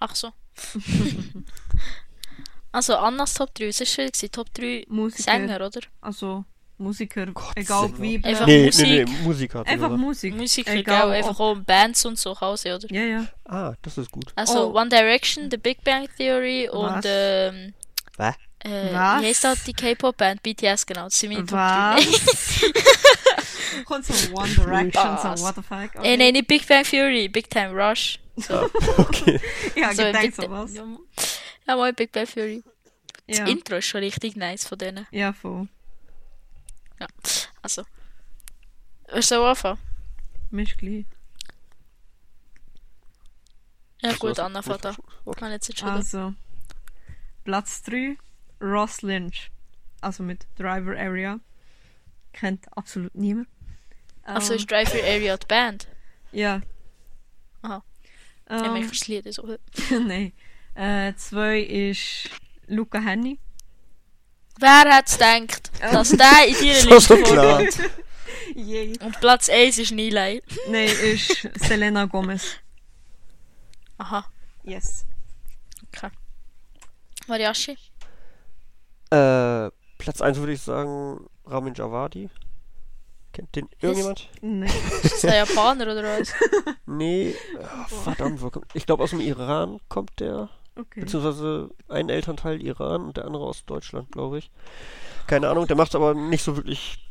Ach 0.01 0.15
so. 0.15 0.33
also, 2.73 2.97
Annas 2.97 3.35
Top 3.35 3.55
3, 3.55 3.69
was 3.69 3.81
ist 3.81 3.93
schon 3.95 4.07
gewesen? 4.07 4.31
Top 4.33 4.53
3 4.55 4.85
Musiker. 4.89 5.23
Sänger, 5.23 5.57
oder? 5.67 5.81
Also, 6.01 6.45
Musiker, 6.81 7.27
Gott, 7.27 7.53
egal 7.57 7.87
Sänger. 7.89 7.99
wie. 8.03 8.25
Einfach 8.25 8.47
Nee, 8.47 8.67
Musik. 8.67 8.87
nee, 8.87 9.05
nee, 9.05 9.13
Musik 9.25 9.55
hat 9.55 9.67
Einfach 9.67 9.87
gesagt. 9.89 10.01
Musik. 10.01 10.35
Musiker, 10.37 10.75
Egal, 10.75 11.09
gell? 11.09 11.17
Einfach 11.19 11.41
auch 11.41 11.57
Bands 11.57 12.05
und 12.05 12.19
so 12.19 12.41
Hause, 12.41 12.77
oder? 12.77 12.87
Ja, 12.93 13.03
ja. 13.03 13.27
Ah, 13.47 13.75
das 13.83 13.99
ist 13.99 14.11
gut. 14.13 14.27
Also, 14.37 14.71
Oh. 14.73 14.79
One 14.81 14.89
Direction, 14.89 15.51
The 15.51 15.57
Big 15.57 15.83
Bang 15.83 16.09
Theory 16.17 16.69
und, 16.69 16.87
Was? 16.99 17.05
ähm, 17.09 17.75
Was? 18.17 18.35
äh, 18.61 18.93
Was? 18.93 19.23
wie 19.23 19.27
heißt 19.27 19.45
das, 19.45 19.65
die 19.65 19.73
K-Pop-Band? 19.73 20.41
BTS, 20.43 20.87
genau. 20.87 21.05
Das 21.05 21.19
sind 21.19 21.31
meine 21.33 21.47
Top 21.47 21.59
3. 21.59 21.97
Was? 21.97 22.65
Kommt 23.85 24.05
so 24.07 24.15
One 24.35 24.49
Direction, 24.55 25.03
Was? 25.03 25.41
so 25.41 25.45
what 25.47 25.55
the 25.57 25.63
fuck. 25.63 26.05
Äh, 26.05 26.17
nein, 26.17 26.33
nicht 26.33 26.47
Big 26.47 26.67
Bang 26.69 26.85
Theory, 26.85 27.29
Big 27.29 27.51
Time 27.51 27.71
Rush. 27.73 28.21
So, 28.41 28.71
Okay. 28.99 29.41
Ja, 29.77 29.93
so 29.95 30.03
gedacht 30.03 30.23
Big- 30.23 30.35
so 30.35 30.51
was. 30.51 30.75
Ja, 30.75 31.77
mal 31.77 31.93
Big 31.93 32.13
Bang 32.13 32.27
Theory. 32.27 32.63
Das 33.27 33.39
Ja, 33.39 33.47
Intro 33.47 33.77
ist 33.77 33.87
schon 33.87 34.01
richtig 34.01 34.37
nice 34.37 34.65
von 34.67 34.79
denen. 34.79 35.07
ja 35.11 35.33
voll. 35.33 35.69
Ja, 37.01 37.07
also. 37.63 37.85
Willst 39.09 39.31
du 39.31 39.43
anfangen? 39.43 39.79
Misch 40.51 40.77
gleich. 40.77 41.05
Ja 44.01 44.13
gut, 44.15 44.39
Anna. 44.39 44.61
Okay. 44.61 44.95
Kann 45.37 45.51
jetzt 45.53 45.69
entschieden. 45.69 45.91
Also, 45.91 46.35
Platz 47.45 47.83
3, 47.83 48.17
Ross 48.61 49.03
Lynch. 49.03 49.51
Also 50.01 50.23
mit 50.23 50.47
Driver 50.57 50.97
Area. 50.97 51.41
Kennt 52.33 52.67
absolut 52.77 53.15
niemand. 53.15 53.49
Also 54.23 54.53
Ähm, 54.53 54.59
ist 54.61 54.71
Driver 54.71 54.99
Area 55.03 55.37
die 55.37 55.47
Band? 55.47 55.89
Ja. 56.31 56.61
Aha. 57.63 57.83
Ja, 58.51 58.75
Ähm, 58.75 58.89
mir 59.09 59.23
das 59.23 59.35
so. 59.37 59.57
Nein. 59.91 60.33
Äh, 60.75 61.15
zwei 61.17 61.61
ist 61.61 62.31
Luca 62.67 63.01
Henny. 63.01 63.39
Wer 64.61 64.85
hat's 64.97 65.19
gedacht, 65.19 65.71
dass 65.81 66.11
der 66.11 66.47
in 66.49 66.55
So, 66.83 66.95
Liste 66.95 67.17
vorkommt? 67.17 67.79
Yay. 68.55 68.99
Und 69.01 69.21
Platz 69.21 69.49
1 69.49 69.79
ist 69.79 69.93
Nilay. 69.93 70.43
Nein, 70.69 70.89
ist 70.89 71.49
Selena 71.57 72.07
Gomez. 72.07 72.57
Aha, 73.99 74.25
Yes. 74.65 75.05
okay. 75.89 76.11
Mariachi? 77.27 77.77
Äh, 79.11 79.71
Platz 79.99 80.21
1 80.21 80.39
würde 80.39 80.53
ich 80.53 80.63
sagen 80.63 81.27
Ramin 81.47 81.75
Javadi. 81.75 82.29
Kennt 83.39 83.55
den 83.55 83.69
irgendjemand? 83.81 84.29
Nein. 84.41 84.69
Ist 85.05 85.23
der 85.23 85.37
Japaner 85.37 85.85
oder 85.85 86.03
was? 86.03 86.35
Nee, 86.87 87.37
ah, 87.63 87.87
verdammt, 87.87 88.43
wo 88.43 88.51
kommt... 88.51 88.67
Ich 88.75 88.85
glaube 88.85 89.05
aus 89.05 89.11
dem 89.11 89.21
Iran 89.21 89.79
kommt 89.89 90.19
der, 90.19 90.49
Okay. 90.75 91.03
beziehungsweise 91.03 91.71
ein 91.89 92.09
Elternteil 92.09 92.61
Iran 92.61 93.07
und 93.07 93.17
der 93.17 93.27
andere 93.27 93.45
aus 93.45 93.65
Deutschland, 93.65 94.11
glaube 94.11 94.39
ich. 94.39 94.51
Keine 95.29 95.49
Ahnung, 95.51 95.69
der 95.69 95.77
macht 95.77 95.95
aber 95.95 96.15
nicht 96.15 96.43
so 96.43 96.57
wirklich 96.57 97.09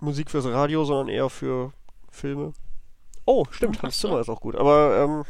Musik 0.00 0.30
fürs 0.30 0.46
Radio, 0.46 0.86
sondern 0.86 1.08
eher 1.08 1.28
für 1.28 1.74
Filme. 2.10 2.54
Oh, 3.26 3.44
stimmt, 3.50 3.82
Hans. 3.82 3.98
Zimmer 3.98 4.20
ist 4.20 4.30
auch 4.30 4.40
gut, 4.40 4.56
aber 4.56 5.04
ähm, 5.04 5.24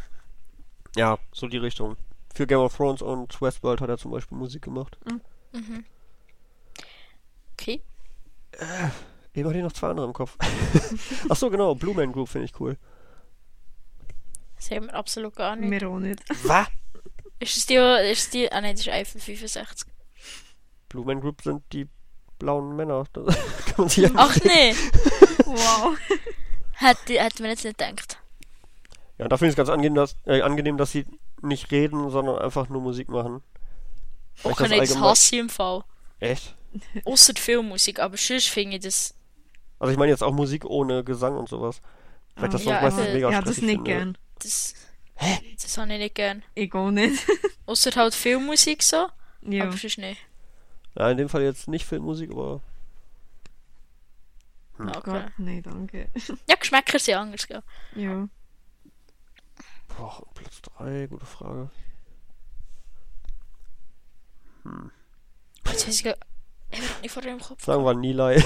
ja, 0.95 1.19
so 1.33 1.49
die 1.49 1.59
Richtung. 1.59 1.97
Für 2.33 2.47
Game 2.47 2.61
of 2.61 2.77
Thrones 2.77 3.03
und 3.03 3.43
Westworld 3.43 3.81
hat 3.81 3.89
er 3.89 3.99
zum 3.99 4.13
Beispiel 4.13 4.39
Musik 4.39 4.63
gemacht. 4.63 4.97
Mhm. 5.05 5.85
Okay. 7.55 7.83
Eben 9.35 9.49
hatte 9.49 9.59
ich 9.59 9.65
noch 9.65 9.73
zwei 9.73 9.89
andere 9.89 10.07
im 10.07 10.13
Kopf. 10.13 10.37
Ach 11.29 11.37
so, 11.37 11.49
genau, 11.49 11.75
Blue 11.75 11.95
Man 11.95 12.13
Group 12.13 12.29
finde 12.29 12.45
ich 12.45 12.61
cool. 12.61 12.77
Sagen 14.59 14.87
wir 14.87 14.95
absolut 14.95 15.35
gar 15.35 15.57
nicht. 15.57 15.69
Mir 15.69 15.89
auch 15.89 15.99
nicht. 15.99 16.23
Was? 16.45 16.69
Ist 17.41 17.57
es 17.57 17.67
die, 17.67 17.75
ist 17.75 18.19
es 18.19 18.31
die, 18.31 18.53
ah 18.53 18.61
nein, 18.61 18.77
das 18.77 18.87
ist 18.87 18.93
Eiffel 18.93 19.21
65. 19.21 19.89
Blue 20.89 21.05
Man 21.05 21.21
Group 21.21 21.43
sind 21.43 21.63
die 21.73 21.89
blauen 22.39 22.77
Männer. 22.77 23.05
Das 23.13 23.27
kann 23.67 23.75
man 23.79 23.89
sich 23.89 24.11
Ach 24.15 24.37
nee, 24.45 24.75
Wow. 25.47 25.97
hätte, 26.73 27.21
hätte 27.21 27.43
man 27.43 27.51
jetzt 27.51 27.65
nicht 27.65 27.79
gedacht. 27.79 28.19
Ja, 29.19 29.29
da 29.29 29.37
finde 29.37 29.49
ich 29.49 29.53
es 29.53 29.57
ganz 29.57 29.69
angenehm 29.71 29.95
dass, 29.95 30.17
äh, 30.27 30.43
angenehm, 30.43 30.77
dass 30.77 30.93
sie 30.93 31.07
nicht 31.41 31.71
reden, 31.71 32.11
sondern 32.11 32.39
einfach 32.39 32.69
nur 32.69 32.81
Musik 32.81 33.09
machen. 33.09 33.43
Weil 34.43 34.53
ich 34.53 34.61
Okay, 34.61 34.79
das 34.79 34.89
das 34.91 35.01
hasse 35.01 35.35
ich 35.35 35.41
im 35.41 35.49
Fall. 35.49 35.85
Echt? 36.21 36.55
Außer 37.05 37.33
die 37.33 37.41
Filmmusik, 37.41 37.99
aber 38.01 38.17
sonst 38.17 38.49
finde 38.49 38.77
ich 38.77 38.83
das. 38.83 39.15
Also 39.83 39.91
ich 39.93 39.99
meine 39.99 40.13
jetzt 40.13 40.23
auch 40.23 40.33
Musik 40.33 40.65
ohne 40.65 41.03
Gesang 41.03 41.37
und 41.37 41.49
sowas. 41.49 41.83
Weil 42.37 42.45
ich 42.47 42.53
das 42.53 42.61
Ah, 42.63 42.65
sonst 42.65 42.75
ja, 42.77 42.81
meistens 42.83 43.03
aber- 43.03 43.13
mega 43.15 43.31
Ja, 43.33 43.43
das 43.43 43.61
nicht 43.61 43.85
gern. 43.85 44.17
Das, 44.39 44.75
das 45.61 45.77
habe 45.79 45.93
ich 45.93 45.99
nicht 45.99 46.15
gern. 46.15 46.45
Ich 46.55 46.73
auch 46.73 46.91
nicht. 46.93 47.27
Außer 47.67 47.91
halt 47.97 48.15
Filmmusik 48.15 48.83
so, 48.83 49.09
Ja. 49.43 49.65
aber 49.65 49.77
sonst 49.77 49.99
nicht. 49.99 50.21
Ja, 50.97 51.11
in 51.11 51.17
dem 51.17 51.29
Fall 51.29 51.43
jetzt 51.43 51.67
nicht 51.67 51.85
Filmmusik, 51.85 52.31
aber 52.31 52.61
Hm. 54.77 54.89
Okay. 54.89 55.01
Gott, 55.03 55.33
nein, 55.39 55.63
danke. 55.63 56.09
Ja, 56.49 56.55
Geschmäcker 56.55 56.99
sind 57.01 57.15
anders, 57.17 57.47
gell? 57.49 57.63
Ja. 57.97 58.29
boah, 59.99 60.23
Platz 60.35 60.63
3, 60.63 61.07
gute 61.09 61.27
Frage. 61.27 61.71
Jetzt 65.67 65.87
weiß 65.89 65.95
ich 65.97 66.05
gar 66.05 66.15
nicht 67.03 67.11
vor 67.11 67.23
Kopf. 67.23 67.65
Sagen 67.65 67.85
wir 67.85 67.95
Nilay. 67.95 68.37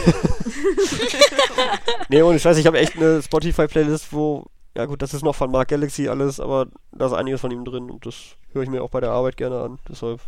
nee, 2.08 2.22
und 2.22 2.36
ich 2.36 2.44
weiß, 2.44 2.56
ich 2.58 2.66
habe 2.66 2.78
echt 2.78 2.96
eine 2.96 3.22
Spotify-Playlist, 3.22 4.12
wo, 4.12 4.46
ja 4.76 4.86
gut, 4.86 5.02
das 5.02 5.14
ist 5.14 5.22
noch 5.22 5.34
von 5.34 5.50
Mark 5.50 5.68
Galaxy 5.68 6.08
alles, 6.08 6.40
aber 6.40 6.66
da 6.92 7.06
ist 7.06 7.12
einiges 7.12 7.40
von 7.40 7.50
ihm 7.50 7.64
drin 7.64 7.90
und 7.90 8.06
das 8.06 8.36
höre 8.52 8.62
ich 8.62 8.68
mir 8.68 8.82
auch 8.82 8.90
bei 8.90 9.00
der 9.00 9.10
Arbeit 9.10 9.36
gerne 9.36 9.60
an. 9.60 9.78
Deshalb, 9.88 10.20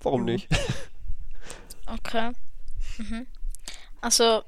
warum 0.00 0.26
Ja. 0.26 0.34
nicht? 0.34 0.48
Okay. 1.84 2.30
Mhm. 2.96 3.26
Also, 4.00 4.44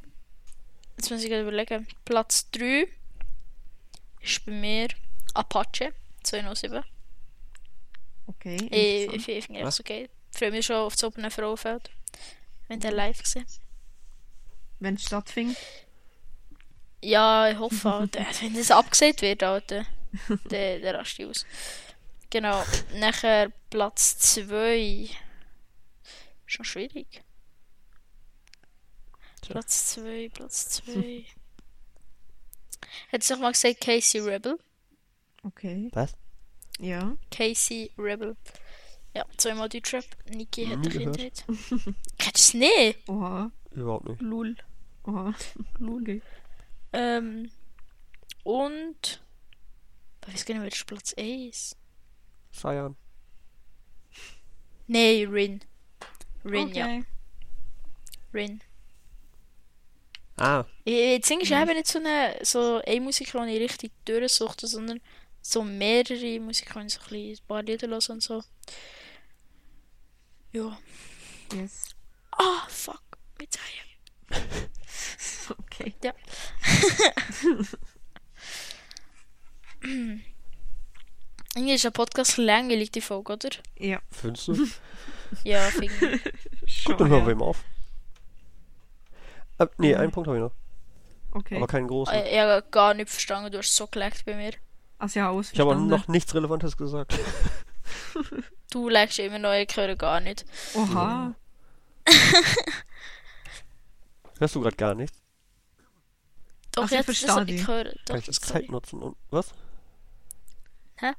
jetzt 0.96 1.10
muss 1.10 1.22
ich 1.22 1.28
gerade 1.28 1.42
überlegen. 1.42 1.86
Platz 2.04 2.48
3 2.52 2.88
ist 4.22 4.46
bei 4.46 4.52
mir 4.52 4.88
Apache 5.34 5.92
207. 6.22 6.82
Okay. 8.26 8.56
Ich, 8.70 9.14
ich, 9.14 9.28
ich 9.28 9.46
finde 9.46 9.64
Was? 9.64 9.74
es 9.74 9.80
okay. 9.80 10.08
Ich 10.32 10.38
freue 10.38 10.52
mich 10.52 10.64
schon 10.64 10.76
auf 10.76 10.94
das 10.94 11.04
Open 11.04 11.30
Frauenfeld. 11.30 11.90
Wenn 12.68 12.80
der 12.80 12.92
live 12.92 13.22
gesehen. 13.22 13.46
Wenn 14.80 14.94
es 14.94 15.02
stattfindet. 15.02 15.56
Ja, 17.02 17.50
ich 17.50 17.58
hoffe 17.58 18.08
äh, 18.14 18.24
Wenn 18.40 18.54
das 18.54 18.70
abgesagt 18.70 19.22
wird, 19.22 19.42
Alter, 19.42 19.84
der, 20.50 20.78
der 20.80 20.94
rast 20.94 21.18
ich 21.18 21.26
aus. 21.26 21.46
Genau. 22.30 22.64
Nachher 22.94 23.52
Platz 23.70 24.18
2. 24.18 25.08
Schon 26.46 26.64
schwierig. 26.64 27.22
Platz 29.42 29.94
2, 29.94 30.30
Platz 30.32 30.70
2. 30.70 31.26
Hättest 33.08 33.30
du 33.30 33.34
noch 33.34 33.42
mal 33.42 33.52
gesagt 33.52 33.80
Casey 33.80 34.20
Rebel? 34.20 34.58
Okay. 35.42 35.90
Was? 35.92 36.14
Ja. 36.78 37.16
Casey 37.30 37.92
Rebel. 37.98 38.36
Ja, 39.14 39.24
zweimal 39.36 39.68
Deutschrap. 39.68 40.04
Niki 40.30 40.66
hat. 40.66 40.90
Kindheit. 40.90 41.44
Kennst 42.18 42.24
du 42.24 42.28
es 42.28 42.54
nicht? 42.54 43.08
Oha. 43.08 43.50
Überhaupt 43.70 44.08
nicht. 44.08 44.20
Lul. 44.20 44.56
Oha. 45.04 45.34
Lul. 45.78 46.20
Ähm, 46.92 47.50
und. 48.42 49.20
Ich 50.26 50.34
weiß 50.34 50.44
gar 50.46 50.54
nicht, 50.54 50.64
welcher 50.64 50.84
Platz 50.86 51.14
1. 51.16 51.76
Cyan. 52.52 52.96
Nee, 54.86 55.24
Rin. 55.24 55.60
Rin, 56.44 56.68
ja. 56.74 56.84
okay. 56.86 57.04
Rin. 58.32 58.60
Ah, 60.36 60.64
Ich, 60.84 60.94
ich 60.94 61.26
singe 61.26 61.44
eben 61.44 61.76
nicht 61.76 61.86
so 61.86 61.98
eine, 62.00 62.36
so 62.42 62.80
eine 62.84 63.00
Musik, 63.00 63.30
die 63.32 63.38
ich 63.38 63.60
richtig 63.60 63.92
durchsuchte, 64.04 64.66
sondern 64.66 65.00
so 65.40 65.62
mehrere 65.62 66.40
Musiker, 66.40 66.80
die 66.80 66.86
ich 66.86 66.94
so 66.94 67.00
ein, 67.00 67.08
bisschen 67.08 67.44
ein 67.44 67.46
paar 67.46 67.62
Lieder 67.62 67.88
höre 67.88 68.10
und 68.10 68.22
so. 68.22 68.42
Ja. 70.54 70.78
Yes. 71.52 71.88
Ah, 72.32 72.66
fuck. 72.68 73.02
Mit 73.38 73.52
Zehen. 73.52 73.62
Okay. 75.58 75.94
Ja. 76.02 76.12
Irgendwie 81.54 81.74
ist 81.74 81.84
ein 81.84 81.92
Podcast 81.92 82.38
langweilig, 82.38 82.90
die 82.92 83.02
Folge, 83.02 83.34
oder? 83.34 83.50
Ja, 83.76 84.00
findest 84.10 84.48
du? 84.48 84.56
Ja, 85.44 85.60
finde 85.70 86.20
ich. 86.64 86.84
Gut, 86.84 87.00
dann 87.00 87.08
hören 87.08 87.24
wir 87.26 87.32
ja. 87.32 87.38
ihm 87.38 87.42
auf. 87.42 87.62
Äh, 89.58 89.66
nee, 89.78 89.92
Mhm. 89.94 90.00
einen 90.00 90.12
Punkt 90.12 90.28
habe 90.28 90.38
ich 90.38 90.42
noch. 90.44 90.52
Okay. 91.32 91.56
Aber 91.56 91.66
keinen 91.66 91.88
großen. 91.88 92.14
Ich 92.14 92.38
habe 92.38 92.64
gar 92.70 92.94
nicht 92.94 93.10
verstanden, 93.10 93.50
du 93.50 93.58
hast 93.58 93.74
so 93.74 93.86
geleckt 93.88 94.24
bei 94.24 94.34
mir. 94.36 94.52
Also 94.98 95.18
ja, 95.18 95.38
Ich 95.40 95.58
habe 95.60 95.74
noch 95.76 96.06
nichts 96.08 96.34
Relevantes 96.34 96.76
gesagt. 96.76 97.18
Du 98.70 98.88
legst 98.88 99.18
immer 99.20 99.38
noch, 99.38 99.52
ich 99.52 99.76
höre 99.76 99.94
gar 99.94 100.18
nicht. 100.20 100.44
Oha. 100.74 101.34
Hörst 104.38 104.54
du 104.54 104.60
gerade 104.60 104.76
gar 104.76 104.94
nichts? 104.94 105.16
Doch, 106.72 106.82
Ach, 106.82 106.86
ich 106.86 106.92
jetzt 106.92 107.04
verstehe 107.04 107.28
also, 107.32 107.44
dich. 107.44 107.60
ich 107.60 107.68
höre. 107.68 107.84
Kann 107.84 107.94
Doch, 108.06 108.16
ich 108.16 108.26
das 108.26 108.40
Zeit 108.40 108.64
kann 108.64 108.72
nutzen 108.72 109.00
und. 109.00 109.16
Was? 109.30 109.54
Hä? 110.96 111.12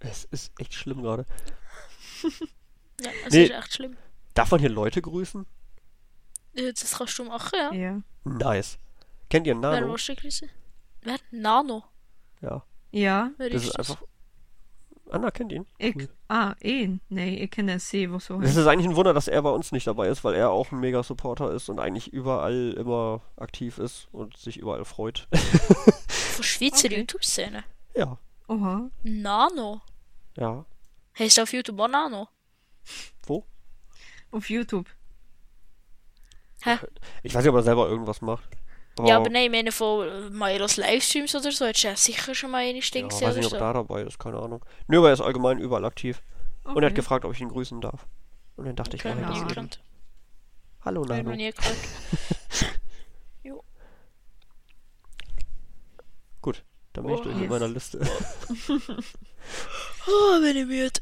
Es 0.00 0.24
ist 0.26 0.52
echt 0.60 0.74
schlimm 0.74 1.02
gerade. 1.02 1.24
ich. 2.22 2.40
Ja, 3.00 3.10
es 3.26 3.32
Nee. 3.32 3.44
ist 3.44 3.50
echt 3.52 3.74
schlimm. 3.74 3.96
Darf 4.34 4.50
man 4.50 4.58
hier 4.58 4.70
Leute 4.70 5.00
grüßen? 5.00 5.46
Ja, 6.54 6.72
Das 6.72 6.98
kannst 6.98 7.16
du 7.16 7.24
machen, 7.24 7.52
ja. 7.56 7.72
Ja. 7.72 8.02
Nice. 8.24 8.76
Kennt 9.30 9.46
ihr 9.46 9.54
Wer 9.54 9.60
Nano? 9.80 9.96
du 9.96 10.14
grüßen? 10.16 10.50
Wer? 11.02 11.16
Nano? 11.30 11.84
Ja. 12.40 12.64
Ja. 12.90 13.30
Wer 13.36 13.50
Das 13.50 13.62
ist 13.62 13.68
ist 13.68 13.78
das? 13.78 13.90
einfach. 13.92 14.02
Anna 15.10 15.30
kennt 15.30 15.52
ihn. 15.52 15.66
Ich. 15.78 15.96
Cool. 15.96 16.08
Ah, 16.28 16.54
ihn. 16.60 17.00
Nee, 17.08 17.36
ich 17.42 17.50
kenne 17.50 17.78
sie, 17.78 18.10
was 18.12 18.26
so 18.26 18.40
heißt. 18.40 18.56
ist 18.56 18.66
eigentlich 18.66 18.86
ein 18.88 18.96
Wunder, 18.96 19.14
dass 19.14 19.28
er 19.28 19.40
bei 19.42 19.50
uns 19.50 19.72
nicht 19.72 19.86
dabei 19.86 20.08
ist, 20.08 20.24
weil 20.24 20.34
er 20.34 20.50
auch 20.50 20.70
ein 20.72 20.80
mega 20.80 21.02
Supporter 21.02 21.50
ist 21.52 21.68
und 21.68 21.78
eigentlich 21.80 22.12
überall 22.12 22.74
immer 22.76 23.22
aktiv 23.36 23.78
ist 23.78 24.08
und 24.12 24.36
sich 24.36 24.56
überall 24.58 24.84
freut. 24.84 25.26
Von 26.08 26.44
Schweizer 26.44 26.86
Okay. 26.88 26.98
YouTube-Szene. 27.00 27.64
ja, 27.94 28.18
Oha. 28.48 28.90
Nano? 29.02 29.80
ja. 30.36 30.64
Heißt 31.18 31.38
du 31.38 31.42
auf 31.42 31.52
YouTube 31.52 31.80
auch 31.80 31.88
Nano? 31.88 32.28
Wo? 33.26 33.44
Auf 34.30 34.48
YouTube. 34.50 34.86
Ich 37.22 37.34
weiß 37.34 37.42
nicht, 37.44 37.48
ob 37.50 37.56
er 37.56 37.62
selber 37.62 37.88
irgendwas 37.88 38.20
macht. 38.20 38.57
Ja, 39.06 39.16
aber 39.16 39.30
nein, 39.30 39.44
ich 39.44 39.50
meine 39.50 39.70
von 39.72 40.32
Mairos 40.36 40.76
Livestreams 40.76 41.34
oder 41.34 41.52
so, 41.52 41.66
hättest 41.66 41.84
du 41.84 41.88
ja 41.88 41.96
sicher 41.96 42.34
schon 42.34 42.50
mal 42.50 42.58
eine 42.58 42.78
Ja, 42.78 42.84
Ding 42.92 43.06
weiß 43.06 43.18
gesehen 43.18 43.28
nicht, 43.34 43.38
oder 43.38 43.46
ob 43.46 43.50
so. 43.50 43.58
da 43.58 43.72
dabei 43.74 44.02
ist, 44.02 44.18
keine 44.18 44.38
Ahnung. 44.38 44.64
Nö, 44.88 44.98
aber 44.98 45.08
er 45.08 45.14
ist 45.14 45.20
allgemein 45.20 45.58
überall 45.58 45.84
aktiv. 45.84 46.22
Und 46.64 46.76
er 46.78 46.86
hat 46.86 46.92
Okay. 46.92 46.94
gefragt, 46.94 47.24
ob 47.24 47.32
ich 47.32 47.40
ihn 47.40 47.48
grüßen 47.48 47.80
darf. 47.80 48.06
Und 48.56 48.64
dann 48.66 48.76
dachte 48.76 48.96
ich, 48.96 49.04
Okay, 49.04 49.14
mache 49.14 49.20
noch 49.22 49.36
ich 49.36 49.42
das 49.42 49.48
Ja. 49.52 49.78
Hallo 50.84 51.02
ich 51.02 51.08
Nano. 51.08 51.30
nie 51.36 51.52
gehört. 51.52 51.76
Gut, 56.40 56.64
dann 56.92 57.04
bin 57.04 57.14
ich 57.14 57.20
Oh, 57.20 57.24
durch 57.24 57.34
mit 57.34 57.42
yes. 57.44 57.50
meiner 57.50 57.68
Liste. 57.68 58.00
Oh, 60.06 60.40
bin 60.40 60.56
ich 60.56 60.66
müde. 60.66 61.00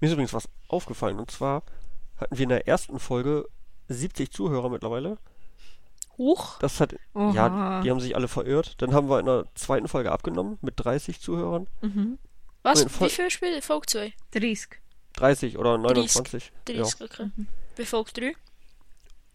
Mir 0.00 0.06
ist 0.06 0.12
übrigens 0.12 0.32
was 0.34 0.48
aufgefallen. 0.68 1.18
Und 1.18 1.30
zwar 1.30 1.62
hatten 2.18 2.36
wir 2.36 2.42
in 2.42 2.48
der 2.50 2.66
ersten 2.68 2.98
Folge 2.98 3.46
70 3.92 4.30
Zuhörer 4.30 4.70
mittlerweile. 4.70 5.18
Huch. 6.18 6.58
Das 6.58 6.80
hat, 6.80 6.94
Oha. 7.14 7.32
ja, 7.32 7.80
die 7.82 7.90
haben 7.90 8.00
sich 8.00 8.14
alle 8.14 8.28
verirrt. 8.28 8.80
Dann 8.82 8.92
haben 8.94 9.08
wir 9.08 9.18
in 9.20 9.26
der 9.26 9.46
zweiten 9.54 9.88
Folge 9.88 10.12
abgenommen 10.12 10.58
mit 10.60 10.74
30 10.76 11.20
Zuhörern. 11.20 11.66
Mhm. 11.80 12.18
Was? 12.62 12.84
Wie 13.00 13.08
viel 13.08 13.30
Spiele? 13.30 13.62
Folge 13.62 13.86
2? 13.86 14.12
30. 14.32 14.68
30 15.14 15.58
oder 15.58 15.78
29. 15.78 16.52
30, 16.66 17.00
okay. 17.02 17.30
Mhm. 17.34 17.46
Bei 17.76 17.84
Folge 17.84 18.12
3? 18.12 18.32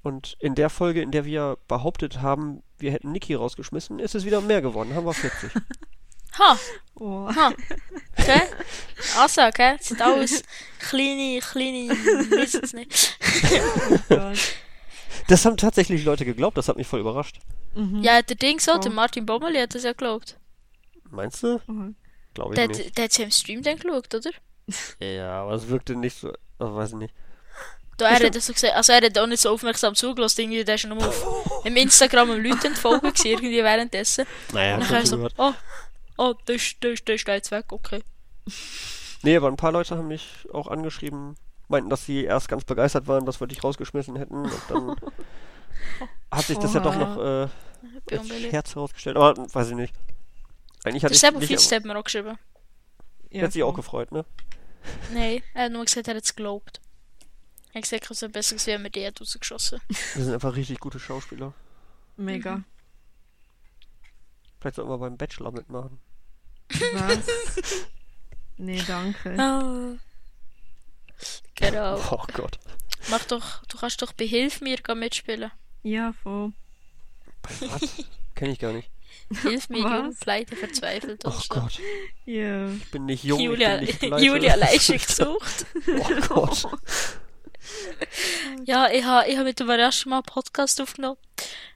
Und 0.03 0.37
in 0.39 0.55
der 0.55 0.69
Folge, 0.69 1.01
in 1.01 1.11
der 1.11 1.25
wir 1.25 1.57
behauptet 1.67 2.21
haben, 2.21 2.63
wir 2.77 2.91
hätten 2.91 3.11
Niki 3.11 3.33
rausgeschmissen, 3.33 3.99
ist 3.99 4.15
es 4.15 4.25
wieder 4.25 4.41
mehr 4.41 4.61
geworden. 4.61 4.95
Haben 4.95 5.05
wir 5.05 5.13
40. 5.13 5.51
Ha! 6.39 6.57
Oh. 6.95 7.27
Ha! 7.33 7.53
Okay? 8.17 8.41
Also, 9.17 9.41
okay? 9.43 9.75
Das 9.77 9.87
sind 9.87 10.01
alles 10.01 10.43
kleine, 10.79 11.39
kleine, 11.39 11.89
wissen 11.89 12.61
es 12.63 12.73
nicht. 12.73 13.17
Das 15.27 15.43
haben 15.45 15.57
tatsächlich 15.57 16.05
Leute 16.05 16.23
geglaubt. 16.23 16.57
Das 16.57 16.69
hat 16.69 16.77
mich 16.77 16.87
voll 16.87 17.01
überrascht. 17.01 17.39
Mhm. 17.75 18.01
Ja, 18.01 18.21
der 18.21 18.37
Ding 18.37 18.59
so, 18.59 18.77
der 18.77 18.91
Oh. 18.91 18.95
Martin 18.95 19.25
Bommeli 19.25 19.59
hat 19.59 19.75
das 19.75 19.83
ja 19.83 19.91
geglaubt. 19.91 20.37
Meinst 21.09 21.43
du? 21.43 21.55
Oha. 21.67 21.89
Glaube 22.33 22.53
ich 22.53 22.55
Der, 22.55 22.67
nicht. 22.69 22.85
hat- 22.85 22.97
der 22.97 23.03
hat 23.05 23.17
ja 23.17 23.25
im 23.25 23.31
Stream 23.31 23.61
dann 23.61 23.77
geschaut, 23.77 24.13
oder? 24.15 24.29
Ja, 25.01 25.41
aber 25.43 25.53
es 25.53 25.67
wirkte 25.67 25.95
nicht 25.95 26.17
so. 26.17 26.31
Weiß 26.59 26.91
ich 26.91 26.95
nicht. 26.95 27.13
Da, 27.97 28.09
er 28.09 28.25
hat 28.25 28.35
das 28.35 28.45
so 28.45 28.53
gesagt, 28.53 28.73
also 28.75 28.93
er 28.93 29.01
hat 29.01 29.17
auch 29.17 29.25
nicht 29.27 29.41
so 29.41 29.49
aufmerksam 29.49 29.95
zugelassen, 29.95 30.41
irgendwie, 30.41 30.63
der 30.63 30.75
ist 30.75 30.81
schon 30.81 30.91
auf, 30.93 31.61
im 31.65 31.75
Instagram 31.75 32.29
am 32.31 32.41
Leuten 32.43 32.67
entfolgen 32.67 33.07
gewesen, 33.11 33.27
irgendwie 33.27 33.63
währenddessen. 33.63 34.25
Naja, 34.53 34.75
Und 34.75 34.85
schon 34.85 35.05
so, 35.05 35.15
gehört. 35.17 35.33
oh, 35.37 35.51
oh, 36.17 36.33
der 36.47 36.55
ist, 36.55 36.83
der 36.83 36.91
ist, 36.91 37.07
der 37.07 37.15
jetzt 37.15 37.51
weg, 37.51 37.65
okay. 37.71 38.03
Nee, 39.23 39.35
aber 39.35 39.47
ein 39.47 39.57
paar 39.57 39.71
Leute 39.71 39.97
haben 39.97 40.07
mich 40.07 40.47
auch 40.53 40.67
angeschrieben, 40.67 41.35
meinten, 41.67 41.89
dass 41.89 42.05
sie 42.05 42.23
erst 42.23 42.47
ganz 42.47 42.63
begeistert 42.63 43.07
waren, 43.07 43.25
dass 43.25 43.39
wir 43.39 43.47
dich 43.47 43.63
rausgeschmissen 43.63 44.15
hätten. 44.15 44.35
Und 44.35 44.61
dann 44.69 44.95
hat 46.31 46.45
sich 46.45 46.57
das 46.57 46.73
ja 46.73 46.79
doch 46.79 46.95
noch 46.95 47.17
äh, 47.17 47.47
als. 48.11 48.27
Scherz 48.27 48.75
herausgestellt. 48.75 49.17
Aber 49.17 49.35
weiß 49.53 49.69
ich 49.69 49.75
nicht. 49.75 49.93
Eigentlich 50.83 51.01
Der 51.01 51.09
hatte 51.09 51.43
ich 51.43 51.49
nicht, 51.49 51.61
Fietz 51.61 51.71
hat 51.71 51.83
mir 51.83 51.97
auch 51.97 52.03
geschrieben. 52.03 52.37
Ja, 53.31 53.43
hat 53.43 53.53
sich 53.53 53.63
auch 53.63 53.73
gefreut, 53.73 54.11
ne? 54.11 54.25
Nein, 55.11 55.41
er 55.53 55.65
hat 55.65 55.71
nur 55.71 55.83
gesagt, 55.83 56.07
er 56.07 56.15
hat 56.15 56.23
es 56.23 56.35
geglaubt. 56.35 56.79
Er 57.73 57.75
hat 57.75 57.83
gesagt, 57.83 58.09
es 58.09 58.21
wäre 58.21 58.31
besser 58.31 58.55
wir 58.81 58.89
die 58.89 59.05
hat 59.05 59.19
rausgeschossen. 59.19 59.81
Wir 60.13 60.23
sind 60.23 60.33
einfach 60.33 60.55
richtig 60.55 60.79
gute 60.79 60.99
Schauspieler. 60.99 61.53
Mega. 62.15 62.63
Vielleicht 64.59 64.77
sollten 64.77 64.91
wir 64.91 64.97
beim 64.97 65.17
Bachelor 65.17 65.51
mitmachen. 65.51 65.99
Was? 66.93 67.19
nee, 68.57 68.81
danke. 68.87 69.35
Ah. 69.37 69.97
Genau. 71.55 71.99
Oh 72.11 72.23
Gott. 72.33 72.59
Mach 73.09 73.23
doch, 73.25 73.63
du 73.65 73.77
kannst 73.77 74.01
doch 74.01 74.13
bei 74.13 74.25
Hilf 74.27 74.61
mir 74.61 74.77
mitspielen. 74.95 75.51
Ja, 75.83 76.13
voll. 76.23 76.51
Bei 77.41 77.69
was? 77.69 78.05
Kenn 78.35 78.51
ich 78.51 78.59
gar 78.59 78.73
nicht. 78.73 78.89
Hilf 79.41 79.69
mir, 79.69 79.79
jung, 79.79 80.15
pleite, 80.19 80.55
verzweifelt 80.55 81.25
Oh 81.25 81.29
und 81.29 81.43
so. 81.43 81.47
Gott. 81.49 81.79
Ja. 82.25 82.69
Ich 82.69 82.91
bin 82.91 83.05
nicht 83.05 83.23
jung, 83.23 83.39
Julia, 83.39 83.81
ich 83.81 83.99
bin 83.99 84.09
nicht 84.09 84.19
pleite. 84.19 84.25
Julia 84.25 84.55
Leistung 84.55 84.97
gesucht. 84.97 85.65
Oh 85.87 86.27
Gott. 86.27 86.67
Ja, 88.65 88.89
ich 88.89 89.03
habe 89.03 89.29
ich 89.29 89.37
ha 89.37 89.43
mit 89.43 89.59
dem 89.59 89.69
ersten 89.69 90.09
Mal 90.09 90.17
einen 90.17 90.23
Podcast 90.23 90.79
aufgenommen. 90.79 91.17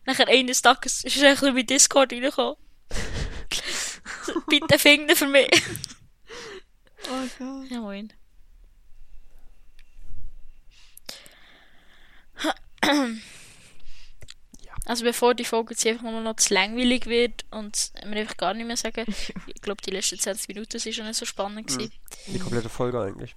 Nachher 0.06 0.28
eines 0.30 0.62
Tages 0.62 1.04
ist 1.04 1.18
er 1.18 1.30
ein 1.30 1.36
bisschen 1.36 1.56
bei 1.56 1.64
Discord 1.64 2.14
reingekommen. 2.14 2.56
Bitte 4.47 4.80
finden 4.80 5.16
für 5.16 5.28
mich. 5.28 5.49
Oh 7.09 7.28
Gott. 7.39 7.70
Ja, 7.72 7.80
moin. 7.80 8.12
Also 14.86 15.03
bevor 15.03 15.36
die 15.36 15.45
Folge 15.45 15.74
jetzt 15.74 15.86
einfach 15.86 16.03
nur 16.03 16.22
noch 16.22 16.36
zu 16.38 16.53
langweilig 16.53 17.05
wird 17.05 17.45
und 17.51 17.91
wir 18.03 18.18
einfach 18.22 18.38
gar 18.38 18.53
nicht 18.53 18.66
mehr 18.66 18.78
sagen, 18.78 19.05
ich 19.47 19.62
glaube 19.62 19.82
die 19.86 19.91
letzten 19.91 20.20
20 20.20 20.47
Minuten 20.47 20.80
sind 20.80 20.93
schon 20.93 21.05
nicht 21.05 21.18
so 21.18 21.26
spannend 21.26 21.68
gewesen. 21.68 21.91
Die 22.28 22.39
komplette 22.39 22.70
Folge 22.70 22.99
eigentlich. 22.99 23.36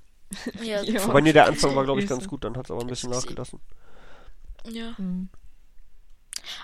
Ja, 0.62 0.82
Ja. 0.82 1.06
Wobei, 1.06 1.20
nee, 1.20 1.32
der 1.32 1.46
Anfang 1.46 1.76
war, 1.76 1.84
glaube 1.84 2.00
ich, 2.00 2.08
ganz 2.08 2.26
gut. 2.26 2.42
Dann 2.44 2.56
hat 2.56 2.64
es 2.66 2.70
aber 2.70 2.80
ein 2.80 2.86
bisschen 2.86 3.10
nachgelassen. 3.10 3.60
ja. 4.68 4.94
Mhm. 4.98 5.28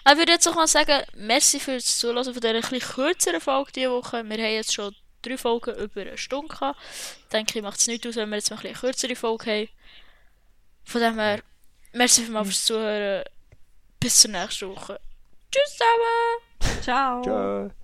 Aber 0.04 0.14
ich 0.14 0.18
würde 0.18 0.32
jetzt 0.32 0.48
auch 0.48 0.54
mal 0.54 0.66
sagen, 0.66 1.02
merci 1.14 1.60
fürs 1.60 1.98
Zuhören 1.98 2.24
von 2.24 2.34
dieser 2.34 2.54
etwas 2.54 2.94
kürzeren 2.94 3.40
Folge 3.40 3.72
diese 3.72 3.90
Woche. 3.90 4.24
Wir 4.24 4.36
haben 4.38 4.52
jetzt 4.52 4.74
schon 4.74 4.94
drei 5.22 5.36
Folgen 5.36 5.74
über 5.76 6.00
eine 6.00 6.18
Stunde 6.18 6.48
gehabt. 6.48 6.78
Ich 7.22 7.28
denke, 7.32 7.58
ich 7.58 7.62
macht 7.62 7.78
es 7.78 7.86
nicht 7.86 8.06
aus, 8.06 8.16
wenn 8.16 8.30
wir 8.30 8.36
jetzt 8.36 8.50
mal 8.50 8.56
ein 8.56 8.62
bisschen 8.62 8.80
kürzere 8.80 9.16
Folge 9.16 9.50
haben. 9.50 9.68
Von 10.84 11.00
dem 11.00 11.18
her, 11.18 11.42
merci 11.92 12.22
vielmals 12.22 12.48
fürs 12.48 12.64
Zuhören. 12.64 13.24
Bis 13.98 14.20
zur 14.20 14.30
nächsten 14.30 14.68
Woche. 14.68 14.98
Tschüss 15.52 15.76
zusammen! 15.76 16.82
Ciao. 16.82 17.22
Tschö. 17.22 17.79